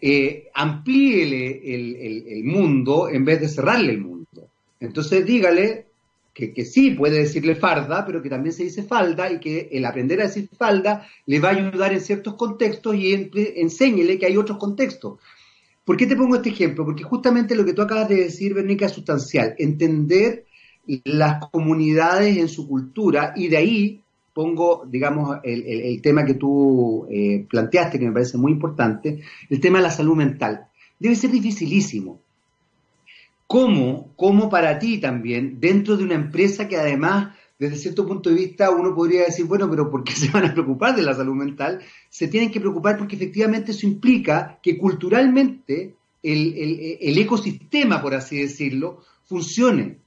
Eh, 0.01 0.49
amplíele 0.55 1.75
el, 1.75 2.45
mundo 2.45 3.09
en 3.09 3.25
vez 3.25 3.41
de 3.41 3.49
cerrarle 3.49 3.91
el 3.91 4.03
mundo. 4.03 4.51
Entonces 4.79 5.27
dígale 5.27 5.87
que, 6.33 6.53
que, 6.53 6.65
sí 6.65 6.93
puede 6.93 7.19
decirle 7.19 7.57
farda, 7.57 8.07
pero 8.07 8.23
que 8.23 8.31
también 8.31 8.53
se 8.53 8.63
dice 8.63 8.85
falda 8.85 9.33
y 9.33 9.41
que 9.41 9.69
el 9.73 9.85
aprender 9.85 10.21
a 10.21 10.29
decir 10.29 10.49
falda 10.57 11.05
le 11.27 11.41
va 11.41 11.49
a 11.49 11.57
ayudar 11.57 11.93
en 11.93 12.01
ciertos 12.01 12.35
contextos 12.35 12.95
y 12.95 13.29
enséñele 13.57 14.17
que 14.17 14.27
hay 14.27 14.37
otros 14.37 14.59
contextos. 14.59 15.19
¿Por 15.89 15.97
qué 15.97 16.07
te 16.07 16.17
pongo 16.17 16.37
este 16.37 16.51
ejemplo? 16.51 16.85
Porque 16.85 17.03
justamente 17.03 17.57
lo 17.57 17.65
que 17.65 17.73
tú 17.73 17.81
acabas 17.81 18.11
de 18.11 18.17
decir, 18.17 18.53
Bernica, 18.53 18.85
es 18.85 18.93
sustancial. 18.93 19.55
Entender 19.57 20.45
las 21.05 21.43
comunidades 21.51 22.37
en 22.37 22.51
su 22.51 22.69
cultura 22.69 23.33
y 23.35 23.49
de 23.49 23.57
ahí 23.57 24.03
pongo, 24.35 24.85
digamos, 24.87 25.39
el, 25.43 26.03
tema 26.03 26.27
que 26.27 26.35
tú 26.35 27.07
eh, 27.11 27.47
planteaste, 27.49 27.99
que 27.99 28.05
me 28.05 28.13
parece 28.13 28.37
muy 28.37 28.53
importante, 28.53 29.23
el 29.49 29.61
tema 29.61 29.79
de 29.79 29.85
la 29.85 29.91
salud 29.91 30.15
mental. 30.15 30.67
Debe 30.99 31.17
ser 31.17 31.31
dificilísimo. 31.31 32.21
¿Cómo, 33.47 34.13
cómo 34.15 34.51
para 34.51 34.79
ti 34.79 34.99
también, 34.99 35.59
dentro 35.59 35.97
de 35.97 36.05
una 36.05 36.17
empresa 36.17 36.69
que 36.69 36.77
además 36.77 37.35
desde 37.59 37.77
cierto 37.77 38.07
punto 38.07 38.31
de 38.31 38.37
vista 38.37 38.71
uno 38.71 38.95
podría 38.95 39.25
decir, 39.25 39.47
bueno, 39.47 39.69
pero 39.69 39.91
¿por 39.91 40.05
qué 40.05 40.13
se 40.15 40.31
van 40.31 40.47
a 40.47 40.53
preocupar 40.53 40.95
de 40.95 41.03
la 41.03 41.15
salud 41.15 41.35
mental? 41.35 41.81
Se 42.09 42.29
tienen 42.29 42.51
que 42.51 42.61
preocupar 42.61 42.97
porque 42.97 43.17
efectivamente 43.17 43.73
eso 43.73 43.87
implica 43.87 44.59
que 44.63 44.79
culturalmente 44.79 45.97
el, 46.23 47.19
ecosistema, 47.19 48.03
por 48.03 48.15
así 48.15 48.39
decirlo, 48.41 49.03
funcione. 49.25 49.99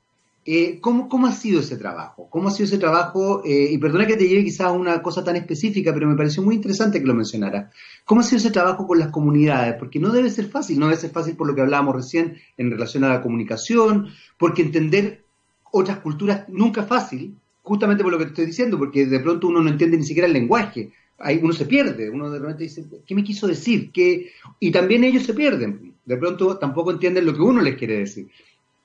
Eh, 0.43 0.79
¿cómo, 0.81 1.27
ha 1.27 1.31
sido 1.33 1.59
ese 1.59 1.77
trabajo? 1.77 2.27
¿Cómo 2.29 2.47
ha 2.47 2.51
sido 2.51 2.65
ese 2.65 2.79
trabajo? 2.79 3.43
Eh, 3.45 3.69
y 3.71 3.77
perdona 3.77 4.07
que 4.07 4.17
te 4.17 4.27
lleve 4.27 4.43
quizás 4.43 4.67
a 4.67 4.71
una 4.71 5.01
cosa 5.03 5.23
tan 5.23 5.35
específica, 5.35 5.93
pero 5.93 6.07
me 6.07 6.15
pareció 6.15 6.41
muy 6.41 6.55
interesante 6.55 6.99
que 6.99 7.05
lo 7.05 7.13
mencionara. 7.13 7.69
¿Cómo 8.05 8.21
ha 8.21 8.23
sido 8.23 8.37
ese 8.37 8.49
trabajo 8.49 8.87
con 8.87 8.97
las 8.97 9.09
comunidades? 9.09 9.75
Porque 9.77 9.99
no 9.99 10.09
debe 10.09 10.31
ser 10.31 10.49
fácil, 10.49 10.79
no 10.79 10.87
debe 10.87 10.99
ser 10.99 11.11
fácil 11.11 11.35
por 11.35 11.47
lo 11.47 11.53
que 11.53 11.61
hablábamos 11.61 11.95
recién 11.95 12.37
en 12.57 12.71
relación 12.71 13.03
a 13.03 13.09
la 13.09 13.21
comunicación, 13.21 14.07
porque 14.39 14.63
entender 14.63 15.25
otras 15.71 15.99
culturas 15.99 16.45
nunca 16.49 16.81
es 16.81 16.87
fácil, 16.87 17.37
justamente 17.63 18.03
por 18.03 18.11
lo 18.11 18.17
que 18.17 18.25
te 18.25 18.31
estoy 18.31 18.45
diciendo, 18.47 18.77
porque 18.77 19.05
de 19.05 19.19
pronto 19.19 19.47
uno 19.47 19.61
no 19.61 19.69
entiende 19.69 19.97
ni 19.97 20.03
siquiera 20.03 20.27
el 20.27 20.33
lenguaje, 20.33 20.91
Ahí 21.23 21.39
uno 21.41 21.53
se 21.53 21.65
pierde, 21.65 22.09
uno 22.09 22.29
de 22.29 22.39
repente 22.39 22.63
dice, 22.63 22.85
¿qué 23.05 23.15
me 23.15 23.23
quiso 23.23 23.47
decir? 23.47 23.91
¿Qué? 23.91 24.31
Y 24.59 24.71
también 24.71 25.03
ellos 25.03 25.23
se 25.23 25.33
pierden, 25.33 25.93
de 26.05 26.17
pronto 26.17 26.57
tampoco 26.57 26.91
entienden 26.91 27.25
lo 27.25 27.33
que 27.33 27.41
uno 27.41 27.61
les 27.61 27.75
quiere 27.75 27.99
decir. 27.99 28.29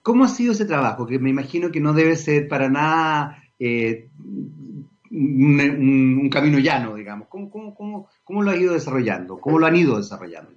¿Cómo 0.03 0.25
ha 0.25 0.29
sido 0.29 0.53
ese 0.53 0.67
trabajo? 0.67 1.07
Que 1.07 1.19
me 1.19 1.31
imagino 1.31 1.73
que 1.73 1.81
no 1.81 1.93
debe 1.93 2.17
ser 2.17 2.47
para 2.47 2.69
nada 2.69 3.43
eh, 3.59 4.09
un, 5.11 6.29
camino 6.31 6.59
llano, 6.59 6.95
digamos. 6.95 7.29
¿Cómo, 7.29 7.51
cómo, 7.51 8.09
cómo, 8.23 8.43
lo 8.43 8.51
ha 8.51 8.57
ido 8.57 8.75
desarrollando? 8.75 9.39
¿Cómo 9.39 9.59
lo 9.59 9.67
han 9.67 9.77
ido 9.77 9.97
desarrollando? 9.97 10.53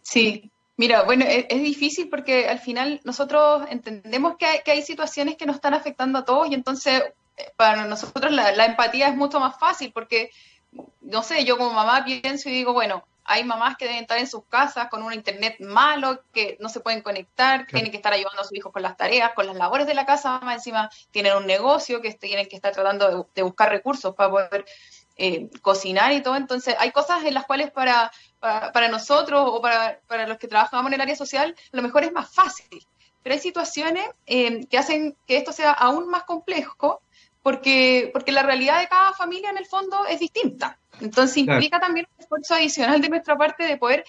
Sí, 0.00 0.50
Mira, 0.82 1.04
bueno, 1.04 1.24
es, 1.28 1.62
difícil 1.62 2.08
porque 2.08 2.48
al 2.48 2.58
final 2.58 3.00
nosotros 3.04 3.62
entendemos 3.70 4.36
que 4.36 4.68
hay, 4.68 4.82
situaciones 4.82 5.36
que 5.36 5.46
nos 5.46 5.54
están 5.54 5.74
afectando 5.74 6.18
a 6.18 6.24
todos 6.24 6.50
y 6.50 6.54
entonces 6.54 7.04
eh, 7.36 7.52
para 7.56 7.84
nosotros 7.84 8.32
la, 8.32 8.64
empatía 8.64 9.06
es 9.06 9.14
mucho 9.14 9.38
más 9.38 9.56
fácil 9.60 9.92
porque, 9.92 10.32
no 11.00 11.22
sé, 11.22 11.44
yo 11.44 11.56
como 11.56 11.72
mamá 11.72 12.04
pienso 12.04 12.48
y 12.48 12.52
digo, 12.54 12.72
bueno, 12.72 13.06
hay 13.22 13.44
mamás 13.44 13.76
que 13.76 13.84
deben 13.84 14.00
estar 14.00 14.18
en 14.18 14.26
sus 14.26 14.44
casas 14.46 14.88
con 14.88 15.04
un 15.04 15.12
internet 15.12 15.54
malo, 15.60 16.20
que 16.32 16.56
no 16.58 16.68
se 16.68 16.80
pueden 16.80 17.02
conectar, 17.02 17.64
que 17.64 17.74
tienen 17.74 17.92
que 17.92 17.98
estar 17.98 18.12
ayudando 18.12 18.40
a 18.40 18.44
sus 18.44 18.58
hijos 18.58 18.72
con 18.72 18.82
las 18.82 18.96
tareas, 18.96 19.34
con 19.36 19.46
las 19.46 19.54
labores 19.54 19.86
de 19.86 19.94
la 19.94 20.04
casa, 20.04 20.40
más 20.40 20.56
encima 20.56 20.90
tienen 21.12 21.36
un 21.36 21.46
negocio 21.46 22.00
que 22.02 22.12
tienen 22.14 22.48
que 22.48 22.56
estar 22.56 22.72
tratando 22.72 23.28
de 23.32 23.42
buscar 23.42 23.70
recursos 23.70 24.16
para 24.16 24.30
poder 24.30 24.64
eh, 25.16 25.48
cocinar 25.60 26.10
y 26.12 26.22
todo. 26.22 26.34
Entonces, 26.34 26.74
hay 26.80 26.90
cosas 26.90 27.24
en 27.24 27.34
las 27.34 27.44
cuales 27.44 27.70
para, 27.70 28.10
para, 28.42 28.88
nosotros 28.88 29.40
o 29.46 29.62
para, 29.62 30.00
para, 30.08 30.26
los 30.26 30.36
que 30.36 30.48
trabajamos 30.48 30.88
en 30.88 30.94
el 30.94 31.00
área 31.00 31.14
social, 31.14 31.54
lo 31.70 31.80
mejor 31.80 32.02
es 32.02 32.12
más 32.12 32.28
fácil. 32.28 32.84
Pero 33.22 33.34
hay 33.34 33.40
situaciones 33.40 34.04
eh, 34.26 34.66
que 34.66 34.78
hacen 34.78 35.16
que 35.28 35.36
esto 35.36 35.52
sea 35.52 35.70
aún 35.70 36.08
más 36.08 36.24
complejo 36.24 37.00
porque, 37.40 38.10
porque 38.12 38.32
la 38.32 38.42
realidad 38.42 38.80
de 38.80 38.88
cada 38.88 39.12
familia 39.12 39.50
en 39.50 39.58
el 39.58 39.66
fondo 39.66 40.06
es 40.06 40.18
distinta. 40.18 40.76
Entonces, 41.00 41.36
implica 41.36 41.78
también 41.78 42.06
un 42.16 42.22
esfuerzo 42.22 42.54
adicional 42.54 43.00
de 43.00 43.08
nuestra 43.08 43.36
parte 43.38 43.64
de 43.64 43.76
poder 43.76 44.04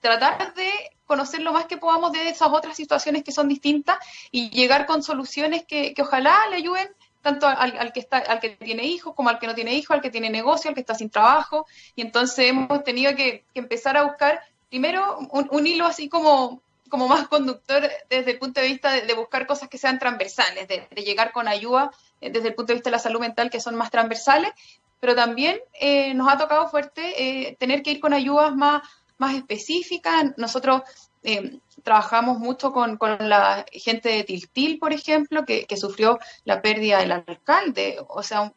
tratar 0.00 0.54
de 0.54 0.70
conocer 1.04 1.42
lo 1.42 1.52
más 1.52 1.66
que 1.66 1.76
podamos 1.76 2.12
de 2.12 2.28
esas 2.28 2.48
otras 2.50 2.76
situaciones 2.76 3.22
que 3.22 3.32
son 3.32 3.48
distintas 3.48 3.98
y 4.30 4.48
llegar 4.48 4.86
con 4.86 5.02
soluciones 5.02 5.64
que, 5.64 5.92
que 5.92 6.02
ojalá 6.02 6.38
le 6.48 6.56
ayuden 6.56 6.88
tanto 7.24 7.48
al, 7.48 7.90
que 7.94 8.00
está, 8.00 8.18
al 8.18 8.38
que 8.38 8.50
tiene 8.50 8.84
hijos 8.84 9.14
como 9.14 9.30
al 9.30 9.38
que 9.38 9.46
no 9.46 9.54
tiene 9.54 9.72
hijos, 9.72 9.96
al 9.96 10.02
que 10.02 10.10
tiene 10.10 10.28
negocio, 10.28 10.68
al 10.68 10.74
que 10.74 10.82
está 10.82 10.94
sin 10.94 11.08
trabajo. 11.08 11.66
Y 11.96 12.02
entonces 12.02 12.50
hemos 12.50 12.84
tenido 12.84 13.16
que, 13.16 13.44
empezar 13.54 13.96
a 13.96 14.04
buscar 14.04 14.42
primero 14.68 15.18
un, 15.30 15.66
hilo 15.66 15.86
así 15.86 16.10
como, 16.10 16.60
como 16.90 17.08
más 17.08 17.26
conductor 17.28 17.88
desde 18.10 18.32
el 18.32 18.38
punto 18.38 18.60
de 18.60 18.66
vista 18.66 18.92
de, 18.92 19.14
buscar 19.14 19.46
cosas 19.46 19.70
que 19.70 19.78
sean 19.78 19.98
transversales, 19.98 20.68
de, 20.68 20.86
llegar 21.02 21.32
con 21.32 21.48
ayuda 21.48 21.90
eh, 22.20 22.28
desde 22.28 22.48
el 22.48 22.54
punto 22.54 22.72
de 22.72 22.74
vista 22.74 22.90
de 22.90 22.96
la 22.96 22.98
salud 22.98 23.20
mental 23.20 23.48
que 23.48 23.58
son 23.58 23.74
más 23.74 23.90
transversales, 23.90 24.52
pero 25.00 25.14
también 25.14 25.58
eh, 25.80 26.12
nos 26.12 26.30
ha 26.30 26.36
tocado 26.36 26.68
fuerte 26.68 27.48
eh, 27.48 27.56
tener 27.58 27.82
que 27.82 27.92
ir 27.92 28.00
con 28.00 28.12
ayudas 28.12 28.54
más, 28.54 28.82
más 29.16 29.34
específicas. 29.34 30.26
Nosotros 30.36 30.82
eh, 31.24 31.58
trabajamos 31.82 32.38
mucho 32.38 32.72
con, 32.72 32.98
la 33.00 33.64
gente 33.72 34.10
de 34.10 34.24
Tiltil, 34.24 34.78
por 34.78 34.92
ejemplo, 34.92 35.44
que, 35.44 35.66
sufrió 35.76 36.18
la 36.44 36.62
pérdida 36.62 37.00
del 37.00 37.12
alcalde, 37.12 37.98
o 38.08 38.22
sea, 38.22 38.52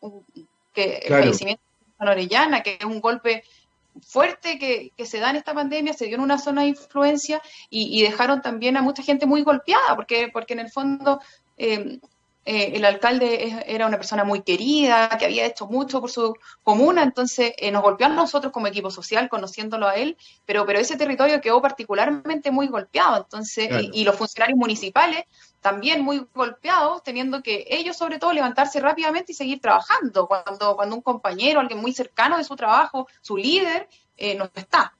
que 0.74 0.98
el 0.98 1.14
fallecimiento 1.14 1.64
de 2.00 2.10
Orellana, 2.10 2.62
que 2.62 2.78
es 2.80 2.86
un 2.86 3.02
golpe 3.02 3.44
fuerte 4.06 4.60
que, 4.60 5.06
se 5.06 5.20
da 5.20 5.30
en 5.30 5.38
esta 5.38 5.54
pandemia, 5.54 5.94
se 5.94 6.06
dio 6.06 6.16
en 6.16 6.22
una 6.22 6.38
zona 6.38 6.62
de 6.62 6.70
influencia 6.70 7.42
y, 7.70 8.02
dejaron 8.04 8.42
también 8.42 8.78
a 8.78 8.82
mucha 8.82 9.02
gente 9.02 9.26
muy 9.26 9.44
golpeada, 9.44 9.96
porque, 9.96 10.30
porque 10.32 10.54
en 10.54 10.60
el 10.60 10.70
fondo 10.70 11.20
eh, 11.58 12.00
eh, 12.50 12.78
el 12.78 12.86
alcalde 12.86 13.62
era 13.68 13.88
una 13.88 13.98
persona 13.98 14.24
muy 14.24 14.42
querida, 14.42 15.10
que 15.20 15.26
había 15.26 15.46
hecho 15.46 15.68
mucho 15.68 16.00
por 16.00 16.10
su 16.10 16.34
comuna, 16.64 17.04
entonces 17.04 17.52
eh, 17.58 17.72
nos 17.72 17.82
golpeó 17.82 18.08
a 18.08 18.10
nosotros 18.10 18.54
como 18.54 18.68
equipo 18.68 18.90
social, 18.90 19.28
conociéndolo 19.28 19.86
a 19.86 19.96
él, 19.96 20.16
pero, 20.46 20.66
pero 20.66 20.80
ese 20.80 20.96
territorio 20.96 21.42
quedó 21.42 21.62
particularmente 21.62 22.50
muy 22.52 22.68
golpeado, 22.68 23.18
entonces, 23.18 23.70
y, 23.92 24.06
los 24.06 24.16
funcionarios 24.16 24.58
municipales 24.58 25.26
también 25.60 26.02
muy 26.06 26.26
golpeados, 26.34 27.04
teniendo 27.04 27.44
que 27.44 27.66
ellos 27.68 27.98
sobre 27.98 28.18
todo 28.18 28.32
levantarse 28.32 28.80
rápidamente 28.80 29.34
y 29.34 29.36
seguir 29.36 29.60
trabajando 29.60 30.26
cuando, 30.26 30.78
cuando 30.78 30.96
un 30.96 31.02
compañero, 31.02 31.60
alguien 31.60 31.82
muy 31.82 31.92
cercano 31.92 32.38
de 32.38 32.46
su 32.46 32.56
trabajo, 32.56 33.10
su 33.20 33.36
líder, 33.36 33.90
eh, 34.16 34.36
no 34.36 34.50
está 34.56 34.97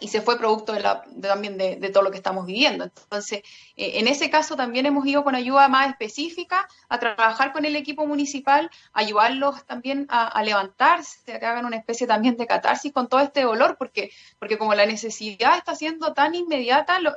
y 0.00 0.08
se 0.08 0.20
fue 0.20 0.36
producto 0.36 0.72
de 0.72 0.80
la, 0.80 1.04
también 1.20 1.56
de, 1.56 1.76
todo 1.90 2.02
lo 2.02 2.10
que 2.10 2.16
estamos 2.16 2.44
viviendo. 2.46 2.84
Entonces, 2.84 3.42
eh, 3.76 4.00
en 4.00 4.08
ese 4.08 4.30
caso 4.30 4.56
también 4.56 4.86
hemos 4.86 5.06
ido 5.06 5.22
con 5.22 5.34
ayuda 5.34 5.68
más 5.68 5.90
específica 5.90 6.68
a 6.88 6.98
trabajar 6.98 7.52
con 7.52 7.64
el 7.64 7.76
equipo 7.76 8.06
municipal, 8.06 8.70
ayudarlos 8.92 9.64
también 9.64 10.06
a, 10.08 10.42
levantarse, 10.42 11.32
a 11.32 11.38
que 11.38 11.46
hagan 11.46 11.66
una 11.66 11.76
especie 11.76 12.06
también 12.06 12.36
de 12.36 12.46
catarsis 12.46 12.92
con 12.92 13.08
todo 13.08 13.20
este 13.20 13.42
dolor, 13.42 13.76
porque, 13.78 14.10
porque 14.38 14.58
como 14.58 14.74
la 14.74 14.86
necesidad 14.86 15.56
está 15.56 15.74
siendo 15.76 16.12
tan 16.14 16.34
inmediata, 16.34 16.98
lo, 16.98 17.14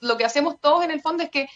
lo 0.00 0.16
que 0.16 0.24
hacemos 0.24 0.60
todos 0.60 0.84
en 0.84 0.92
el 0.92 1.00
fondo 1.00 1.24
es 1.24 1.30
que 1.30 1.48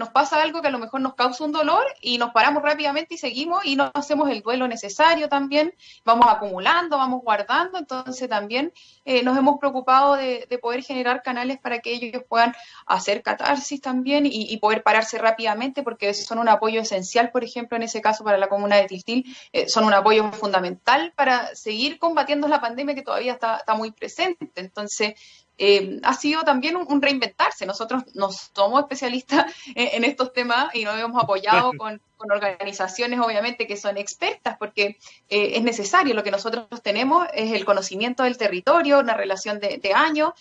nos 0.00 0.08
pasa 0.08 0.42
algo 0.42 0.62
que 0.62 0.68
a 0.68 0.70
lo 0.70 0.78
mejor 0.78 1.02
nos 1.02 1.14
causa 1.14 1.44
un 1.44 1.52
dolor 1.52 1.84
y 2.00 2.16
nos 2.16 2.30
paramos 2.30 2.62
rápidamente 2.62 3.16
y 3.16 3.18
seguimos 3.18 3.66
y 3.66 3.76
no 3.76 3.90
hacemos 3.92 4.30
el 4.30 4.40
duelo 4.40 4.66
necesario 4.66 5.28
también, 5.28 5.74
vamos 6.06 6.26
acumulando, 6.26 6.96
vamos 6.96 7.20
guardando, 7.22 7.76
entonces 7.76 8.26
también 8.26 8.72
eh, 9.04 9.22
nos 9.22 9.36
hemos 9.36 9.58
preocupado 9.58 10.16
de, 10.16 10.48
poder 10.62 10.82
generar 10.82 11.22
canales 11.22 11.58
para 11.58 11.80
que 11.80 11.92
ellos 11.92 12.22
puedan 12.26 12.54
hacer 12.86 13.22
catarsis 13.22 13.80
también 13.80 14.24
y, 14.24 14.56
poder 14.56 14.82
pararse 14.82 15.18
rápidamente 15.18 15.82
porque 15.82 16.14
son 16.14 16.38
un 16.38 16.48
apoyo 16.48 16.80
esencial, 16.80 17.30
por 17.30 17.44
ejemplo, 17.44 17.76
en 17.76 17.82
ese 17.82 18.00
caso 18.00 18.24
para 18.24 18.38
la 18.38 18.48
comuna 18.48 18.76
de 18.76 18.86
Tiltil, 18.86 19.36
eh, 19.52 19.68
son 19.68 19.84
un 19.84 19.94
apoyo 19.94 20.32
fundamental 20.32 21.12
para 21.14 21.54
seguir 21.54 21.98
combatiendo 21.98 22.48
la 22.48 22.60
pandemia 22.60 22.94
que 22.94 23.02
todavía 23.02 23.34
está 23.34 23.74
muy 23.74 23.90
presente. 23.92 24.50
Entonces, 24.56 25.14
eh, 25.62 26.00
ha 26.04 26.14
sido 26.14 26.42
también 26.42 26.74
un, 26.74 27.02
reinventarse. 27.02 27.66
Nosotros 27.66 28.04
no 28.14 28.30
somos 28.32 28.80
especialistas 28.80 29.52
en, 29.74 30.04
estos 30.04 30.32
temas 30.32 30.74
y 30.74 30.84
nos 30.84 30.98
hemos 30.98 31.22
apoyado 31.22 31.72
con, 31.76 32.00
organizaciones, 32.18 33.18
obviamente, 33.20 33.66
que 33.66 33.78
son 33.78 33.96
expertas, 33.96 34.56
porque 34.58 34.98
eh, 35.28 35.52
es 35.54 35.62
necesario. 35.62 36.14
Lo 36.14 36.22
que 36.22 36.30
nosotros 36.30 36.66
tenemos 36.82 37.26
es 37.32 37.52
el 37.52 37.64
conocimiento 37.64 38.24
del 38.24 38.36
territorio, 38.36 39.00
una 39.00 39.14
relación 39.14 39.58
de, 39.58 39.78
de 39.78 39.94
años, 39.94 40.32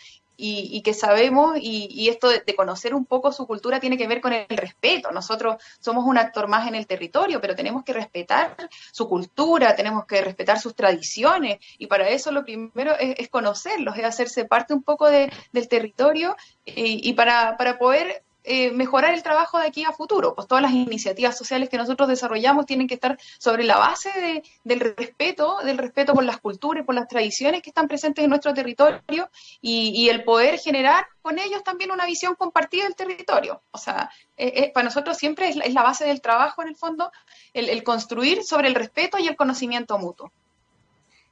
y, 0.41 0.81
que 0.81 0.93
sabemos, 0.93 1.57
y, 1.59 2.07
esto 2.09 2.29
de, 2.29 2.55
conocer 2.55 2.93
un 2.93 3.05
poco 3.05 3.31
su 3.31 3.45
cultura 3.45 3.79
tiene 3.79 3.97
que 3.97 4.07
ver 4.07 4.21
con 4.21 4.33
el 4.33 4.47
respeto. 4.49 5.11
Nosotros 5.11 5.61
somos 5.79 6.05
un 6.05 6.17
actor 6.17 6.47
más 6.47 6.67
en 6.67 6.75
el 6.75 6.87
territorio, 6.87 7.41
pero 7.41 7.55
tenemos 7.55 7.83
que 7.83 7.93
respetar 7.93 8.55
su 8.91 9.07
cultura, 9.09 9.75
tenemos 9.75 10.05
que 10.05 10.21
respetar 10.21 10.59
sus 10.59 10.75
tradiciones, 10.75 11.59
y 11.77 11.87
para 11.87 12.09
eso 12.09 12.31
lo 12.31 12.43
primero 12.43 12.95
es, 12.97 13.27
conocerlos, 13.29 13.97
es 13.97 14.05
hacerse 14.05 14.45
parte 14.45 14.73
un 14.73 14.83
poco 14.83 15.09
de, 15.09 15.31
del 15.51 15.67
territorio, 15.67 16.37
y, 16.65 17.13
para, 17.13 17.57
para 17.57 17.77
poder 17.77 18.23
eh, 18.43 18.71
mejorar 18.71 19.13
el 19.13 19.21
trabajo 19.21 19.59
de 19.59 19.67
aquí 19.67 19.83
a 19.83 19.91
futuro. 19.91 20.33
Pues 20.33 20.47
todas 20.47 20.61
las 20.61 20.71
iniciativas 20.71 21.37
sociales 21.37 21.69
que 21.69 21.77
nosotros 21.77 22.07
desarrollamos 22.07 22.65
tienen 22.65 22.87
que 22.87 22.93
estar 22.95 23.17
sobre 23.37 23.63
la 23.63 23.77
base 23.77 24.09
de, 24.09 24.43
del 24.63 24.79
respeto, 24.79 25.57
del 25.63 25.77
respeto 25.77 26.13
por 26.13 26.23
las 26.23 26.39
culturas 26.39 26.85
por 26.85 26.95
las 26.95 27.07
tradiciones 27.07 27.61
que 27.61 27.69
están 27.69 27.87
presentes 27.87 28.23
en 28.23 28.29
nuestro 28.29 28.53
territorio 28.53 29.29
y, 29.61 30.09
el 30.09 30.23
poder 30.23 30.57
generar 30.57 31.05
con 31.21 31.37
ellos 31.37 31.63
también 31.63 31.91
una 31.91 32.05
visión 32.05 32.33
compartida 32.35 32.85
del 32.85 32.95
territorio. 32.95 33.61
O 33.71 33.77
sea, 33.77 34.09
eh, 34.37 34.51
eh, 34.55 34.71
para 34.73 34.85
nosotros 34.85 35.17
siempre 35.17 35.49
es 35.49 35.55
la, 35.55 35.83
base 35.83 36.05
del 36.05 36.21
trabajo 36.21 36.61
en 36.61 36.69
el 36.69 36.75
fondo, 36.75 37.11
el 37.53 37.83
construir 37.83 38.43
sobre 38.43 38.69
el 38.69 38.75
respeto 38.75 39.19
y 39.19 39.27
el 39.27 39.35
conocimiento 39.35 39.99
mutuo. 39.99 40.31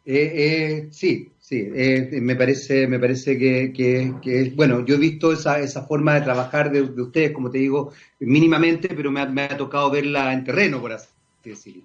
Eh, 0.10 0.32
eh, 0.36 0.88
sí, 0.92 1.30
sí, 1.38 1.70
eh, 1.76 2.22
me 2.22 2.38
parece, 2.38 2.88
me 2.88 2.98
parece 2.98 3.38
que, 3.38 3.74
que, 3.74 4.54
bueno, 4.56 4.86
yo 4.86 4.96
he 4.96 4.98
visto 4.98 5.34
esa, 5.34 5.60
esa 5.60 5.84
forma 5.84 6.14
de 6.14 6.22
trabajar 6.22 6.72
de, 6.72 6.82
ustedes, 6.82 7.34
como 7.34 7.52
te 7.52 7.58
digo, 7.58 7.92
mínimamente, 8.22 8.88
pero 8.96 9.12
me 9.12 9.20
ha, 9.20 9.58
tocado 9.58 9.92
verla 9.92 10.32
en 10.32 10.46
terreno, 10.46 10.80
por 10.80 10.94
así 10.94 11.10
decirlo. 11.44 11.84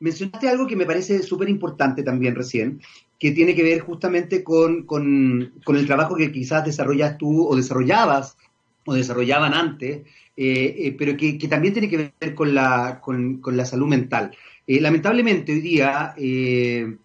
mencionaste 0.00 0.48
algo 0.48 0.66
que 0.66 0.74
me 0.74 0.84
parece 0.84 1.22
súper 1.22 1.48
importante 1.48 2.02
también 2.02 2.34
recién, 2.34 2.80
que 3.16 3.30
tiene 3.30 3.54
que 3.54 3.62
ver 3.62 3.78
justamente 3.78 4.42
con, 4.42 4.84
el 5.68 5.86
trabajo 5.86 6.16
que 6.16 6.32
quizás 6.32 6.64
desarrollas 6.64 7.18
tú 7.18 7.46
o 7.46 7.54
desarrollabas 7.54 8.36
o 8.84 8.94
desarrollaban 8.94 9.54
antes, 9.54 10.02
pero 10.34 11.16
que, 11.16 11.38
que, 11.38 11.46
también 11.46 11.72
tiene 11.72 11.88
que 11.88 12.12
ver 12.20 12.34
con 12.34 12.52
la, 12.52 13.00
con, 13.00 13.36
con 13.36 13.56
la 13.56 13.64
salud 13.64 13.86
mental. 13.86 14.32
Eh, 14.66 14.80
lamentablemente 14.80 15.52
hoy 15.52 15.60
día 15.60 16.14
eh, 16.16 16.96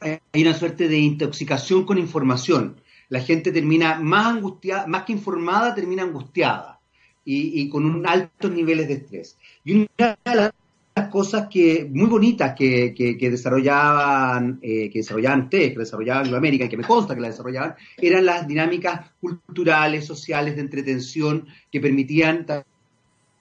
hay 0.00 0.42
una 0.42 0.54
suerte 0.54 0.88
de 0.88 0.98
intoxicación 0.98 1.84
con 1.84 1.98
información. 1.98 2.80
La 3.08 3.20
gente 3.20 3.52
termina 3.52 4.00
más 4.00 4.26
angustiada, 4.26 4.86
más 4.86 5.04
que 5.04 5.12
informada, 5.12 5.74
termina 5.74 6.02
angustiada 6.02 6.80
y, 7.24 7.68
con 7.68 7.84
un 7.84 8.06
altos 8.06 8.50
niveles 8.50 8.88
de 8.88 8.94
estrés. 8.94 9.36
Y 9.64 9.74
una 9.98 10.16
de 10.24 10.34
las 10.34 11.08
cosas 11.10 11.48
que 11.48 11.88
muy 11.92 12.08
bonitas 12.08 12.54
que, 12.56 12.94
desarrollaban 13.20 14.58
eh, 14.62 14.88
que 14.90 15.00
desarrollaban 15.00 15.42
ustedes, 15.42 15.72
que 15.72 15.78
desarrollaban 15.80 16.54
y 16.54 16.68
que 16.68 16.76
me 16.76 16.84
consta 16.84 17.14
que 17.14 17.20
la 17.20 17.28
desarrollaban, 17.28 17.74
eran 17.98 18.24
las 18.24 18.46
dinámicas 18.46 19.10
culturales, 19.20 20.06
sociales, 20.06 20.56
de 20.56 20.62
entretención 20.62 21.46
que 21.70 21.80
permitían 21.80 22.46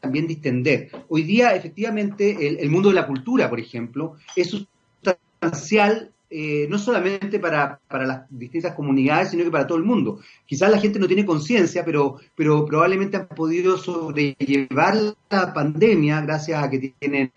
también 0.06 0.28
distender. 0.28 0.92
Hoy 1.10 1.24
día, 1.24 1.56
efectivamente, 1.56 2.62
el, 2.62 2.70
mundo 2.70 2.90
de 2.90 2.96
la 2.96 3.08
cultura, 3.08 3.50
por 3.50 3.60
ejemplo, 3.60 4.18
es 4.36 4.52
sustancial 4.52 6.12
eh, 6.30 6.68
no 6.70 6.78
solamente 6.78 7.40
para, 7.40 7.80
las 7.90 8.26
distintas 8.30 8.76
comunidades, 8.76 9.32
sino 9.32 9.44
que 9.44 9.50
para 9.50 9.66
todo 9.66 9.80
el 9.80 9.84
mundo. 9.84 10.20
Quizás 10.46 10.70
la 10.70 10.80
gente 10.80 11.00
no 11.00 11.08
tiene 11.08 11.26
conciencia, 11.26 11.84
pero, 11.84 12.18
pero 12.36 12.66
probablemente 12.66 13.18
han 13.18 13.28
podido 13.28 13.78
sobrellevar 13.78 14.96
la 15.30 15.54
pandemia 15.54 16.22
gracias 16.22 16.64
a 16.64 16.70
que 16.70 16.94
tienen 17.00 17.32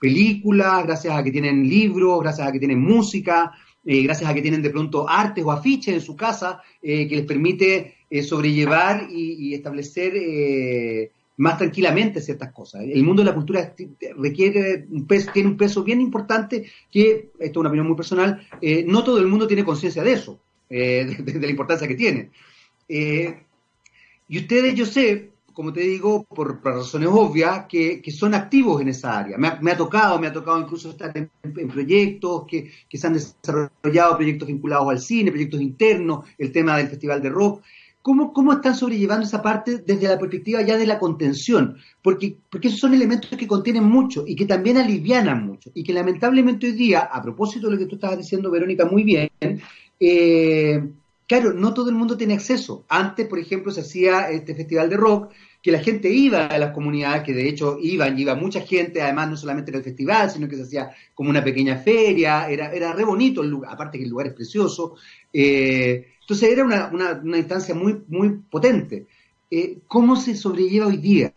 películas, 0.00 0.84
gracias 0.84 1.14
a 1.14 1.22
que 1.22 1.30
tienen 1.30 1.68
libros, 1.68 2.20
gracias 2.20 2.48
a 2.48 2.52
que 2.52 2.58
tienen 2.58 2.80
música, 2.80 3.52
eh, 3.84 4.02
gracias 4.02 4.30
a 4.30 4.34
que 4.34 4.42
tienen 4.42 4.62
de 4.62 4.70
pronto 4.70 5.06
artes 5.06 5.44
o 5.44 5.52
afiches 5.52 5.92
en 5.92 6.00
su 6.00 6.16
casa 6.16 6.62
eh, 6.82 7.06
que 7.06 7.16
les 7.16 7.26
permite 7.26 7.96
sobrellevar 8.22 9.08
y, 9.10 9.48
y 9.48 9.54
establecer 9.54 10.12
más 11.36 11.58
tranquilamente 11.58 12.20
ciertas 12.20 12.52
cosas. 12.52 12.82
El 12.82 13.02
mundo 13.02 13.22
de 13.22 13.30
la 13.30 13.34
cultura 13.34 13.74
requiere 14.16 14.86
un 14.90 15.06
peso, 15.06 15.30
tiene 15.32 15.48
un 15.48 15.56
peso 15.56 15.82
bien 15.82 16.00
importante 16.00 16.70
que, 16.90 17.30
esto 17.38 17.38
es 17.38 17.56
una 17.56 17.68
opinión 17.68 17.86
muy 17.86 17.96
personal, 17.96 18.46
eh, 18.60 18.84
no 18.86 19.02
todo 19.02 19.18
el 19.18 19.26
mundo 19.26 19.46
tiene 19.46 19.64
conciencia 19.64 20.02
de 20.02 20.12
eso, 20.12 20.40
eh, 20.70 21.16
de, 21.18 21.40
la 21.40 21.50
importancia 21.50 21.88
que 21.88 21.96
tiene. 21.96 22.30
Eh, 22.88 23.42
y 24.28 24.38
ustedes, 24.38 24.74
yo 24.74 24.86
sé, 24.86 25.32
como 25.52 25.72
te 25.72 25.80
digo, 25.80 26.24
por, 26.24 26.62
razones 26.64 27.08
obvias, 27.10 27.66
que, 27.68 28.02
son 28.10 28.34
activos 28.34 28.80
en 28.80 28.88
esa 28.88 29.18
área. 29.18 29.36
Me 29.38 29.70
ha, 29.70 29.76
tocado, 29.76 30.18
me 30.18 30.26
ha 30.26 30.32
tocado 30.32 30.60
incluso 30.60 30.90
estar 30.90 31.12
en, 31.16 31.30
proyectos 31.68 32.44
que, 32.46 32.70
que, 32.88 32.98
se 32.98 33.06
han 33.06 33.14
desarrollado, 33.14 34.16
proyectos 34.16 34.48
vinculados 34.48 34.88
al 34.88 35.00
cine, 35.00 35.30
proyectos 35.30 35.60
internos, 35.60 36.26
el 36.38 36.52
tema 36.52 36.76
del 36.76 36.88
Festival 36.88 37.22
de 37.22 37.28
Rock. 37.28 37.62
¿Cómo, 38.04 38.34
¿Cómo 38.34 38.52
están 38.52 38.74
sobrellevando 38.74 39.24
esa 39.24 39.40
parte 39.40 39.78
desde 39.78 40.08
la 40.08 40.18
perspectiva 40.18 40.60
ya 40.60 40.76
de 40.76 40.84
la 40.84 40.98
contención? 40.98 41.78
Porque, 42.02 42.36
porque 42.50 42.68
esos 42.68 42.78
son 42.78 42.92
elementos 42.92 43.30
que 43.30 43.46
contienen 43.46 43.84
mucho 43.84 44.24
y 44.26 44.36
que 44.36 44.44
también 44.44 44.76
alivianan 44.76 45.46
mucho. 45.46 45.70
Y 45.72 45.82
que 45.82 45.94
lamentablemente 45.94 46.66
hoy 46.66 46.72
día, 46.72 47.00
a 47.00 47.22
propósito 47.22 47.66
de 47.66 47.72
lo 47.72 47.78
que 47.78 47.86
tú 47.86 47.94
estabas 47.94 48.18
diciendo, 48.18 48.50
Verónica, 48.50 48.84
muy 48.84 49.04
bien, 49.04 49.30
eh, 49.98 50.86
claro, 51.26 51.54
no 51.54 51.72
todo 51.72 51.88
el 51.88 51.96
mundo 51.96 52.14
tiene 52.14 52.34
acceso. 52.34 52.84
Antes, 52.90 53.26
por 53.26 53.38
ejemplo, 53.38 53.72
se 53.72 53.80
hacía 53.80 54.28
este 54.28 54.54
festival 54.54 54.90
de 54.90 54.98
rock, 54.98 55.32
que 55.62 55.72
la 55.72 55.80
gente 55.80 56.10
iba 56.10 56.48
a 56.48 56.58
las 56.58 56.72
comunidades, 56.72 57.22
que 57.22 57.32
de 57.32 57.48
hecho 57.48 57.78
iban, 57.80 58.18
iba 58.18 58.34
mucha 58.34 58.60
gente, 58.60 59.00
además 59.00 59.30
no 59.30 59.36
solamente 59.38 59.70
en 59.70 59.78
el 59.78 59.82
festival, 59.82 60.30
sino 60.30 60.46
que 60.46 60.56
se 60.56 60.64
hacía 60.64 60.90
como 61.14 61.30
una 61.30 61.42
pequeña 61.42 61.78
feria, 61.78 62.50
era, 62.50 62.70
era 62.70 62.92
re 62.92 63.04
bonito 63.04 63.40
el 63.40 63.48
lugar, 63.48 63.72
aparte 63.72 63.96
que 63.96 64.04
el 64.04 64.10
lugar 64.10 64.26
es 64.26 64.34
precioso. 64.34 64.96
Eh, 65.32 66.13
entonces 66.24 66.50
era 66.50 66.64
una, 66.64 67.20
una, 67.22 67.38
instancia 67.38 67.74
muy, 67.74 68.00
muy 68.08 68.30
potente. 68.50 69.06
Eh, 69.50 69.78
¿Cómo 69.86 70.16
se 70.16 70.34
sobrelleva 70.34 70.86
hoy 70.86 70.96
día? 70.96 71.32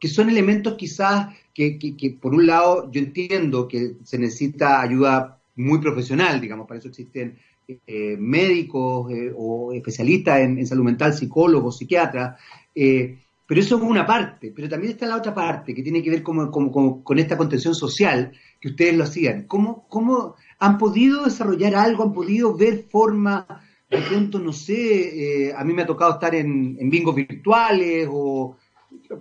Que 0.00 0.08
son 0.08 0.28
elementos 0.28 0.74
quizás 0.74 1.28
que, 1.54 1.78
que, 1.78 2.10
por 2.20 2.34
un 2.34 2.46
lado 2.46 2.90
yo 2.90 3.00
entiendo 3.00 3.68
que 3.68 3.94
se 4.02 4.18
necesita 4.18 4.80
ayuda 4.80 5.38
muy 5.54 5.78
profesional, 5.78 6.40
digamos, 6.40 6.66
para 6.66 6.80
eso 6.80 6.88
existen 6.88 7.38
eh, 7.68 8.16
médicos 8.18 9.12
eh, 9.12 9.32
o 9.36 9.72
especialistas 9.72 10.40
en, 10.40 10.66
salud 10.66 10.84
mental, 10.84 11.14
psicólogos, 11.14 11.78
psiquiatras, 11.78 12.36
pero 12.74 13.60
eso 13.60 13.76
es 13.76 13.82
una 13.82 14.04
parte, 14.04 14.52
pero 14.54 14.68
también 14.68 14.94
está 14.94 15.06
la 15.06 15.18
otra 15.18 15.32
parte 15.32 15.72
que 15.72 15.82
tiene 15.82 16.02
que 16.02 16.10
ver 16.10 16.22
como, 16.24 16.50
con 16.50 17.18
esta 17.20 17.36
contención 17.36 17.76
social 17.76 18.32
que 18.60 18.68
ustedes 18.68 18.96
lo 18.96 19.04
hacían. 19.04 19.44
¿Cómo, 19.44 19.86
¿Cómo 19.88 20.34
han 20.58 20.78
podido 20.78 21.24
desarrollar 21.24 21.76
algo, 21.76 22.02
han 22.02 22.12
podido 22.12 22.56
ver 22.56 22.86
forma 22.90 23.62
de 23.92 24.02
pronto, 24.08 24.38
no 24.38 24.52
sé, 24.54 25.48
eh, 25.48 25.54
a 25.54 25.62
mí 25.64 25.74
me 25.74 25.82
ha 25.82 25.86
tocado 25.86 26.12
estar 26.12 26.34
en, 26.34 26.78
en 26.80 26.88
bingos 26.88 27.14
virtuales 27.14 28.08
o 28.10 28.56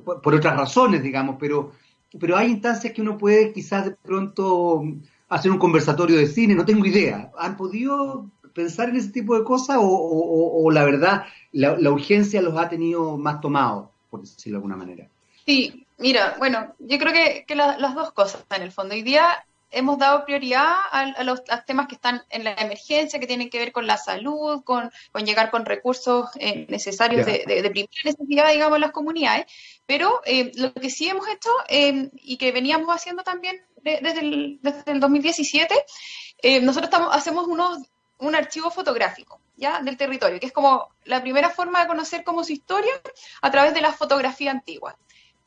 por, 0.06 0.34
otras 0.34 0.56
razones, 0.56 1.04
digamos, 1.04 1.36
pero, 1.40 1.74
pero 2.18 2.38
hay 2.38 2.52
instancias 2.52 2.94
que 2.94 3.02
uno 3.02 3.18
puede 3.18 3.52
quizás 3.52 3.86
de 3.86 3.92
pronto 3.92 4.84
hacer 5.28 5.52
un 5.52 5.58
conversatorio 5.58 6.18
de 6.18 6.28
cine, 6.28 6.56
no 6.56 6.66
tengo 6.66 6.86
idea. 6.86 7.32
¿Han 7.38 7.58
podido 7.58 8.30
pensar 8.54 8.90
en 8.90 8.96
ese 8.96 9.10
tipo 9.10 9.38
de 9.38 9.44
cosas 9.44 9.78
o, 9.80 10.70
la 10.72 10.86
verdad 10.86 11.24
la, 11.52 11.92
urgencia 11.92 12.42
los 12.42 12.58
ha 12.58 12.70
tenido 12.70 13.18
más 13.18 13.42
tomados? 13.42 13.90
por 14.10 14.20
decirlo 14.22 14.58
de 14.58 14.58
alguna 14.58 14.76
manera. 14.76 15.08
Sí, 15.46 15.86
mira, 15.98 16.36
bueno, 16.38 16.76
yo 16.80 17.00
creo 17.00 17.14
que, 17.14 17.56
las 17.56 17.96
dos 17.96 18.12
cosas 18.12 18.46
en 18.54 18.62
el 18.62 18.74
fondo. 18.74 18.94
Hoy 18.94 19.04
día 19.04 19.46
hemos 19.72 19.98
dado 19.98 20.26
prioridad 20.26 20.76
a, 20.92 21.24
los, 21.24 21.44
temas 21.66 21.88
que 21.88 21.96
están 21.96 22.24
en 22.30 22.44
la 22.44 22.54
emergencia, 22.54 23.20
que 23.20 23.28
tienen 23.28 23.50
que 23.50 23.60
ver 23.60 23.72
con 23.72 23.88
la 23.88 23.98
salud, 23.98 24.64
con, 24.64 24.92
llegar 25.26 25.50
con 25.50 25.66
recursos 25.66 26.30
eh, 26.40 26.66
necesarios 26.70 27.26
de, 27.26 27.44
primera 27.46 27.90
necesidad, 28.04 28.52
digamos, 28.52 28.76
en 28.76 28.82
las 28.82 28.92
comunidades. 28.92 29.46
Pero 29.86 30.22
eh, 30.26 30.52
lo 30.56 30.74
que 30.74 30.90
sí 30.90 31.08
hemos 31.08 31.28
hecho 31.28 31.50
eh, 31.70 32.10
y 32.14 32.38
que 32.38 32.52
veníamos 32.52 32.94
haciendo 32.94 33.24
también 33.24 33.62
desde, 33.82 34.20
el, 34.20 34.60
desde 34.62 34.92
el 34.92 35.00
2017, 35.00 35.74
nosotros 36.62 36.92
estamos, 36.92 37.16
hacemos 37.16 37.48
unos, 37.48 37.80
un 38.20 38.36
archivo 38.36 38.70
fotográfico. 38.70 39.40
¿ya? 39.62 39.80
del 39.80 39.96
territorio, 39.96 40.40
que 40.40 40.48
es 40.48 40.52
como 40.52 40.90
la 41.06 41.22
primera 41.22 41.52
forma 41.52 41.82
de 41.82 41.88
conocer 41.88 42.24
como 42.24 42.44
su 42.44 42.52
historia 42.52 42.94
a 43.42 43.52
través 43.52 43.74
de 43.74 43.82
la 43.82 43.94
fotografía 43.94 44.52
antigua. 44.52 44.98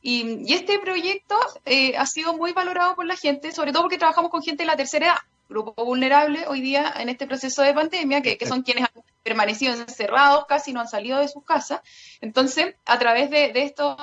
Y, 0.06 0.52
este 0.52 0.78
proyecto 0.78 1.34
eh, 1.64 1.96
ha 1.96 2.04
sido 2.04 2.36
muy 2.36 2.52
valorado 2.52 2.94
por 2.94 3.06
la 3.06 3.16
gente, 3.16 3.52
sobre 3.52 3.72
todo 3.72 3.84
porque 3.84 3.96
trabajamos 3.96 4.30
con 4.30 4.42
gente 4.42 4.64
de 4.64 4.66
la 4.66 4.76
tercera 4.76 5.06
edad, 5.06 5.16
grupo 5.48 5.82
vulnerable 5.82 6.46
hoy 6.46 6.60
día 6.60 6.92
en 6.98 7.08
este 7.08 7.26
proceso 7.26 7.62
de 7.62 7.72
pandemia, 7.72 8.20
que, 8.20 8.36
que 8.36 8.44
son 8.44 8.62
quienes 8.62 8.84
han 8.84 9.02
permanecido 9.22 9.72
encerrados, 9.72 10.44
casi 10.44 10.74
no 10.74 10.80
han 10.80 10.88
salido 10.88 11.20
de 11.20 11.28
sus 11.28 11.42
casas. 11.42 11.80
Entonces, 12.20 12.76
a 12.84 12.98
través 12.98 13.30
de, 13.30 13.54
de 13.54 13.62
estos 13.62 13.96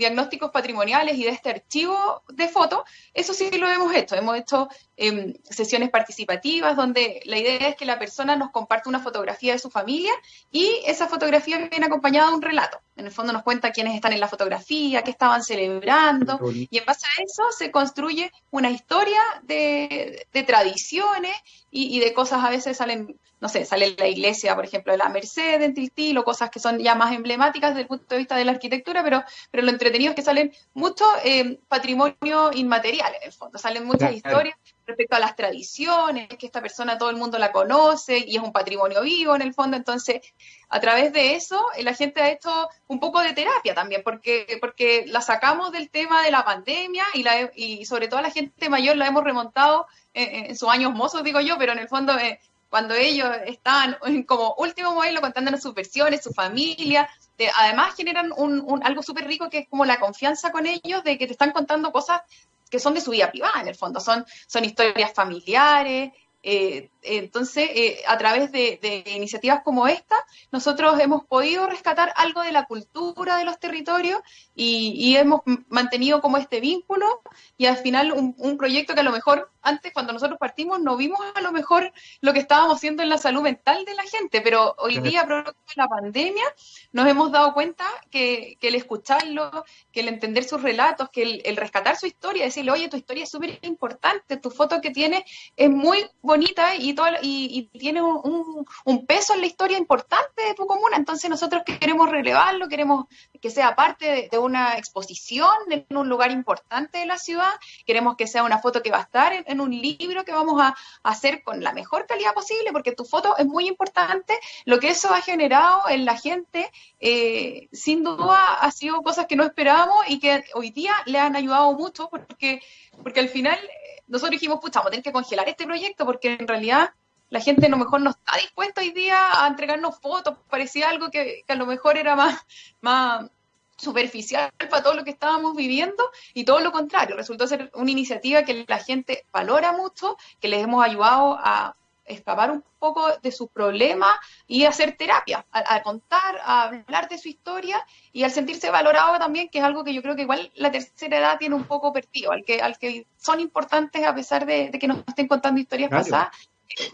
diagnósticos 0.00 0.50
patrimoniales 0.50 1.16
y 1.16 1.24
de 1.24 1.30
este 1.30 1.50
archivo 1.50 2.22
de 2.28 2.48
fotos, 2.48 2.80
eso 3.14 3.34
sí 3.34 3.50
lo 3.52 3.68
hemos 3.68 3.94
hecho. 3.94 4.16
Hemos 4.16 4.36
hecho 4.38 4.68
em, 4.96 5.34
sesiones 5.44 5.90
participativas 5.90 6.74
donde 6.74 7.20
la 7.26 7.38
idea 7.38 7.68
es 7.68 7.76
que 7.76 7.84
la 7.84 7.98
persona 7.98 8.34
nos 8.34 8.50
comparte 8.50 8.88
una 8.88 9.00
fotografía 9.00 9.52
de 9.52 9.58
su 9.58 9.70
familia 9.70 10.12
y 10.50 10.80
esa 10.86 11.06
fotografía 11.06 11.58
viene 11.68 11.86
acompañada 11.86 12.28
de 12.30 12.34
un 12.34 12.42
relato. 12.42 12.80
En 12.96 13.04
el 13.06 13.12
fondo 13.12 13.32
nos 13.32 13.42
cuenta 13.42 13.72
quiénes 13.72 13.94
están 13.94 14.14
en 14.14 14.20
la 14.20 14.28
fotografía, 14.28 15.02
qué 15.02 15.10
estaban 15.10 15.42
celebrando 15.44 16.40
y 16.52 16.78
en 16.78 16.84
base 16.86 17.06
a 17.06 17.22
eso 17.22 17.42
se 17.56 17.70
construye 17.70 18.32
una 18.50 18.70
historia 18.70 19.20
de, 19.42 20.26
tradiciones 20.46 21.36
y, 21.70 21.94
y 21.94 22.00
de 22.00 22.14
cosas 22.14 22.42
a 22.42 22.50
veces 22.50 22.78
salen 22.78 23.18
no 23.40 23.48
sé, 23.48 23.64
sale 23.64 23.96
la 23.98 24.06
iglesia, 24.06 24.54
por 24.54 24.64
ejemplo, 24.64 24.92
de 24.92 24.98
la 24.98 25.08
Merced 25.08 25.62
en 25.62 25.72
Tiltil, 25.74 26.18
o 26.18 26.24
cosas 26.24 26.50
que 26.50 26.60
son 26.60 26.78
ya 26.78 26.94
más 26.94 27.12
emblemáticas 27.14 27.70
desde 27.70 27.82
el 27.82 27.86
punto 27.86 28.06
de 28.10 28.18
vista 28.18 28.36
de 28.36 28.44
la 28.44 28.52
arquitectura, 28.52 29.02
pero, 29.02 29.24
pero 29.50 29.64
lo 29.64 29.70
entretenido 29.70 30.10
es 30.10 30.16
que 30.16 30.22
salen 30.22 30.52
mucho 30.74 31.06
eh, 31.24 31.58
patrimonio 31.66 32.50
inmaterial 32.52 33.14
en 33.14 33.22
el 33.28 33.32
fondo, 33.32 33.58
salen 33.58 33.84
muchas 33.84 34.12
historias 34.12 34.56
respecto 34.86 35.16
a 35.16 35.20
las 35.20 35.36
tradiciones, 35.36 36.28
que 36.28 36.46
esta 36.46 36.60
persona 36.60 36.98
todo 36.98 37.10
el 37.10 37.16
mundo 37.16 37.38
la 37.38 37.52
conoce 37.52 38.18
y 38.18 38.36
es 38.36 38.42
un 38.42 38.52
patrimonio 38.52 39.02
vivo 39.02 39.34
en 39.36 39.42
el 39.42 39.54
fondo, 39.54 39.76
entonces 39.76 40.20
a 40.68 40.80
través 40.80 41.12
de 41.12 41.34
eso 41.34 41.64
eh, 41.76 41.82
la 41.82 41.94
gente 41.94 42.20
ha 42.20 42.30
hecho 42.30 42.68
un 42.88 43.00
poco 43.00 43.20
de 43.20 43.32
terapia 43.32 43.74
también, 43.74 44.02
porque, 44.04 44.58
porque 44.60 45.04
la 45.06 45.22
sacamos 45.22 45.72
del 45.72 45.88
tema 45.88 46.22
de 46.22 46.30
la 46.30 46.44
pandemia 46.44 47.04
y, 47.14 47.22
la, 47.22 47.50
y 47.54 47.86
sobre 47.86 48.08
todo 48.08 48.18
a 48.18 48.22
la 48.22 48.30
gente 48.30 48.68
mayor 48.68 48.96
la 48.96 49.06
hemos 49.06 49.24
remontado 49.24 49.86
en, 50.12 50.56
sus 50.56 50.68
años 50.68 50.92
mozos, 50.92 51.22
digo 51.22 51.40
yo, 51.40 51.56
pero 51.58 51.72
en 51.72 51.78
el 51.78 51.88
fondo 51.88 52.18
eh, 52.18 52.40
cuando 52.70 52.94
ellos 52.94 53.28
están 53.46 53.98
como 54.26 54.54
último 54.56 54.94
modelo 54.94 55.20
contándonos 55.20 55.60
sus 55.60 55.74
versiones, 55.74 56.22
su 56.22 56.32
familia, 56.32 57.08
además 57.56 57.94
generan 57.96 58.32
un, 58.36 58.80
algo 58.84 59.02
súper 59.02 59.26
rico 59.26 59.50
que 59.50 59.58
es 59.58 59.68
como 59.68 59.84
la 59.84 59.98
confianza 59.98 60.52
con 60.52 60.66
ellos 60.66 61.02
de 61.02 61.18
que 61.18 61.26
te 61.26 61.32
están 61.32 61.50
contando 61.50 61.90
cosas 61.90 62.22
que 62.70 62.78
son 62.78 62.94
de 62.94 63.00
su 63.00 63.10
vida 63.10 63.30
privada 63.30 63.60
en 63.60 63.68
el 63.68 63.74
fondo, 63.74 63.98
son, 63.98 64.24
son 64.46 64.64
historias 64.64 65.12
familiares, 65.12 66.12
eh, 66.42 66.90
entonces, 67.02 67.68
eh, 67.74 68.02
a 68.06 68.18
través 68.18 68.52
de, 68.52 69.04
iniciativas 69.14 69.62
como 69.62 69.86
esta, 69.86 70.16
nosotros 70.52 70.98
hemos 71.00 71.24
podido 71.24 71.66
rescatar 71.66 72.12
algo 72.16 72.42
de 72.42 72.52
la 72.52 72.66
cultura 72.66 73.36
de 73.36 73.44
los 73.44 73.58
territorios 73.58 74.20
y, 74.54 75.16
hemos 75.16 75.40
mantenido 75.68 76.20
como 76.20 76.36
este 76.36 76.60
vínculo 76.60 77.20
y 77.58 77.66
al 77.66 77.76
final 77.76 78.12
un, 78.12 78.56
proyecto 78.56 78.94
que 78.94 79.00
a 79.00 79.04
lo 79.04 79.12
mejor 79.12 79.50
antes, 79.62 79.92
cuando 79.92 80.12
nosotros 80.12 80.38
partimos, 80.38 80.80
no 80.80 80.96
vimos 80.96 81.20
a 81.34 81.40
lo 81.40 81.52
mejor 81.52 81.92
lo 82.20 82.32
que 82.32 82.38
estábamos 82.38 82.76
haciendo 82.76 83.02
en 83.02 83.08
la 83.08 83.18
salud 83.18 83.42
mental 83.42 83.84
de 83.84 83.94
la 83.94 84.04
gente, 84.04 84.40
pero 84.40 84.74
hoy 84.78 84.98
día, 84.98 85.26
producto 85.26 85.52
de 85.52 85.74
la 85.76 85.88
pandemia, 85.88 86.44
nos 86.92 87.06
hemos 87.06 87.30
dado 87.32 87.52
cuenta 87.52 87.84
que, 88.10 88.56
el 88.60 88.74
escucharlo, 88.74 89.64
que 89.92 90.00
el 90.00 90.08
entender 90.08 90.44
sus 90.44 90.62
relatos, 90.62 91.10
que 91.10 91.42
el, 91.44 91.56
rescatar 91.56 91.96
su 91.96 92.06
historia, 92.06 92.44
decirle, 92.44 92.70
oye, 92.70 92.88
tu 92.88 92.96
historia 92.96 93.24
es 93.24 93.30
súper 93.30 93.58
importante, 93.62 94.36
tu 94.36 94.50
foto 94.50 94.80
que 94.80 94.90
tienes 94.90 95.22
es 95.56 95.68
muy 95.68 96.06
bonita 96.30 96.76
y 96.76 96.94
y, 97.22 97.62
tiene 97.78 98.02
un, 98.02 99.06
peso 99.06 99.34
en 99.34 99.40
la 99.40 99.46
historia 99.46 99.78
importante 99.78 100.42
de 100.42 100.54
tu 100.54 100.66
comuna. 100.66 100.96
Entonces 100.96 101.28
nosotros 101.28 101.62
queremos 101.64 102.08
relevarlo, 102.08 102.68
queremos 102.68 103.06
que 103.40 103.50
sea 103.50 103.74
parte 103.74 104.28
de, 104.30 104.38
una 104.38 104.76
exposición 104.76 105.54
en 105.70 105.96
un 105.96 106.08
lugar 106.08 106.30
importante 106.30 106.98
de 106.98 107.06
la 107.06 107.18
ciudad, 107.18 107.50
queremos 107.84 108.16
que 108.16 108.26
sea 108.26 108.44
una 108.44 108.58
foto 108.58 108.82
que 108.82 108.90
va 108.90 108.98
a 108.98 109.02
estar 109.02 109.32
en, 109.32 109.60
un 109.60 109.70
libro 109.70 110.24
que 110.24 110.32
vamos 110.32 110.60
a, 110.60 110.76
hacer 111.02 111.42
con 111.42 111.62
la 111.62 111.72
mejor 111.72 112.06
calidad 112.06 112.32
posible, 112.34 112.72
porque 112.72 112.92
tu 112.92 113.04
foto 113.04 113.36
es 113.36 113.46
muy 113.46 113.66
importante. 113.66 114.38
Lo 114.64 114.78
que 114.78 114.90
eso 114.90 115.12
ha 115.12 115.20
generado 115.22 115.88
en 115.88 116.04
la 116.04 116.16
gente, 116.16 116.70
eh, 117.00 117.68
sin 117.72 118.04
duda, 118.04 118.54
ha 118.60 118.70
sido 118.70 119.02
cosas 119.02 119.26
que 119.26 119.36
no 119.36 119.44
esperábamos 119.44 120.04
y 120.08 120.20
que 120.20 120.44
hoy 120.54 120.70
día 120.70 120.94
le 121.06 121.18
han 121.18 121.34
ayudado 121.34 121.72
mucho, 121.72 122.08
porque, 122.08 122.60
porque 123.02 123.20
al 123.20 123.28
final 123.28 123.58
nosotros 124.06 124.32
dijimos, 124.32 124.60
pucha, 124.60 124.80
vamos 124.80 124.88
a 124.88 124.90
tener 124.90 125.04
que 125.04 125.12
congelar 125.12 125.48
este 125.48 125.66
proyecto 125.66 126.04
porque 126.04 126.32
en 126.32 126.48
realidad 126.48 126.90
la 127.30 127.40
gente 127.40 127.66
a 127.66 127.70
lo 127.70 127.76
mejor 127.76 128.00
no 128.00 128.10
está 128.10 128.36
dispuesta 128.36 128.80
hoy 128.80 128.90
día 128.90 129.44
a 129.44 129.46
entregarnos 129.46 129.98
fotos, 130.00 130.36
parecía 130.48 130.90
algo 130.90 131.10
que, 131.10 131.44
a 131.46 131.54
lo 131.54 131.66
mejor 131.66 131.96
era 131.96 132.16
más, 132.16 132.44
más 132.80 133.30
superficial 133.76 134.50
para 134.58 134.82
todo 134.82 134.94
lo 134.94 135.04
que 135.04 135.10
estábamos 135.10 135.56
viviendo 135.56 136.10
y 136.34 136.44
todo 136.44 136.60
lo 136.60 136.72
contrario, 136.72 137.16
resultó 137.16 137.46
ser 137.46 137.70
una 137.74 137.90
iniciativa 137.90 138.42
que 138.42 138.64
la 138.66 138.78
gente 138.78 139.24
valora 139.32 139.72
mucho, 139.72 140.16
que 140.40 140.48
les 140.48 140.62
hemos 140.64 140.84
ayudado 140.84 141.38
a 141.38 141.76
escapar 142.10 142.50
un 142.50 142.62
poco 142.78 143.06
de 143.22 143.32
sus 143.32 143.48
problemas 143.48 144.16
y 144.46 144.64
hacer 144.64 144.96
terapia, 144.96 145.44
a, 145.52 145.82
contar, 145.82 146.38
a 146.44 146.64
hablar 146.64 147.08
de 147.08 147.18
su 147.18 147.28
historia 147.28 147.84
y 148.12 148.22
al 148.22 148.30
sentirse 148.30 148.70
valorado 148.70 149.18
también, 149.18 149.48
que 149.48 149.58
es 149.58 149.64
algo 149.64 149.84
que 149.84 149.94
yo 149.94 150.02
creo 150.02 150.16
que 150.16 150.22
igual 150.22 150.50
la 150.54 150.70
tercera 150.70 151.18
edad 151.18 151.38
tiene 151.38 151.54
un 151.54 151.64
poco 151.64 151.92
perdido, 151.92 152.32
al 152.32 152.44
que, 152.44 152.60
al 152.60 152.78
que 152.78 153.06
son 153.16 153.40
importantes 153.40 154.04
a 154.04 154.14
pesar 154.14 154.46
de, 154.46 154.70
que 154.70 154.88
nos 154.88 154.98
estén 155.06 155.28
contando 155.28 155.60
historias 155.60 155.90
pasadas, 155.90 156.28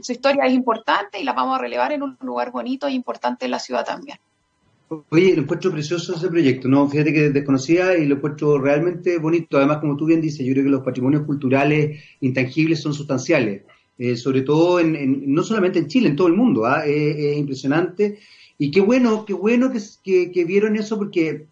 su 0.00 0.12
historia 0.12 0.44
es 0.44 0.52
importante 0.52 1.20
y 1.20 1.24
la 1.24 1.32
vamos 1.32 1.58
a 1.58 1.62
relevar 1.62 1.92
en 1.92 2.02
un 2.02 2.16
lugar 2.20 2.50
bonito 2.50 2.86
e 2.86 2.92
importante 2.92 3.44
en 3.44 3.50
la 3.50 3.58
ciudad 3.58 3.84
también. 3.84 4.18
Oye, 4.88 5.34
lo 5.34 5.42
encuentro 5.42 5.72
precioso 5.72 6.14
ese 6.14 6.28
proyecto, 6.28 6.68
¿no? 6.68 6.88
Fíjate 6.88 7.12
que 7.12 7.30
desconocía 7.30 7.98
y 7.98 8.06
lo 8.06 8.16
encuentro 8.16 8.56
realmente 8.58 9.18
bonito. 9.18 9.56
Además, 9.56 9.78
como 9.78 9.96
tú 9.96 10.06
bien 10.06 10.20
dices, 10.20 10.46
yo 10.46 10.52
creo 10.52 10.64
que 10.64 10.70
los 10.70 10.84
patrimonios 10.84 11.24
culturales 11.24 12.04
intangibles 12.20 12.82
son 12.82 12.94
sustanciales. 12.94 13.64
Eh, 13.98 14.16
sobre 14.16 14.42
todo 14.42 14.78
en, 14.78 15.32
no 15.32 15.42
solamente 15.42 15.78
en 15.78 15.86
Chile, 15.86 16.08
en 16.08 16.16
todo 16.16 16.26
el 16.26 16.34
mundo, 16.34 16.66
¿ah? 16.66 16.84
es, 16.84 17.36
impresionante. 17.36 18.18
Y 18.58 18.70
qué 18.70 18.80
bueno, 18.80 19.24
qué 19.24 19.32
bueno 19.32 19.72
que, 19.72 20.44
vieron 20.44 20.76
eso 20.76 20.98
porque 20.98 21.46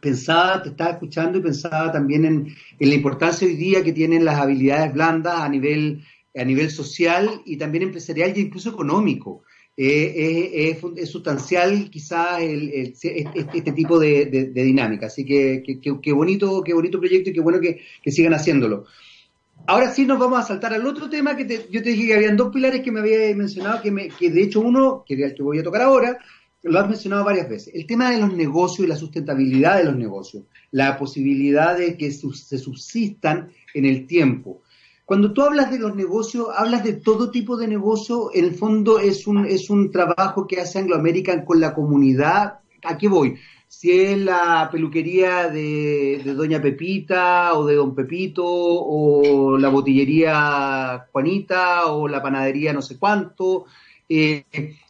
pensaba, 0.00 0.62
te 0.62 0.70
estaba 0.70 0.92
escuchando 0.92 1.38
y 1.38 1.42
pensaba 1.42 1.92
también 1.92 2.24
en, 2.24 2.54
la 2.78 2.94
importancia 2.94 3.46
hoy 3.46 3.56
día 3.56 3.84
que 3.84 3.92
tienen 3.92 4.24
las 4.24 4.40
habilidades 4.40 4.94
blandas 4.94 5.40
a 5.40 5.48
nivel, 5.48 6.02
a 6.34 6.44
nivel 6.44 6.70
social 6.70 7.42
y 7.44 7.56
también 7.58 7.84
empresarial 7.84 8.32
e 8.34 8.40
incluso 8.40 8.70
económico. 8.70 9.42
Eh, 9.76 10.78
es, 10.96 11.10
sustancial 11.10 11.90
quizás 11.90 12.40
este, 12.40 13.26
este, 13.34 13.72
tipo 13.72 13.98
de, 13.98 14.52
dinámica. 14.54 15.06
Así 15.06 15.24
que 15.24 15.62
qué 15.82 16.12
bonito, 16.12 16.62
qué 16.62 16.72
bonito 16.72 16.98
proyecto 16.98 17.28
y 17.28 17.32
qué 17.34 17.40
bueno 17.40 17.60
que 17.60 18.10
sigan 18.10 18.32
haciéndolo. 18.32 18.86
Ahora 19.66 19.90
sí 19.90 20.04
nos 20.04 20.18
vamos 20.18 20.40
a 20.40 20.46
saltar 20.46 20.74
al 20.74 20.86
otro 20.86 21.08
tema 21.08 21.36
que 21.36 21.66
yo 21.70 21.82
te 21.82 21.90
dije 21.90 22.06
que 22.08 22.14
habían 22.14 22.36
dos 22.36 22.52
pilares 22.52 22.82
que 22.82 22.92
me 22.92 23.00
había 23.00 23.34
mencionado, 23.34 23.80
que, 23.80 23.90
me, 23.90 24.08
que 24.08 24.30
de 24.30 24.42
hecho 24.42 24.60
uno, 24.60 25.04
que 25.06 25.14
es 25.14 25.20
el 25.20 25.34
que 25.34 25.42
voy 25.42 25.58
a 25.58 25.62
tocar 25.62 25.82
ahora, 25.82 26.18
lo 26.62 26.80
has 26.80 26.88
mencionado 26.88 27.24
varias 27.24 27.48
veces. 27.48 27.74
El 27.74 27.86
tema 27.86 28.10
de 28.10 28.18
los 28.18 28.32
negocios 28.32 28.86
y 28.86 28.88
la 28.88 28.96
sustentabilidad 28.96 29.78
de 29.78 29.84
los 29.84 29.96
negocios, 29.96 30.44
la 30.70 30.98
posibilidad 30.98 31.76
de 31.76 31.96
que 31.96 32.10
se 32.10 32.58
subsistan 32.58 33.50
en 33.74 33.84
el 33.84 34.06
tiempo. 34.06 34.62
Cuando 35.04 35.34
tú 35.34 35.42
hablas 35.42 35.70
de 35.70 35.78
los 35.78 35.94
negocios, 35.94 36.48
hablas 36.56 36.82
de 36.82 36.94
todo 36.94 37.30
tipo 37.30 37.58
de 37.58 37.68
negocio, 37.68 38.30
en 38.32 38.46
el 38.46 38.54
fondo 38.54 38.98
es 38.98 39.26
un, 39.26 39.44
es 39.44 39.68
un 39.68 39.90
trabajo 39.90 40.46
que 40.46 40.60
hace 40.60 40.78
Anglo 40.78 40.96
American 40.96 41.44
con 41.44 41.60
la 41.60 41.74
comunidad. 41.74 42.60
¿A 42.82 42.96
qué 42.96 43.08
voy? 43.08 43.36
Si 43.78 43.90
es 43.90 44.18
la 44.18 44.68
peluquería 44.70 45.48
de, 45.48 46.22
Doña 46.24 46.62
Pepita 46.62 47.54
o 47.54 47.66
de 47.66 47.74
Don 47.74 47.94
Pepito 47.94 48.44
o 48.46 49.58
la 49.58 49.68
botillería 49.68 51.08
Juanita 51.10 51.86
o 51.86 52.08
la 52.08 52.22
panadería 52.22 52.72
no 52.72 52.82
sé 52.82 52.98
cuánto. 52.98 53.66
Eh, 54.08 54.44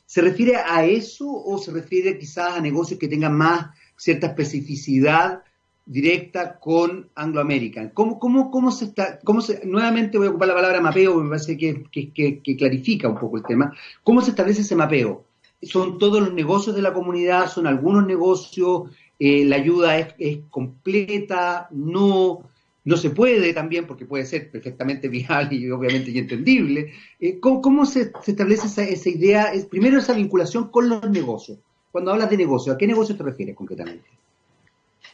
¿Se 0.04 0.20
refiere 0.20 0.56
a 0.56 0.84
eso 0.84 1.26
o 1.28 1.58
se 1.58 1.72
refiere 1.72 2.18
quizás 2.18 2.56
a 2.56 2.60
negocios 2.60 3.00
que 3.00 3.08
tengan 3.08 3.36
más 3.36 3.70
cierta 3.96 4.28
especificidad 4.28 5.42
directa 5.86 6.58
con 6.58 7.10
Anglo 7.14 7.40
American? 7.40 7.88
¿Cómo, 7.88 8.18
cómo, 8.18 8.50
cómo 8.50 8.70
se 8.70 8.84
está, 8.86 9.18
cómo 9.20 9.40
se, 9.40 9.64
nuevamente 9.66 10.18
voy 10.18 10.26
a 10.26 10.30
ocupar 10.30 10.48
la 10.48 10.54
palabra 10.54 10.80
mapeo, 10.80 11.16
me 11.16 11.30
parece 11.30 11.56
que, 11.56 11.84
que 11.90 12.56
clarifica 12.56 13.08
un 13.08 13.18
poco 13.18 13.38
el 13.38 13.44
tema. 13.44 13.74
¿Cómo 14.02 14.20
se 14.20 14.30
establece 14.30 14.60
ese 14.60 14.76
mapeo? 14.76 15.23
Son 15.66 15.98
todos 15.98 16.20
los 16.20 16.32
negocios 16.32 16.74
de 16.76 16.82
la 16.82 16.92
comunidad, 16.92 17.50
son 17.50 17.66
algunos 17.66 18.06
negocios, 18.06 18.90
eh, 19.18 19.44
la 19.44 19.56
ayuda 19.56 19.98
es, 19.98 20.40
completa, 20.50 21.68
no, 21.70 22.42
no 22.84 22.96
se 22.96 23.10
puede 23.10 23.54
también, 23.54 23.86
porque 23.86 24.06
puede 24.06 24.26
ser 24.26 24.50
perfectamente 24.50 25.08
vial 25.10 25.52
y 25.52 25.70
obviamente 25.70 26.10
y 26.10 26.18
entendible. 26.18 26.92
Eh, 27.20 27.38
¿cómo, 27.40 27.86
se, 27.86 28.12
establece 28.26 28.66
esa, 28.66 28.82
esa 28.82 29.08
idea? 29.08 29.52
Es, 29.52 29.66
primero 29.66 29.98
esa 29.98 30.12
vinculación 30.12 30.68
con 30.68 30.88
los 30.88 31.08
negocios. 31.10 31.58
Cuando 31.92 32.10
hablas 32.10 32.30
de 32.30 32.36
negocio, 32.36 32.72
¿a 32.72 32.78
qué 32.78 32.86
negocio 32.86 33.16
te 33.16 33.22
refieres 33.22 33.54
concretamente? 33.54 34.08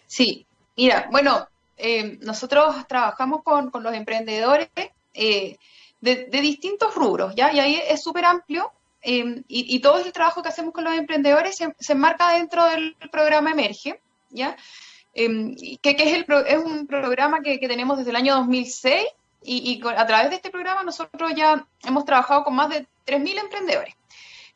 Sí, 0.07 0.47
mira, 0.77 1.09
bueno, 1.13 1.47
eh, 1.77 2.19
nosotros 2.23 2.75
trabajamos 2.89 3.43
con, 3.43 3.71
los 3.83 3.95
emprendedores 3.95 4.69
de, 5.15 5.59
distintos 6.31 6.95
rubros, 6.95 7.35
¿ya? 7.35 7.53
Y 7.53 7.61
ahí 7.61 7.81
es 7.87 8.03
súper 8.03 8.25
amplio 8.25 8.73
Em, 9.03 9.45
y, 9.49 9.81
todo 9.81 9.99
el 9.99 10.13
trabajo 10.13 10.43
que 10.43 10.51
hacemos 10.51 10.75
con 10.75 10.85
los 10.85 10.93
emprendedores 10.93 11.57
se, 11.57 11.93
enmarca 11.93 12.33
dentro 12.33 12.67
del 12.67 12.97
programa 13.11 13.53
Emerge, 13.53 14.01
¿ya? 14.29 14.57
Em, 15.15 15.57
que, 15.81 15.97
es, 15.99 16.15
el, 16.15 16.27
es, 16.47 16.59
un 16.59 16.87
programa 16.87 17.41
que, 17.41 17.59
tenemos 17.59 17.97
desde 17.97 18.11
el 18.11 18.17
año 18.17 18.35
2006 18.37 19.07
y, 19.43 19.81
a 19.85 20.07
través 20.07 20.29
de 20.31 20.37
este 20.37 20.51
programa 20.51 20.83
nosotros 20.83 21.33
ya 21.35 21.67
hemos 21.85 22.05
trabajado 22.05 22.45
con 22.45 22.55
más 22.55 22.69
de 22.69 22.87
3.000 23.07 23.41
emprendedores. 23.41 23.95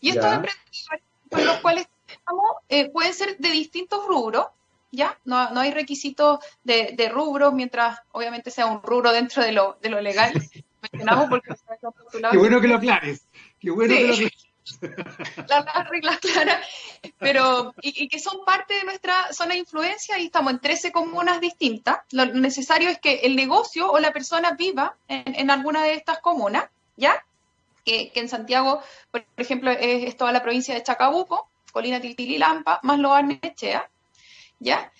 Y 0.00 0.10
estos 0.10 0.26
emprendedores 0.26 1.02
con 1.30 1.46
los 1.46 1.56
cuales 1.60 1.88
estamos 2.06 2.44
eh, 2.68 2.90
pueden 2.90 3.14
ser 3.14 3.38
de 3.38 3.50
distintos 3.50 4.06
rubros, 4.06 4.48
¿ya? 4.92 5.18
No, 5.24 5.50
no 5.50 5.60
hay 5.60 5.70
requisitos 5.70 6.40
de, 6.62 6.92
de, 6.94 7.08
rubros, 7.08 7.54
mientras 7.54 7.98
obviamente 8.12 8.50
sea 8.50 8.66
un 8.66 8.82
rubro 8.82 9.10
dentro 9.10 9.42
de 9.42 9.52
lo, 9.52 9.78
de 9.80 9.88
lo 9.88 10.02
legal. 10.02 10.32
Mencionamos 10.82 11.30
porque 11.30 11.54
Qué 12.30 12.36
bueno 12.36 12.60
que 12.60 12.68
lo 12.68 12.76
aclares. 12.76 13.23
Qué 13.64 13.70
bueno 13.70 13.94
Las, 15.48 15.88
reglas 15.90 16.18
claras, 16.18 16.66
pero 17.18 17.74
y, 17.80 18.08
que 18.08 18.18
son 18.18 18.44
parte 18.44 18.74
de 18.74 18.84
nuestra 18.84 19.32
zona 19.32 19.54
de 19.54 19.60
influencia 19.60 20.18
y 20.18 20.26
estamos 20.26 20.52
en 20.52 20.60
13 20.60 20.92
comunas 20.92 21.40
distintas. 21.40 22.00
Lo 22.10 22.26
necesario 22.26 22.90
es 22.90 22.98
que 22.98 23.20
el 23.22 23.36
negocio 23.36 23.90
o 23.90 23.98
la 23.98 24.12
persona 24.12 24.52
viva 24.52 24.96
en, 25.08 25.50
alguna 25.50 25.82
de 25.82 25.94
estas 25.94 26.18
comunas, 26.18 26.66
¿ya? 26.96 27.24
Que, 27.86 28.12
en 28.14 28.28
Santiago, 28.28 28.82
por 29.10 29.24
ejemplo, 29.38 29.70
es, 29.70 30.14
toda 30.16 30.32
la 30.32 30.42
provincia 30.42 30.74
de 30.74 30.82
Chacabuco, 30.82 31.48
Colina 31.72 32.00
Tiltililampa, 32.00 32.80
más 32.82 32.98
Loar 32.98 33.24
Nechea, 33.24 33.88
¿ya? 34.60 34.92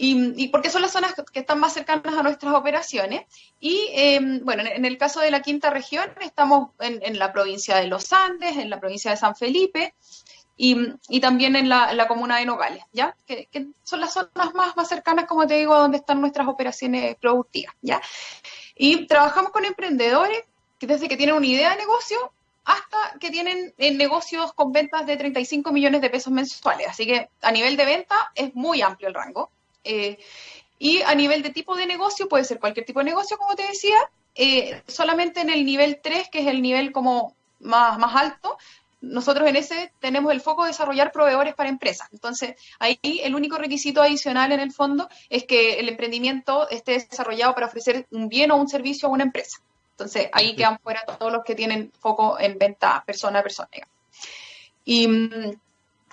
Y, 0.00 0.46
porque 0.48 0.70
son 0.70 0.82
las 0.82 0.92
zonas 0.92 1.12
que 1.32 1.40
están 1.40 1.58
más 1.58 1.72
cercanas 1.72 2.16
a 2.16 2.22
nuestras 2.22 2.54
operaciones. 2.54 3.26
Y 3.58 3.88
em, 3.92 4.44
bueno, 4.44 4.62
en, 4.64 4.84
el 4.84 4.96
caso 4.96 5.18
de 5.18 5.32
la 5.32 5.42
quinta 5.42 5.70
región, 5.70 6.08
estamos 6.20 6.70
en, 6.78 7.18
la 7.18 7.32
provincia 7.32 7.74
de 7.76 7.88
Los 7.88 8.12
Andes, 8.12 8.56
en 8.56 8.70
la 8.70 8.78
provincia 8.78 9.10
de 9.10 9.16
San 9.16 9.34
Felipe 9.34 9.94
y, 10.56 11.20
también 11.20 11.56
en 11.56 11.68
la, 11.68 12.06
comuna 12.06 12.38
de 12.38 12.46
Nogales, 12.46 12.84
¿ya? 12.92 13.16
Que, 13.26 13.48
son 13.82 14.00
las 14.00 14.12
zonas 14.12 14.54
más, 14.54 14.76
más 14.76 14.88
cercanas, 14.88 15.26
como 15.26 15.48
te 15.48 15.54
digo, 15.54 15.74
a 15.74 15.80
donde 15.80 15.98
están 15.98 16.20
nuestras 16.20 16.46
operaciones 16.46 17.16
productivas, 17.16 17.74
¿ya? 17.82 18.00
Y 18.76 19.06
trabajamos 19.06 19.50
con 19.50 19.64
emprendedores 19.64 20.44
que 20.78 20.86
desde 20.86 21.08
que 21.08 21.16
tienen 21.16 21.34
una 21.34 21.46
idea 21.46 21.70
de 21.70 21.76
negocio 21.78 22.32
hasta 22.64 23.18
que 23.18 23.30
tienen 23.30 23.74
eh, 23.78 23.92
negocios 23.92 24.52
con 24.52 24.70
ventas 24.70 25.06
de 25.06 25.16
35 25.16 25.72
millones 25.72 26.02
de 26.02 26.10
pesos 26.10 26.32
mensuales. 26.32 26.86
Así 26.86 27.04
que 27.04 27.30
a 27.42 27.50
nivel 27.50 27.76
de 27.76 27.84
venta 27.84 28.30
es 28.36 28.54
muy 28.54 28.80
amplio 28.80 29.08
el 29.08 29.14
rango. 29.14 29.50
Eh, 29.88 30.18
y 30.78 31.02
a 31.02 31.14
nivel 31.14 31.42
de 31.42 31.50
tipo 31.50 31.74
de 31.74 31.86
negocio, 31.86 32.28
puede 32.28 32.44
ser 32.44 32.60
cualquier 32.60 32.86
tipo 32.86 33.00
de 33.00 33.06
negocio, 33.06 33.38
como 33.38 33.56
te 33.56 33.66
decía, 33.66 33.96
eh, 34.34 34.82
solamente 34.86 35.40
en 35.40 35.50
el 35.50 35.64
nivel 35.64 36.00
3, 36.02 36.28
que 36.30 36.40
es 36.40 36.46
el 36.46 36.62
nivel 36.62 36.92
como 36.92 37.34
más, 37.58 37.98
más 37.98 38.14
alto, 38.14 38.58
nosotros 39.00 39.48
en 39.48 39.56
ese 39.56 39.92
tenemos 40.00 40.32
el 40.32 40.40
foco 40.40 40.64
de 40.64 40.68
desarrollar 40.68 41.12
proveedores 41.12 41.54
para 41.54 41.68
empresas. 41.68 42.08
Entonces, 42.12 42.54
ahí 42.78 42.98
el 43.02 43.34
único 43.34 43.56
requisito 43.56 44.02
adicional 44.02 44.52
en 44.52 44.60
el 44.60 44.72
fondo 44.72 45.08
es 45.30 45.44
que 45.44 45.78
el 45.80 45.88
emprendimiento 45.88 46.68
esté 46.68 46.92
desarrollado 46.92 47.54
para 47.54 47.66
ofrecer 47.66 48.06
un 48.10 48.28
bien 48.28 48.50
o 48.50 48.56
un 48.56 48.68
servicio 48.68 49.08
a 49.08 49.12
una 49.12 49.24
empresa. 49.24 49.58
Entonces, 49.92 50.28
ahí 50.32 50.54
quedan 50.54 50.78
fuera 50.78 51.02
todos 51.18 51.32
los 51.32 51.44
que 51.44 51.54
tienen 51.54 51.92
foco 51.98 52.38
en 52.38 52.58
venta 52.58 53.02
persona 53.06 53.40
a 53.40 53.42
persona. 53.42 53.68
Y 54.84 55.08
mm, 55.08 55.52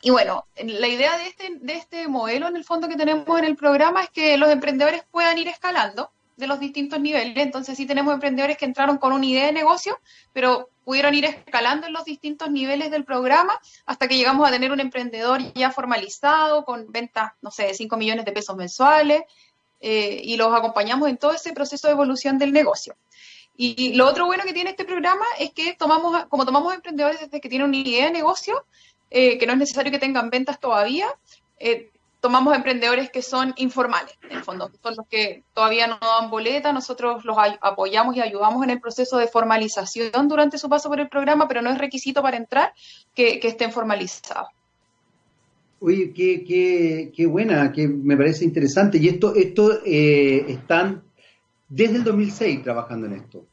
y 0.05 0.11
bueno, 0.11 0.45
la 0.55 0.87
idea 0.87 1.17
de 1.17 1.25
este, 1.25 1.57
de 1.61 1.73
este 1.73 2.07
modelo 2.07 2.47
en 2.47 2.55
el 2.55 2.63
fondo 2.63 2.87
que 2.87 2.95
tenemos 2.95 3.39
en 3.39 3.45
el 3.45 3.55
programa 3.55 4.03
es 4.03 4.11
que 4.11 4.37
los 4.37 4.51
emprendedores 4.51 5.03
puedan 5.09 5.35
ir 5.39 5.47
escalando 5.47 6.11
de 6.37 6.45
los 6.45 6.59
distintos 6.59 6.99
niveles. 6.99 7.35
Entonces 7.37 7.75
sí 7.75 7.87
tenemos 7.87 8.13
emprendedores 8.13 8.55
que 8.55 8.65
entraron 8.65 8.99
con 8.99 9.13
una 9.13 9.25
idea 9.25 9.47
de 9.47 9.51
negocio, 9.51 9.99
pero 10.31 10.69
pudieron 10.83 11.15
ir 11.15 11.25
escalando 11.25 11.87
en 11.87 11.93
los 11.93 12.05
distintos 12.05 12.51
niveles 12.51 12.91
del 12.91 13.03
programa 13.03 13.59
hasta 13.87 14.07
que 14.07 14.15
llegamos 14.15 14.47
a 14.47 14.51
tener 14.51 14.71
un 14.71 14.79
emprendedor 14.79 15.41
ya 15.55 15.71
formalizado 15.71 16.65
con 16.65 16.91
ventas, 16.91 17.31
no 17.41 17.49
sé, 17.49 17.63
de 17.63 17.73
5 17.73 17.97
millones 17.97 18.25
de 18.25 18.31
pesos 18.31 18.55
mensuales 18.55 19.23
eh, 19.79 20.21
y 20.23 20.37
los 20.37 20.53
acompañamos 20.53 21.09
en 21.09 21.17
todo 21.17 21.31
ese 21.31 21.51
proceso 21.51 21.87
de 21.87 21.93
evolución 21.93 22.37
del 22.37 22.53
negocio. 22.53 22.95
Y 23.57 23.93
lo 23.93 24.05
otro 24.05 24.27
bueno 24.27 24.43
que 24.43 24.53
tiene 24.53 24.69
este 24.69 24.85
programa 24.85 25.25
es 25.39 25.51
que 25.51 25.73
tomamos, 25.73 26.25
como 26.25 26.45
tomamos 26.45 26.75
emprendedores 26.75 27.21
desde 27.21 27.41
que 27.41 27.49
tienen 27.49 27.69
una 27.69 27.77
idea 27.77 28.05
de 28.05 28.11
negocio, 28.11 28.65
eh, 29.09 29.37
que 29.37 29.45
no 29.45 29.53
es 29.53 29.59
necesario 29.59 29.91
que 29.91 29.99
tengan 29.99 30.29
ventas 30.29 30.59
todavía. 30.59 31.07
Eh, 31.59 31.91
tomamos 32.25 32.55
emprendedores 32.55 33.11
que 33.11 33.21
son 33.21 33.53
informales, 33.57 34.17
en 34.23 34.37
el 34.37 34.43
fondo, 34.43 34.71
son 34.81 34.95
los 34.97 35.07
que 35.07 35.43
todavía 35.53 35.85
no 35.85 35.99
dan 36.01 36.31
boleta, 36.31 36.73
nosotros 36.73 37.23
los 37.23 37.37
apoyamos 37.61 38.15
y 38.15 38.21
ayudamos 38.21 38.63
en 38.63 38.71
el 38.71 38.81
proceso 38.81 39.17
de 39.19 39.27
formalización 39.27 40.27
durante 40.27 40.57
su 40.57 40.67
paso 40.67 40.89
por 40.89 40.99
el 40.99 41.07
programa, 41.07 41.47
pero 41.47 41.61
no 41.61 41.69
es 41.69 41.77
requisito 41.77 42.23
para 42.23 42.37
entrar 42.37 42.73
que, 43.13 43.39
estén 43.43 43.71
formalizados. 43.71 44.49
Oye, 45.79 46.13
qué, 46.13 47.11
qué, 47.15 47.25
buena, 47.27 47.71
que 47.71 47.87
me 47.87 48.17
parece 48.17 48.43
interesante. 48.43 48.97
Y 48.97 49.07
esto, 49.07 49.35
esto 49.35 49.81
eh, 49.85 50.45
están 50.47 51.03
desde 51.69 51.97
el 51.97 52.03
2006 52.03 52.63
trabajando 52.63 53.05
en 53.05 53.13
esto. 53.13 53.45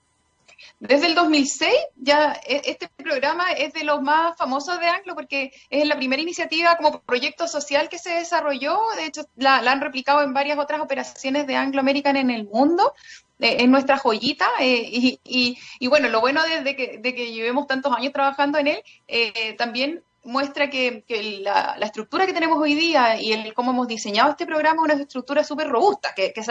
Desde 0.82 1.06
el 1.06 1.14
2006 1.14 1.72
ya 1.94 2.32
e, 2.44 2.60
este 2.64 2.88
programa 2.88 3.52
es 3.52 3.72
de 3.72 3.84
los 3.84 4.02
más 4.02 4.36
famosos 4.36 4.80
de 4.80 4.88
Anglo 4.88 5.14
porque 5.14 5.52
es 5.70 5.86
la 5.86 5.96
primera 5.96 6.20
iniciativa 6.20 6.76
como 6.76 7.00
proyecto 7.02 7.46
social 7.46 7.88
que 7.88 8.00
se 8.00 8.10
desarrolló. 8.10 8.80
De 8.96 9.06
hecho, 9.06 9.22
la, 9.36 9.58
han 9.58 9.80
replicado 9.80 10.22
en 10.22 10.34
varias 10.34 10.58
otras 10.58 10.80
operaciones 10.80 11.46
de 11.46 11.54
Anglo 11.54 11.80
American 11.80 12.16
en 12.16 12.32
el 12.32 12.48
mundo. 12.48 12.94
Eh, 13.38 13.58
es 13.60 13.68
nuestra 13.68 13.96
joyita 13.96 14.48
eh, 14.58 15.18
y, 15.22 15.86
bueno, 15.86 16.08
lo 16.08 16.20
bueno 16.20 16.42
de, 16.42 16.74
que, 16.74 16.98
de 16.98 17.14
que 17.14 17.32
llevemos 17.32 17.68
tantos 17.68 17.94
años 17.96 18.12
trabajando 18.12 18.58
en 18.58 18.66
él, 18.66 18.82
eh, 19.06 19.54
también 19.56 20.02
muestra 20.24 20.70
que, 20.70 21.04
la, 21.42 21.76
estructura 21.80 22.26
que 22.26 22.32
tenemos 22.32 22.58
hoy 22.58 22.74
día 22.74 23.20
y 23.20 23.32
el 23.32 23.52
cómo 23.54 23.72
hemos 23.72 23.88
diseñado 23.88 24.30
este 24.30 24.46
programa 24.46 24.82
es 24.86 24.94
una 24.94 25.02
estructura 25.02 25.42
súper 25.42 25.68
robusta, 25.68 26.14
que, 26.14 26.32
que 26.32 26.42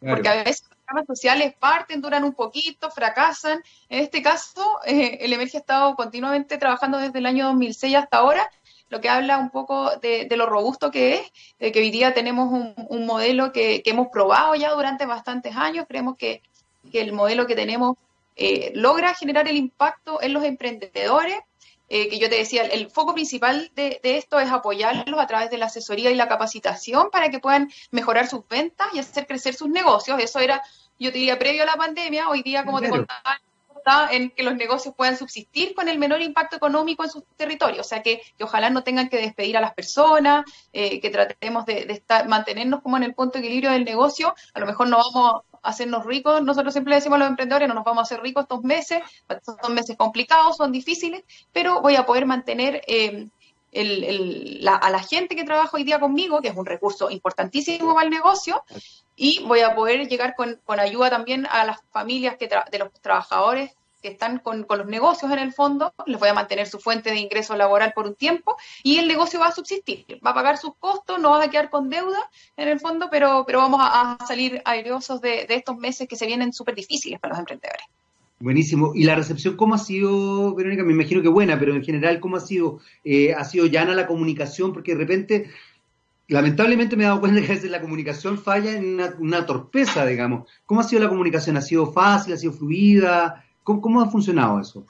porque 0.00 0.28
a 0.28 0.42
veces 0.42 0.64
los 0.68 0.78
programas 0.78 1.06
sociales 1.06 1.54
parten, 1.58 2.00
duran 2.00 2.24
un 2.24 2.34
poquito, 2.34 2.90
fracasan. 2.90 3.62
En 3.88 4.02
este 4.02 4.22
caso, 4.22 4.80
eh, 4.84 5.18
el 5.20 5.32
Emerge 5.32 5.58
ha 5.58 5.60
estado 5.60 5.94
continuamente 5.94 6.58
trabajando 6.58 6.98
desde 6.98 7.18
el 7.18 7.26
año 7.26 7.46
2006 7.46 7.94
hasta 7.96 8.18
ahora, 8.18 8.50
lo 8.88 9.00
que 9.00 9.08
habla 9.08 9.38
un 9.38 9.50
poco 9.50 9.96
de, 9.96 10.28
lo 10.36 10.46
robusto 10.46 10.90
que 10.90 11.14
es, 11.14 11.32
de 11.58 11.72
que 11.72 11.80
hoy 11.80 11.90
día 11.90 12.14
tenemos 12.14 12.52
un, 12.52 13.06
modelo 13.06 13.52
que, 13.52 13.82
hemos 13.84 14.08
probado 14.08 14.54
ya 14.54 14.70
durante 14.72 15.06
bastantes 15.06 15.56
años, 15.56 15.86
creemos 15.88 16.16
que, 16.16 16.42
el 16.92 17.12
modelo 17.12 17.46
que 17.46 17.56
tenemos 17.56 17.96
eh, 18.36 18.70
logra 18.74 19.14
generar 19.14 19.48
el 19.48 19.56
impacto 19.56 20.20
en 20.22 20.32
los 20.32 20.44
emprendedores, 20.44 21.38
eh, 21.88 22.08
que 22.08 22.18
yo 22.18 22.28
te 22.28 22.36
decía, 22.36 22.62
el, 22.62 22.90
foco 22.90 23.14
principal 23.14 23.70
de, 23.74 24.00
esto 24.02 24.38
es 24.40 24.50
apoyarlos 24.50 25.20
a 25.20 25.26
través 25.26 25.50
de 25.50 25.58
la 25.58 25.66
asesoría 25.66 26.10
y 26.10 26.14
la 26.14 26.28
capacitación 26.28 27.10
para 27.10 27.30
que 27.30 27.40
puedan 27.40 27.70
mejorar 27.90 28.26
sus 28.26 28.46
ventas 28.48 28.88
y 28.92 28.98
hacer 28.98 29.26
crecer 29.26 29.54
sus 29.54 29.68
negocios. 29.68 30.18
Eso 30.20 30.38
era, 30.40 30.62
yo 30.98 31.12
te 31.12 31.18
diría, 31.18 31.38
previo 31.38 31.62
a 31.62 31.66
la 31.66 31.76
pandemia, 31.76 32.28
hoy 32.28 32.42
día, 32.42 32.64
como 32.64 32.80
te 32.80 32.88
contaba, 32.88 33.38
en 34.10 34.30
que 34.30 34.42
los 34.42 34.56
negocios 34.56 34.94
puedan 34.96 35.16
subsistir 35.16 35.74
con 35.74 35.88
el 35.88 35.98
menor 35.98 36.22
impacto 36.22 36.56
económico 36.56 37.04
en 37.04 37.10
sus 37.10 37.24
territorios, 37.36 37.86
o 37.86 37.88
sea, 37.88 38.02
que, 38.02 38.22
ojalá 38.40 38.70
no 38.70 38.82
tengan 38.82 39.08
que 39.08 39.18
despedir 39.18 39.56
a 39.56 39.60
las 39.60 39.74
personas, 39.74 40.44
eh, 40.72 41.00
que 41.00 41.10
tratemos 41.10 41.66
de, 41.66 41.86
estar, 41.90 42.26
mantenernos 42.28 42.80
como 42.82 42.96
en 42.96 43.02
el 43.02 43.14
punto 43.14 43.38
de 43.38 43.44
equilibrio 43.44 43.72
del 43.72 43.84
negocio, 43.84 44.34
a 44.54 44.60
lo 44.60 44.66
mejor 44.66 44.88
no 44.88 44.98
vamos 45.12 45.42
hacernos 45.64 46.04
ricos. 46.04 46.42
Nosotros 46.42 46.72
siempre 46.72 46.94
decimos 46.94 47.16
a 47.16 47.20
los 47.20 47.28
emprendedores, 47.28 47.68
no 47.68 47.74
nos 47.74 47.84
vamos 47.84 48.00
a 48.00 48.02
hacer 48.02 48.20
ricos 48.20 48.44
estos 48.44 48.62
meses, 48.62 49.02
son 49.62 49.74
meses 49.74 49.96
complicados, 49.96 50.56
son 50.56 50.72
difíciles, 50.72 51.24
pero 51.52 51.80
voy 51.80 51.96
a 51.96 52.06
poder 52.06 52.26
mantener 52.26 52.82
eh, 52.86 53.28
a 54.66 54.90
la 54.90 55.00
gente 55.00 55.34
que 55.34 55.44
trabaja 55.44 55.76
hoy 55.76 55.84
día 55.84 55.98
conmigo, 55.98 56.40
que 56.40 56.48
es 56.48 56.56
un 56.56 56.66
recurso 56.66 57.10
importantísimo 57.10 57.94
para 57.94 58.06
el 58.06 58.12
negocio, 58.12 58.62
y 59.16 59.42
voy 59.44 59.60
a 59.60 59.74
poder 59.74 60.08
llegar 60.08 60.34
con, 60.36 60.60
ayuda 60.66 61.10
también 61.10 61.46
a 61.50 61.64
las 61.64 61.78
familias 61.90 62.36
que 62.36 62.48
de 62.48 62.78
los 62.78 62.92
trabajadores 63.00 63.74
que 64.04 64.10
están 64.10 64.38
con, 64.38 64.66
los 64.68 64.86
negocios 64.86 65.32
en 65.32 65.38
el 65.38 65.54
fondo, 65.54 65.94
les 66.04 66.20
voy 66.20 66.28
a 66.28 66.34
mantener 66.34 66.66
su 66.66 66.78
fuente 66.78 67.08
de 67.08 67.16
ingreso 67.16 67.56
laboral 67.56 67.94
por 67.94 68.06
un 68.06 68.14
tiempo 68.14 68.54
y 68.82 68.98
el 68.98 69.08
negocio 69.08 69.40
va 69.40 69.46
a 69.46 69.52
subsistir, 69.52 70.04
va 70.24 70.32
a 70.32 70.34
pagar 70.34 70.58
sus 70.58 70.76
costos, 70.76 71.18
no 71.18 71.30
va 71.30 71.42
a 71.42 71.48
quedar 71.48 71.70
con 71.70 71.88
deuda 71.88 72.18
en 72.58 72.68
el 72.68 72.78
fondo, 72.78 73.08
pero, 73.10 73.44
pero 73.46 73.60
vamos 73.60 73.80
a, 73.82 74.18
salir 74.28 74.60
airosos 74.66 75.22
de, 75.22 75.46
estos 75.48 75.78
meses 75.78 76.06
que 76.06 76.16
se 76.16 76.26
vienen 76.26 76.52
súper 76.52 76.74
difíciles 76.74 77.18
para 77.18 77.32
los 77.32 77.38
emprendedores. 77.38 77.86
Buenísimo. 78.40 78.92
¿Y 78.94 79.04
la 79.04 79.14
recepción 79.14 79.56
cómo 79.56 79.74
ha 79.74 79.78
sido, 79.78 80.54
Verónica? 80.54 80.84
Me 80.84 80.92
imagino 80.92 81.22
que 81.22 81.28
buena, 81.28 81.58
pero 81.58 81.74
en 81.74 81.82
general, 81.82 82.20
¿cómo 82.20 82.36
ha 82.36 82.40
sido? 82.40 82.80
Eh, 83.04 83.32
¿Ha 83.32 83.44
sido 83.44 83.64
llana 83.64 83.94
la 83.94 84.06
comunicación? 84.06 84.74
Porque 84.74 84.92
de 84.92 84.98
repente 84.98 85.50
lamentablemente 86.28 86.94
me 86.94 87.04
he 87.04 87.06
dado 87.06 87.20
cuenta 87.20 87.40
que 87.40 87.46
a 87.46 87.54
veces 87.54 87.70
la 87.70 87.80
comunicación 87.80 88.36
falla 88.36 88.72
en 88.72 89.00
una, 89.18 89.46
torpeza, 89.46 90.04
digamos. 90.04 90.46
¿Cómo 90.66 90.82
ha 90.82 90.84
sido 90.84 91.02
la 91.02 91.08
comunicación? 91.08 91.56
¿Ha 91.56 91.62
sido 91.62 91.90
fácil? 91.90 92.34
¿Ha 92.34 92.36
sido 92.36 92.52
fluida? 92.52 93.44
¿Cómo, 93.64 94.00
ha 94.00 94.10
funcionado 94.10 94.60
eso? 94.60 94.86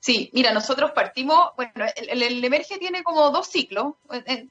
Sí, 0.00 0.30
mira, 0.32 0.52
nosotros 0.52 0.92
partimos, 0.92 1.50
bueno, 1.56 1.84
el, 1.96 2.44
Emerge 2.44 2.78
tiene 2.78 3.02
como 3.02 3.30
dos 3.30 3.48
ciclos, 3.48 3.94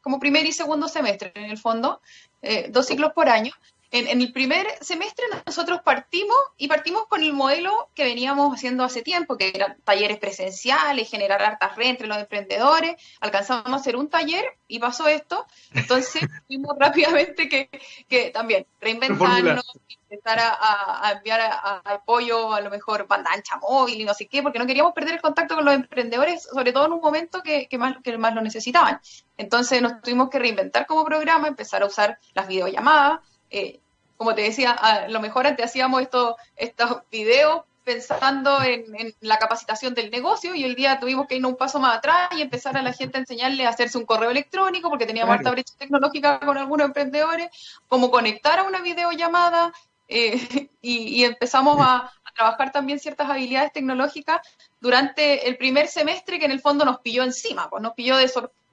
como 0.01 0.19
primer 0.19 0.45
y 0.45 0.51
segundo 0.51 0.89
semestre 0.89 1.31
en 1.33 1.45
el 1.45 1.57
fondo, 1.57 2.01
eh, 2.41 2.67
dos 2.69 2.87
ciclos 2.87 3.13
por 3.13 3.29
año, 3.29 3.53
en, 3.91 4.21
el 4.21 4.31
primer 4.33 4.67
semestre 4.81 5.25
nosotros 5.45 5.81
partimos 5.83 6.37
y 6.57 6.67
partimos 6.67 7.07
con 7.07 7.23
el 7.23 7.33
modelo 7.33 7.89
que 7.93 8.03
veníamos 8.03 8.53
haciendo 8.53 8.83
hace 8.83 9.01
tiempo, 9.01 9.37
que 9.37 9.51
eran 9.53 9.77
talleres 9.83 10.17
presenciales, 10.17 11.09
generar 11.09 11.41
hartas 11.41 11.75
redes 11.75 11.91
entre 11.91 12.07
los 12.07 12.17
emprendedores. 12.17 12.95
Alcanzamos 13.19 13.71
a 13.71 13.75
hacer 13.75 13.95
un 13.95 14.09
taller 14.09 14.45
y 14.67 14.79
pasó 14.79 15.07
esto. 15.07 15.45
Entonces 15.73 16.23
vimos 16.49 16.75
rápidamente 16.77 17.47
que, 17.47 17.69
que 18.09 18.31
también 18.31 18.65
reinventarnos, 18.81 19.65
empezar 20.09 20.39
a, 20.39 21.13
enviar 21.15 21.41
apoyo, 21.85 22.53
a, 22.53 22.61
lo 22.61 22.69
mejor 22.69 23.07
banda 23.07 23.31
ancha 23.33 23.57
móvil 23.57 24.01
y 24.01 24.05
no 24.05 24.13
sé 24.13 24.27
qué, 24.27 24.41
porque 24.41 24.59
no 24.59 24.65
queríamos 24.65 24.93
perder 24.93 25.15
el 25.15 25.21
contacto 25.21 25.55
con 25.55 25.65
los 25.65 25.73
emprendedores, 25.73 26.43
sobre 26.43 26.73
todo 26.73 26.85
en 26.85 26.93
un 26.93 27.01
momento 27.01 27.41
que, 27.41 27.67
que, 27.67 27.77
más, 27.77 27.97
que 28.03 28.17
más 28.17 28.33
lo 28.33 28.41
necesitaban. 28.41 28.99
Entonces 29.37 29.81
nos 29.81 30.01
tuvimos 30.01 30.29
que 30.29 30.39
reinventar 30.39 30.85
como 30.85 31.05
programa, 31.05 31.47
empezar 31.47 31.83
a 31.83 31.87
usar 31.87 32.19
las 32.33 32.47
videollamadas. 32.47 33.19
Eh, 33.49 33.79
como 34.17 34.33
te 34.33 34.43
decía, 34.43 34.71
a 34.71 35.07
lo 35.07 35.19
mejor 35.19 35.47
antes 35.47 35.65
hacíamos 35.65 36.01
estos, 36.01 36.35
estos 36.55 37.01
videos 37.11 37.63
pensando 37.83 38.63
en, 38.63 39.13
la 39.21 39.37
capacitación 39.37 39.93
del 39.93 40.09
negocio 40.09 40.55
y 40.55 40.63
hoy 40.63 40.73
día 40.73 40.99
tuvimos 40.99 41.27
que 41.27 41.35
ir 41.35 41.45
un 41.45 41.55
paso 41.55 41.79
más 41.79 41.97
atrás 41.97 42.29
y 42.35 42.41
empezar 42.41 42.75
a 42.75 42.81
la 42.81 42.93
gente 42.93 43.17
a 43.17 43.21
enseñarle 43.21 43.65
a 43.65 43.69
hacerse 43.69 43.97
un 43.97 44.05
correo 44.05 44.31
electrónico 44.31 44.89
porque 44.89 45.05
teníamos 45.05 45.37
claro. 45.37 45.51
brecha 45.51 45.75
tecnológica 45.77 46.39
con 46.39 46.57
algunos 46.57 46.87
emprendedores, 46.87 47.49
cómo 47.87 48.09
conectar 48.09 48.59
a 48.59 48.63
una 48.63 48.81
videollamada 48.81 49.71
eh, 50.07 50.69
y, 50.81 51.23
empezamos 51.23 51.77
a, 51.79 52.11
a, 52.23 52.31
trabajar 52.35 52.71
también 52.71 52.99
ciertas 52.99 53.29
habilidades 53.29 53.71
tecnológicas 53.71 54.41
durante 54.81 55.47
el 55.47 55.57
primer 55.57 55.87
semestre 55.87 56.39
que 56.39 56.45
en 56.45 56.51
el 56.51 56.61
fondo 56.61 56.85
nos 56.85 56.99
pilló 57.01 57.23
encima, 57.23 57.69
pues 57.69 57.83
nos 57.83 57.93
pilló 57.93 58.17
de 58.17 58.27
sorpresa 58.27 58.64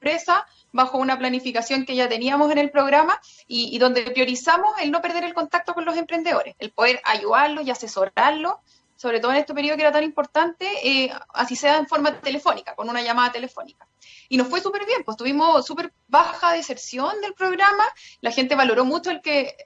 bajo 0.72 0.98
una 0.98 1.18
planificación 1.18 1.84
que 1.84 1.94
ya 1.94 2.08
teníamos 2.08 2.50
en 2.50 2.58
el 2.58 2.70
programa 2.70 3.20
y, 3.46 3.78
donde 3.78 4.02
priorizamos 4.02 4.72
el 4.80 4.90
no 4.90 5.00
perder 5.00 5.24
el 5.24 5.34
contacto 5.34 5.74
con 5.74 5.84
los 5.84 5.96
emprendedores, 5.96 6.54
el 6.58 6.70
poder 6.70 7.00
ayudarlos 7.04 7.66
y 7.66 7.70
asesorarlos, 7.70 8.54
sobre 8.96 9.20
todo 9.20 9.32
en 9.32 9.38
este 9.38 9.54
periodo 9.54 9.76
que 9.76 9.82
era 9.82 9.92
tan 9.92 10.04
importante, 10.04 10.66
eh, 10.84 11.12
así 11.34 11.56
sea 11.56 11.76
en 11.76 11.86
forma 11.86 12.20
telefónica, 12.20 12.74
con 12.74 12.88
una 12.88 13.02
llamada 13.02 13.32
telefónica. 13.32 13.86
Y 14.28 14.36
nos 14.36 14.48
fue 14.48 14.60
súper 14.60 14.86
bien, 14.86 15.02
pues 15.04 15.16
tuvimos 15.16 15.66
súper 15.66 15.92
baja 16.08 16.52
deserción 16.52 17.20
del 17.20 17.34
programa, 17.34 17.84
la 18.20 18.30
gente 18.30 18.54
valoró 18.54 18.84
mucho 18.84 19.10
el 19.10 19.20
que 19.20 19.56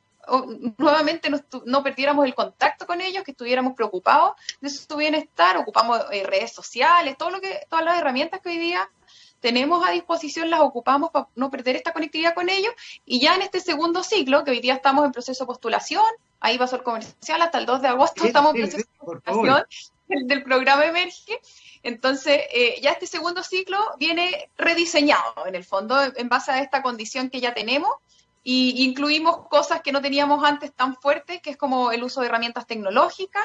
nuevamente 0.78 1.30
no, 1.64 1.82
perdiéramos 1.82 2.24
el 2.24 2.34
contacto 2.34 2.86
con 2.86 3.00
ellos, 3.00 3.22
que 3.24 3.30
estuviéramos 3.30 3.74
preocupados 3.74 4.34
de 4.60 4.70
su 4.70 4.96
bienestar, 4.96 5.56
ocupamos 5.56 6.00
eh, 6.10 6.24
redes 6.24 6.52
sociales, 6.52 7.16
todo 7.16 7.30
lo 7.30 7.40
que, 7.40 7.60
todas 7.68 7.84
las 7.84 7.98
herramientas 7.98 8.40
que 8.40 8.50
hoy 8.50 8.58
día 8.58 8.88
tenemos 9.40 9.86
a 9.86 9.90
disposición, 9.90 10.50
las 10.50 10.60
ocupamos 10.60 11.10
para 11.10 11.28
no 11.34 11.50
perder 11.50 11.76
esta 11.76 11.92
conectividad 11.92 12.34
con 12.34 12.48
ellos. 12.48 12.72
Y 13.04 13.20
ya 13.20 13.34
en 13.34 13.42
este 13.42 13.60
segundo 13.60 14.02
ciclo, 14.02 14.44
que 14.44 14.50
hoy 14.50 14.60
día 14.60 14.74
estamos 14.74 15.04
en 15.04 15.12
proceso 15.12 15.44
de 15.44 15.48
postulación, 15.48 16.04
ahí 16.40 16.58
va 16.58 16.64
a 16.64 16.68
ser 16.68 16.82
comercial 16.82 17.42
hasta 17.42 17.58
el 17.58 17.66
2 17.66 17.82
de 17.82 17.88
agosto, 17.88 18.24
estamos 18.24 18.54
en 18.54 18.62
proceso 18.62 18.88
de 18.88 19.04
postulación 19.04 19.66
del, 20.08 20.42
programa 20.42 20.84
Emerge. 20.84 21.40
Entonces, 21.82 22.40
eh, 22.52 22.80
ya 22.82 22.90
este 22.90 23.06
segundo 23.06 23.42
ciclo 23.42 23.78
viene 23.98 24.50
rediseñado, 24.56 25.46
en 25.46 25.54
el 25.54 25.64
fondo, 25.64 25.96
en 26.02 26.28
base 26.28 26.50
a 26.50 26.60
esta 26.60 26.82
condición 26.82 27.30
que 27.30 27.40
ya 27.40 27.54
tenemos, 27.54 27.90
y 28.42 28.84
incluimos 28.84 29.48
cosas 29.48 29.82
que 29.82 29.92
no 29.92 30.00
teníamos 30.00 30.44
antes 30.44 30.72
tan 30.72 30.96
fuertes, 30.96 31.40
que 31.42 31.50
es 31.50 31.56
como 31.56 31.90
el 31.90 32.04
uso 32.04 32.20
de 32.20 32.28
herramientas 32.28 32.66
tecnológicas, 32.66 33.44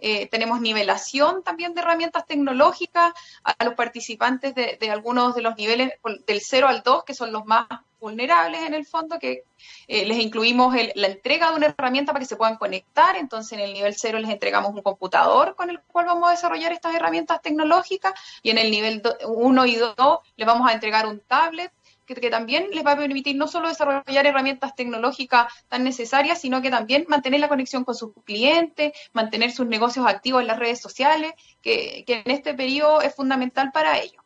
eh, 0.00 0.28
tenemos 0.28 0.60
nivelación 0.60 1.42
también 1.42 1.74
de 1.74 1.80
herramientas 1.80 2.26
tecnológicas 2.26 3.12
a, 3.44 3.64
los 3.64 3.74
participantes 3.74 4.54
de, 4.54 4.90
algunos 4.90 5.34
de 5.34 5.42
los 5.42 5.56
niveles 5.56 5.92
del 6.26 6.40
0 6.40 6.68
al 6.68 6.82
2, 6.82 7.04
que 7.04 7.14
son 7.14 7.32
los 7.32 7.44
más 7.44 7.66
vulnerables 8.00 8.62
en 8.62 8.72
el 8.72 8.86
fondo, 8.86 9.18
que 9.18 9.44
eh, 9.86 10.06
les 10.06 10.18
incluimos 10.18 10.74
la 10.94 11.06
entrega 11.06 11.50
de 11.50 11.56
una 11.56 11.66
herramienta 11.66 12.12
para 12.12 12.20
que 12.20 12.28
se 12.28 12.36
puedan 12.36 12.56
conectar. 12.56 13.16
Entonces, 13.16 13.52
en 13.52 13.60
el 13.60 13.74
nivel 13.74 13.94
0 13.94 14.18
les 14.18 14.30
entregamos 14.30 14.74
un 14.74 14.82
computador 14.82 15.54
con 15.54 15.68
el 15.68 15.80
cual 15.80 16.06
vamos 16.06 16.28
a 16.28 16.32
desarrollar 16.32 16.72
estas 16.72 16.94
herramientas 16.94 17.42
tecnológicas 17.42 18.14
y 18.42 18.50
en 18.50 18.58
el 18.58 18.70
nivel 18.70 19.02
1 19.26 19.66
y 19.66 19.74
2 19.76 19.94
les 20.36 20.46
vamos 20.46 20.68
a 20.68 20.72
entregar 20.72 21.06
un 21.06 21.20
tablet 21.20 21.72
que, 22.14 22.30
también 22.30 22.66
les 22.72 22.84
va 22.84 22.92
a 22.92 22.96
permitir 22.96 23.36
no 23.36 23.46
solo 23.46 23.68
desarrollar 23.68 24.26
herramientas 24.26 24.74
tecnológicas 24.74 25.52
tan 25.68 25.84
necesarias, 25.84 26.40
sino 26.40 26.62
que 26.62 26.70
también 26.70 27.04
mantener 27.08 27.40
la 27.40 27.48
conexión 27.48 27.84
con 27.84 27.94
sus 27.94 28.12
clientes, 28.24 28.92
mantener 29.12 29.52
sus 29.52 29.66
negocios 29.66 30.06
activos 30.06 30.40
en 30.40 30.48
las 30.48 30.58
redes 30.58 30.80
sociales, 30.80 31.32
que, 31.62 32.04
en 32.06 32.30
este 32.30 32.54
periodo 32.54 33.00
es 33.02 33.14
fundamental 33.14 33.70
para 33.72 33.98
ellos. 33.98 34.22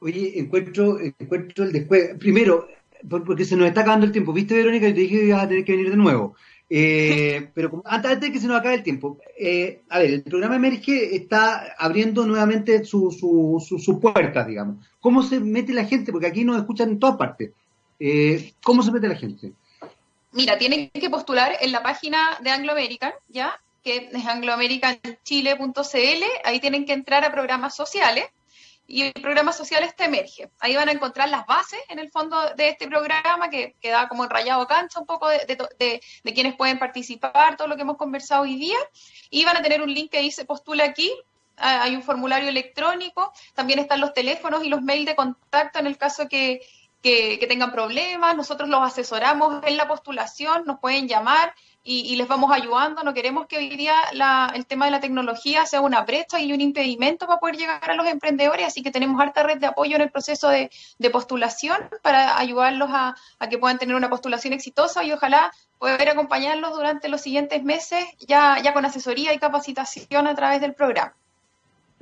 Oye, 0.00 0.38
encuentro, 0.38 0.98
encuentro 1.00 1.64
el 1.64 1.72
después. 1.72 2.18
Primero, 2.18 2.68
porque 3.08 3.44
se 3.44 3.56
nos 3.56 3.68
está 3.68 3.82
acabando 3.82 4.06
el 4.06 4.12
tiempo. 4.12 4.32
¿Viste, 4.32 4.54
Verónica? 4.54 4.88
Yo 4.88 4.94
te 4.94 5.00
dije 5.00 5.20
que 5.20 5.26
ibas 5.26 5.44
a 5.44 5.48
tener 5.48 5.64
que 5.64 5.72
venir 5.72 5.90
de 5.90 5.96
nuevo. 5.96 6.34
Eh, 6.74 7.50
pero 7.54 7.82
antes, 7.84 8.18
de 8.18 8.32
que 8.32 8.40
se 8.40 8.46
nos 8.46 8.58
acabe 8.58 8.76
el 8.76 8.82
tiempo, 8.82 9.18
eh, 9.38 9.82
a 9.90 9.98
ver, 9.98 10.10
el 10.10 10.22
programa 10.22 10.56
Emerge 10.56 11.14
está 11.14 11.74
abriendo 11.78 12.24
nuevamente 12.24 12.82
sus 12.86 13.18
su, 13.18 14.00
puertas, 14.00 14.46
digamos. 14.46 14.76
¿Cómo 14.98 15.22
se 15.22 15.38
mete 15.38 15.74
la 15.74 15.84
gente? 15.84 16.12
Porque 16.12 16.28
aquí 16.28 16.44
nos 16.44 16.56
escuchan 16.56 16.88
en 16.88 16.98
todas 16.98 17.16
partes. 17.16 17.50
Eh, 18.00 18.54
¿Cómo 18.62 18.82
se 18.82 18.90
mete 18.90 19.06
la 19.06 19.16
gente? 19.16 19.52
Mira, 20.32 20.56
tienen 20.56 20.88
que 20.88 21.10
postular 21.10 21.52
en 21.60 21.72
la 21.72 21.82
página 21.82 22.38
de 22.42 22.48
Anglo 22.48 22.72
American, 22.72 23.12
¿ya? 23.28 23.60
Que 23.84 24.08
es 24.10 24.26
angloamericanchile.cl. 24.26 26.24
Ahí 26.44 26.60
tienen 26.60 26.86
que 26.86 26.94
entrar 26.94 27.22
a 27.22 27.32
programas 27.32 27.76
sociales 27.76 28.24
y 28.92 29.04
el 29.04 29.12
programa 29.14 29.54
social 29.54 29.82
este 29.84 30.04
emerge. 30.04 30.50
Ahí 30.60 30.76
van 30.76 30.90
a 30.90 30.92
encontrar 30.92 31.30
las 31.30 31.46
bases 31.46 31.80
en 31.88 31.98
el 31.98 32.10
fondo 32.10 32.38
de 32.54 32.68
este 32.68 32.86
programa 32.86 33.48
que, 33.48 33.74
queda 33.80 34.06
como 34.06 34.24
enrayado 34.24 34.66
cancha 34.66 35.00
un 35.00 35.06
poco 35.06 35.30
de, 35.30 35.46
de, 35.78 36.32
quienes 36.34 36.54
pueden 36.56 36.78
participar, 36.78 37.56
todo 37.56 37.68
lo 37.68 37.76
que 37.76 37.82
hemos 37.82 37.96
conversado 37.96 38.42
hoy 38.42 38.56
día. 38.56 38.76
Y 39.30 39.46
van 39.46 39.56
a 39.56 39.62
tener 39.62 39.80
un 39.80 39.92
link 39.92 40.10
que 40.10 40.20
dice 40.20 40.44
postula 40.44 40.84
aquí. 40.84 41.10
Ah, 41.56 41.84
hay 41.84 41.96
un 41.96 42.02
formulario 42.02 42.50
electrónico, 42.50 43.32
también 43.54 43.78
están 43.78 44.00
los 44.00 44.12
teléfonos 44.12 44.62
y 44.62 44.68
los 44.68 44.82
mails 44.82 45.06
de 45.06 45.16
contacto 45.16 45.78
en 45.78 45.86
el 45.86 45.96
caso 45.96 46.28
que, 46.28 46.60
que 47.00 47.46
tengan 47.48 47.72
problemas. 47.72 48.36
Nosotros 48.36 48.68
los 48.68 48.82
asesoramos 48.82 49.64
en 49.64 49.78
la 49.78 49.88
postulación, 49.88 50.64
nos 50.66 50.80
pueden 50.80 51.08
llamar 51.08 51.54
y, 51.84 52.14
les 52.16 52.28
vamos 52.28 52.52
ayudando. 52.52 53.02
No 53.02 53.14
queremos 53.14 53.46
que 53.46 53.58
hoy 53.58 53.76
día 53.76 53.94
el 54.54 54.66
tema 54.66 54.84
de 54.86 54.92
la 54.92 55.00
tecnología 55.00 55.66
sea 55.66 55.80
una 55.80 56.02
brecha 56.02 56.40
y 56.40 56.52
un 56.52 56.60
impedimento 56.60 57.26
para 57.26 57.40
poder 57.40 57.56
llegar 57.56 57.90
a 57.90 57.94
los 57.94 58.06
emprendedores, 58.06 58.66
así 58.66 58.82
que 58.82 58.90
tenemos 58.90 59.20
harta 59.20 59.42
red 59.42 59.58
de 59.58 59.66
apoyo 59.66 59.96
en 59.96 60.02
el 60.02 60.10
proceso 60.10 60.48
de, 60.48 60.70
postulación 61.12 61.76
para 62.02 62.38
ayudarlos 62.38 62.88
a, 62.92 63.14
que 63.50 63.58
puedan 63.58 63.78
tener 63.78 63.96
una 63.96 64.08
postulación 64.08 64.54
exitosa 64.54 65.04
y 65.04 65.12
ojalá 65.12 65.52
poder 65.78 66.08
acompañarlos 66.08 66.72
durante 66.72 67.08
los 67.08 67.20
siguientes 67.20 67.62
meses 67.64 68.04
ya, 68.20 68.58
ya 68.62 68.72
con 68.72 68.84
asesoría 68.84 69.34
y 69.34 69.38
capacitación 69.38 70.26
a 70.26 70.34
través 70.34 70.60
del 70.60 70.74
programa. 70.74 71.14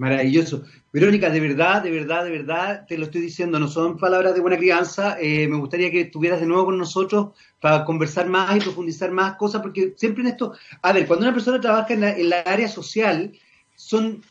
Maravilloso. 0.01 0.63
Verónica, 0.95 1.29
de 1.29 1.41
verdad, 1.41 1.83
de 1.83 1.91
verdad, 1.91 2.25
de 2.25 2.31
verdad, 2.31 2.87
te 2.89 2.97
lo 2.97 3.05
estoy 3.05 3.21
diciendo, 3.21 3.61
no 3.61 3.69
son 3.69 3.99
palabras 3.99 4.33
de 4.35 4.41
buena 4.41 4.57
crianza. 4.57 5.19
Eh, 5.21 5.47
me 5.47 5.59
gustaría 5.59 5.91
que 5.91 6.01
estuvieras 6.01 6.41
de 6.41 6.47
nuevo 6.47 6.65
con 6.65 6.79
nosotros 6.79 7.33
para 7.61 7.85
conversar 7.85 8.27
más 8.27 8.57
y 8.57 8.61
profundizar 8.61 9.11
más 9.11 9.37
cosas, 9.37 9.61
porque 9.61 9.93
siempre 9.99 10.23
en 10.23 10.31
esto, 10.31 10.55
a 10.81 10.95
ver, 10.95 11.07
cuando 11.07 11.27
una 11.27 11.35
persona 11.35 11.61
trabaja 11.61 11.93
en 11.93 12.01
la, 12.01 12.17
en 12.17 12.31
la 12.31 12.41
área 12.41 12.67
social, 12.67 13.31
son 13.75 14.23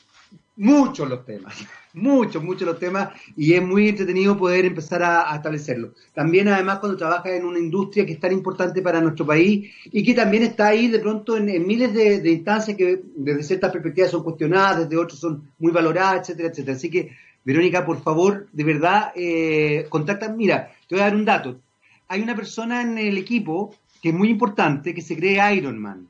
muchos 0.55 1.07
los 1.07 1.23
temas, 1.23 1.55
muchos, 1.99 2.43
muchos 2.43 2.67
los 2.67 2.79
temas, 2.79 3.09
y 3.35 3.53
es 3.53 3.61
muy 3.61 3.89
entretenido 3.89 4.37
poder 4.37 4.65
empezar 4.65 5.03
a, 5.03 5.35
establecerlo. 5.35 5.93
También, 6.13 6.47
además, 6.47 6.79
cuando 6.79 6.97
trabajas 6.97 7.33
en 7.33 7.45
una 7.45 7.59
industria 7.59 8.05
que 8.05 8.13
es 8.13 8.19
tan 8.19 8.31
importante 8.31 8.81
para 8.81 9.01
nuestro 9.01 9.25
país 9.25 9.71
y 9.85 10.03
que 10.03 10.13
también 10.13 10.43
está 10.43 10.67
ahí 10.67 10.87
de 10.87 10.99
pronto 10.99 11.37
en, 11.37 11.65
miles 11.67 11.93
de, 11.93 12.31
instancias 12.31 12.77
que 12.77 13.01
desde 13.15 13.43
ciertas 13.43 13.71
perspectivas 13.71 14.11
son 14.11 14.23
cuestionadas, 14.23 14.79
desde 14.79 14.97
otras 14.97 15.19
son 15.19 15.49
muy 15.59 15.71
valoradas, 15.71 16.21
etcétera, 16.21 16.49
etcétera. 16.49 16.77
Así 16.77 16.89
que, 16.89 17.11
Verónica, 17.43 17.85
por 17.85 18.01
favor, 18.01 18.47
de 18.51 18.63
verdad, 18.63 19.11
eh, 19.15 19.85
contacta. 19.89 20.29
Mira, 20.29 20.71
te 20.87 20.95
voy 20.95 21.01
a 21.01 21.05
dar 21.05 21.15
un 21.15 21.25
dato. 21.25 21.59
Hay 22.07 22.21
una 22.21 22.35
persona 22.35 22.81
en 22.81 22.97
el 22.97 23.17
equipo 23.17 23.75
que 24.01 24.09
es 24.09 24.15
muy 24.15 24.29
importante, 24.29 24.93
que 24.93 25.01
se 25.01 25.15
cree 25.15 25.55
Iron 25.55 25.79
Man. 25.79 26.07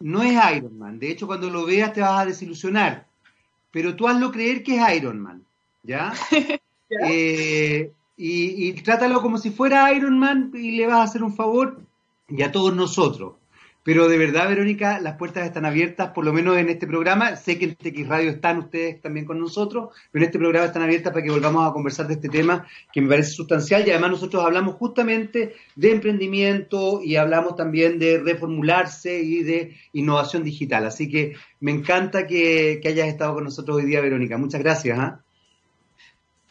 No 0.00 0.22
es 0.22 0.38
Iron 0.56 0.78
Man. 0.78 0.98
De 0.98 1.10
hecho, 1.10 1.26
cuando 1.26 1.48
lo 1.50 1.64
veas 1.64 1.92
te 1.92 2.00
vas 2.00 2.20
a 2.20 2.26
desilusionar 2.26 3.05
pero 3.76 3.94
tú 3.94 4.08
hazlo 4.08 4.32
creer 4.32 4.62
que 4.62 4.76
es 4.76 4.96
Iron 4.96 5.20
Man, 5.20 5.44
¿ya? 5.82 6.14
Eh, 6.88 7.90
y, 8.16 8.72
trátalo 8.74 9.20
como 9.20 9.38
si 9.38 9.50
fuera 9.50 9.92
Iron 9.92 10.20
Man 10.20 10.52
y 10.54 10.70
le 10.76 10.86
vas 10.86 11.00
a 11.00 11.02
hacer 11.02 11.24
un 11.24 11.34
favor 11.34 11.80
y 12.28 12.42
a 12.42 12.52
todos 12.52 12.76
nosotros. 12.76 13.34
Pero 13.86 14.08
de 14.08 14.18
verdad, 14.18 14.48
Verónica, 14.48 14.98
las 14.98 15.14
puertas 15.14 15.46
están 15.46 15.64
abiertas, 15.64 16.10
por 16.10 16.24
lo 16.24 16.32
menos 16.32 16.56
en 16.56 16.68
este 16.68 16.88
programa. 16.88 17.36
Sé 17.36 17.56
que 17.56 17.66
en 17.66 17.76
TX 17.76 18.08
Radio 18.08 18.30
están 18.30 18.58
ustedes 18.58 19.00
también 19.00 19.24
con 19.24 19.38
nosotros, 19.38 19.94
pero 20.10 20.24
en 20.24 20.26
este 20.26 20.40
programa 20.40 20.66
están 20.66 20.82
abiertas 20.82 21.12
para 21.12 21.22
que 21.22 21.30
volvamos 21.30 21.70
a 21.70 21.72
conversar 21.72 22.08
de 22.08 22.14
este 22.14 22.28
tema 22.28 22.66
que 22.92 23.00
me 23.00 23.08
parece 23.08 23.30
sustancial 23.30 23.86
y 23.86 23.92
además 23.92 24.10
nosotros 24.10 24.44
hablamos 24.44 24.74
justamente 24.74 25.54
de 25.76 25.92
emprendimiento 25.92 27.00
y 27.00 27.14
hablamos 27.14 27.54
también 27.54 28.00
de 28.00 28.18
reformularse 28.18 29.20
y 29.22 29.44
de 29.44 29.76
innovación 29.92 30.42
digital. 30.42 30.84
Así 30.84 31.08
que 31.08 31.36
me 31.60 31.70
encanta 31.70 32.26
que, 32.26 32.80
hayas 32.84 33.06
estado 33.06 33.34
con 33.34 33.44
nosotros 33.44 33.76
hoy 33.76 33.84
día, 33.84 34.00
Verónica. 34.00 34.36
Muchas 34.36 34.62
gracias. 34.62 34.98
¿ah? 34.98 35.22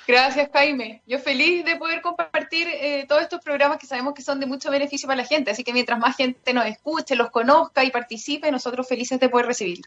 Gracias, 0.07 0.49
Jaime. 0.53 1.01
Yo 1.07 1.17
feliz 1.17 1.65
de 1.65 1.77
poder 1.77 2.01
compartir 2.01 2.67
eh, 2.67 3.05
todos 3.07 3.23
estos 3.23 3.41
programas 3.41 3.79
que 3.79 3.87
sabemos 3.87 4.13
que 4.13 4.21
son 4.21 4.39
de 4.39 4.45
mucho 4.45 4.69
beneficio 4.69 5.07
para 5.07 5.21
la 5.21 5.27
gente. 5.27 5.51
Así 5.51 5.63
que 5.63 5.73
mientras 5.73 5.97
más 5.97 6.15
gente 6.15 6.53
nos 6.53 6.65
escuche, 6.67 7.15
los 7.15 7.31
conozca 7.31 7.83
y 7.83 7.89
participe, 7.89 8.51
nosotros 8.51 8.87
felices 8.87 9.19
de 9.19 9.29
poder 9.29 9.47
recibir. 9.47 9.81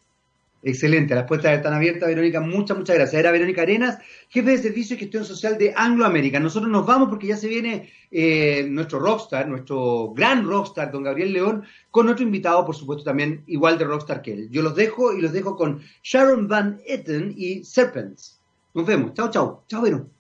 Excelente, 0.61 1.15
las 1.15 1.25
puertas 1.25 1.57
están 1.57 1.73
abiertas, 1.73 2.09
Verónica. 2.09 2.41
Muchas, 2.41 2.77
muchas 2.77 2.97
gracias. 2.97 3.21
Era 3.21 3.31
Verónica 3.31 3.63
Arenas, 3.63 3.99
jefe 4.29 4.51
de 4.51 4.59
servicio 4.59 4.97
y 4.97 4.99
gestión 4.99 5.25
social 5.25 5.57
de 5.57 5.73
Anglo 5.77 6.05
América. 6.05 6.41
Nosotros 6.41 6.71
nos 6.71 6.85
vamos 6.85 7.09
porque 7.09 7.29
ya 7.29 7.37
se 7.37 7.47
viene 7.47 7.93
eh, 8.11 8.67
nuestro 8.69 8.99
rockstar, 8.99 9.47
nuestro 9.47 10.13
gran 10.15 10.45
rockstar, 10.45 10.91
don 10.91 11.05
Gabriel 11.05 11.33
León, 11.33 11.65
con 11.93 12.09
otro 12.09 12.25
invitado, 12.25 12.67
por 12.67 12.75
supuesto, 12.75 13.05
también 13.05 13.45
igual 13.47 13.79
de 13.79 13.85
rockstar 13.85 14.21
que 14.21 14.33
él. 14.33 14.49
Yo 14.51 14.63
los 14.63 14.75
dejo 14.75 15.13
y 15.13 15.21
los 15.21 15.33
dejo 15.33 15.55
con 15.55 15.81
Sharon 16.03 16.49
Van 16.49 16.81
Etten 16.85 17.35
y 17.37 17.63
Serpents. 17.63 18.38
Nos 18.79 18.87
vemos. 18.87 19.13
Chao, 19.13 19.29
chao. 19.29 19.65
Chao, 19.67 19.83
Vero. 19.83 20.18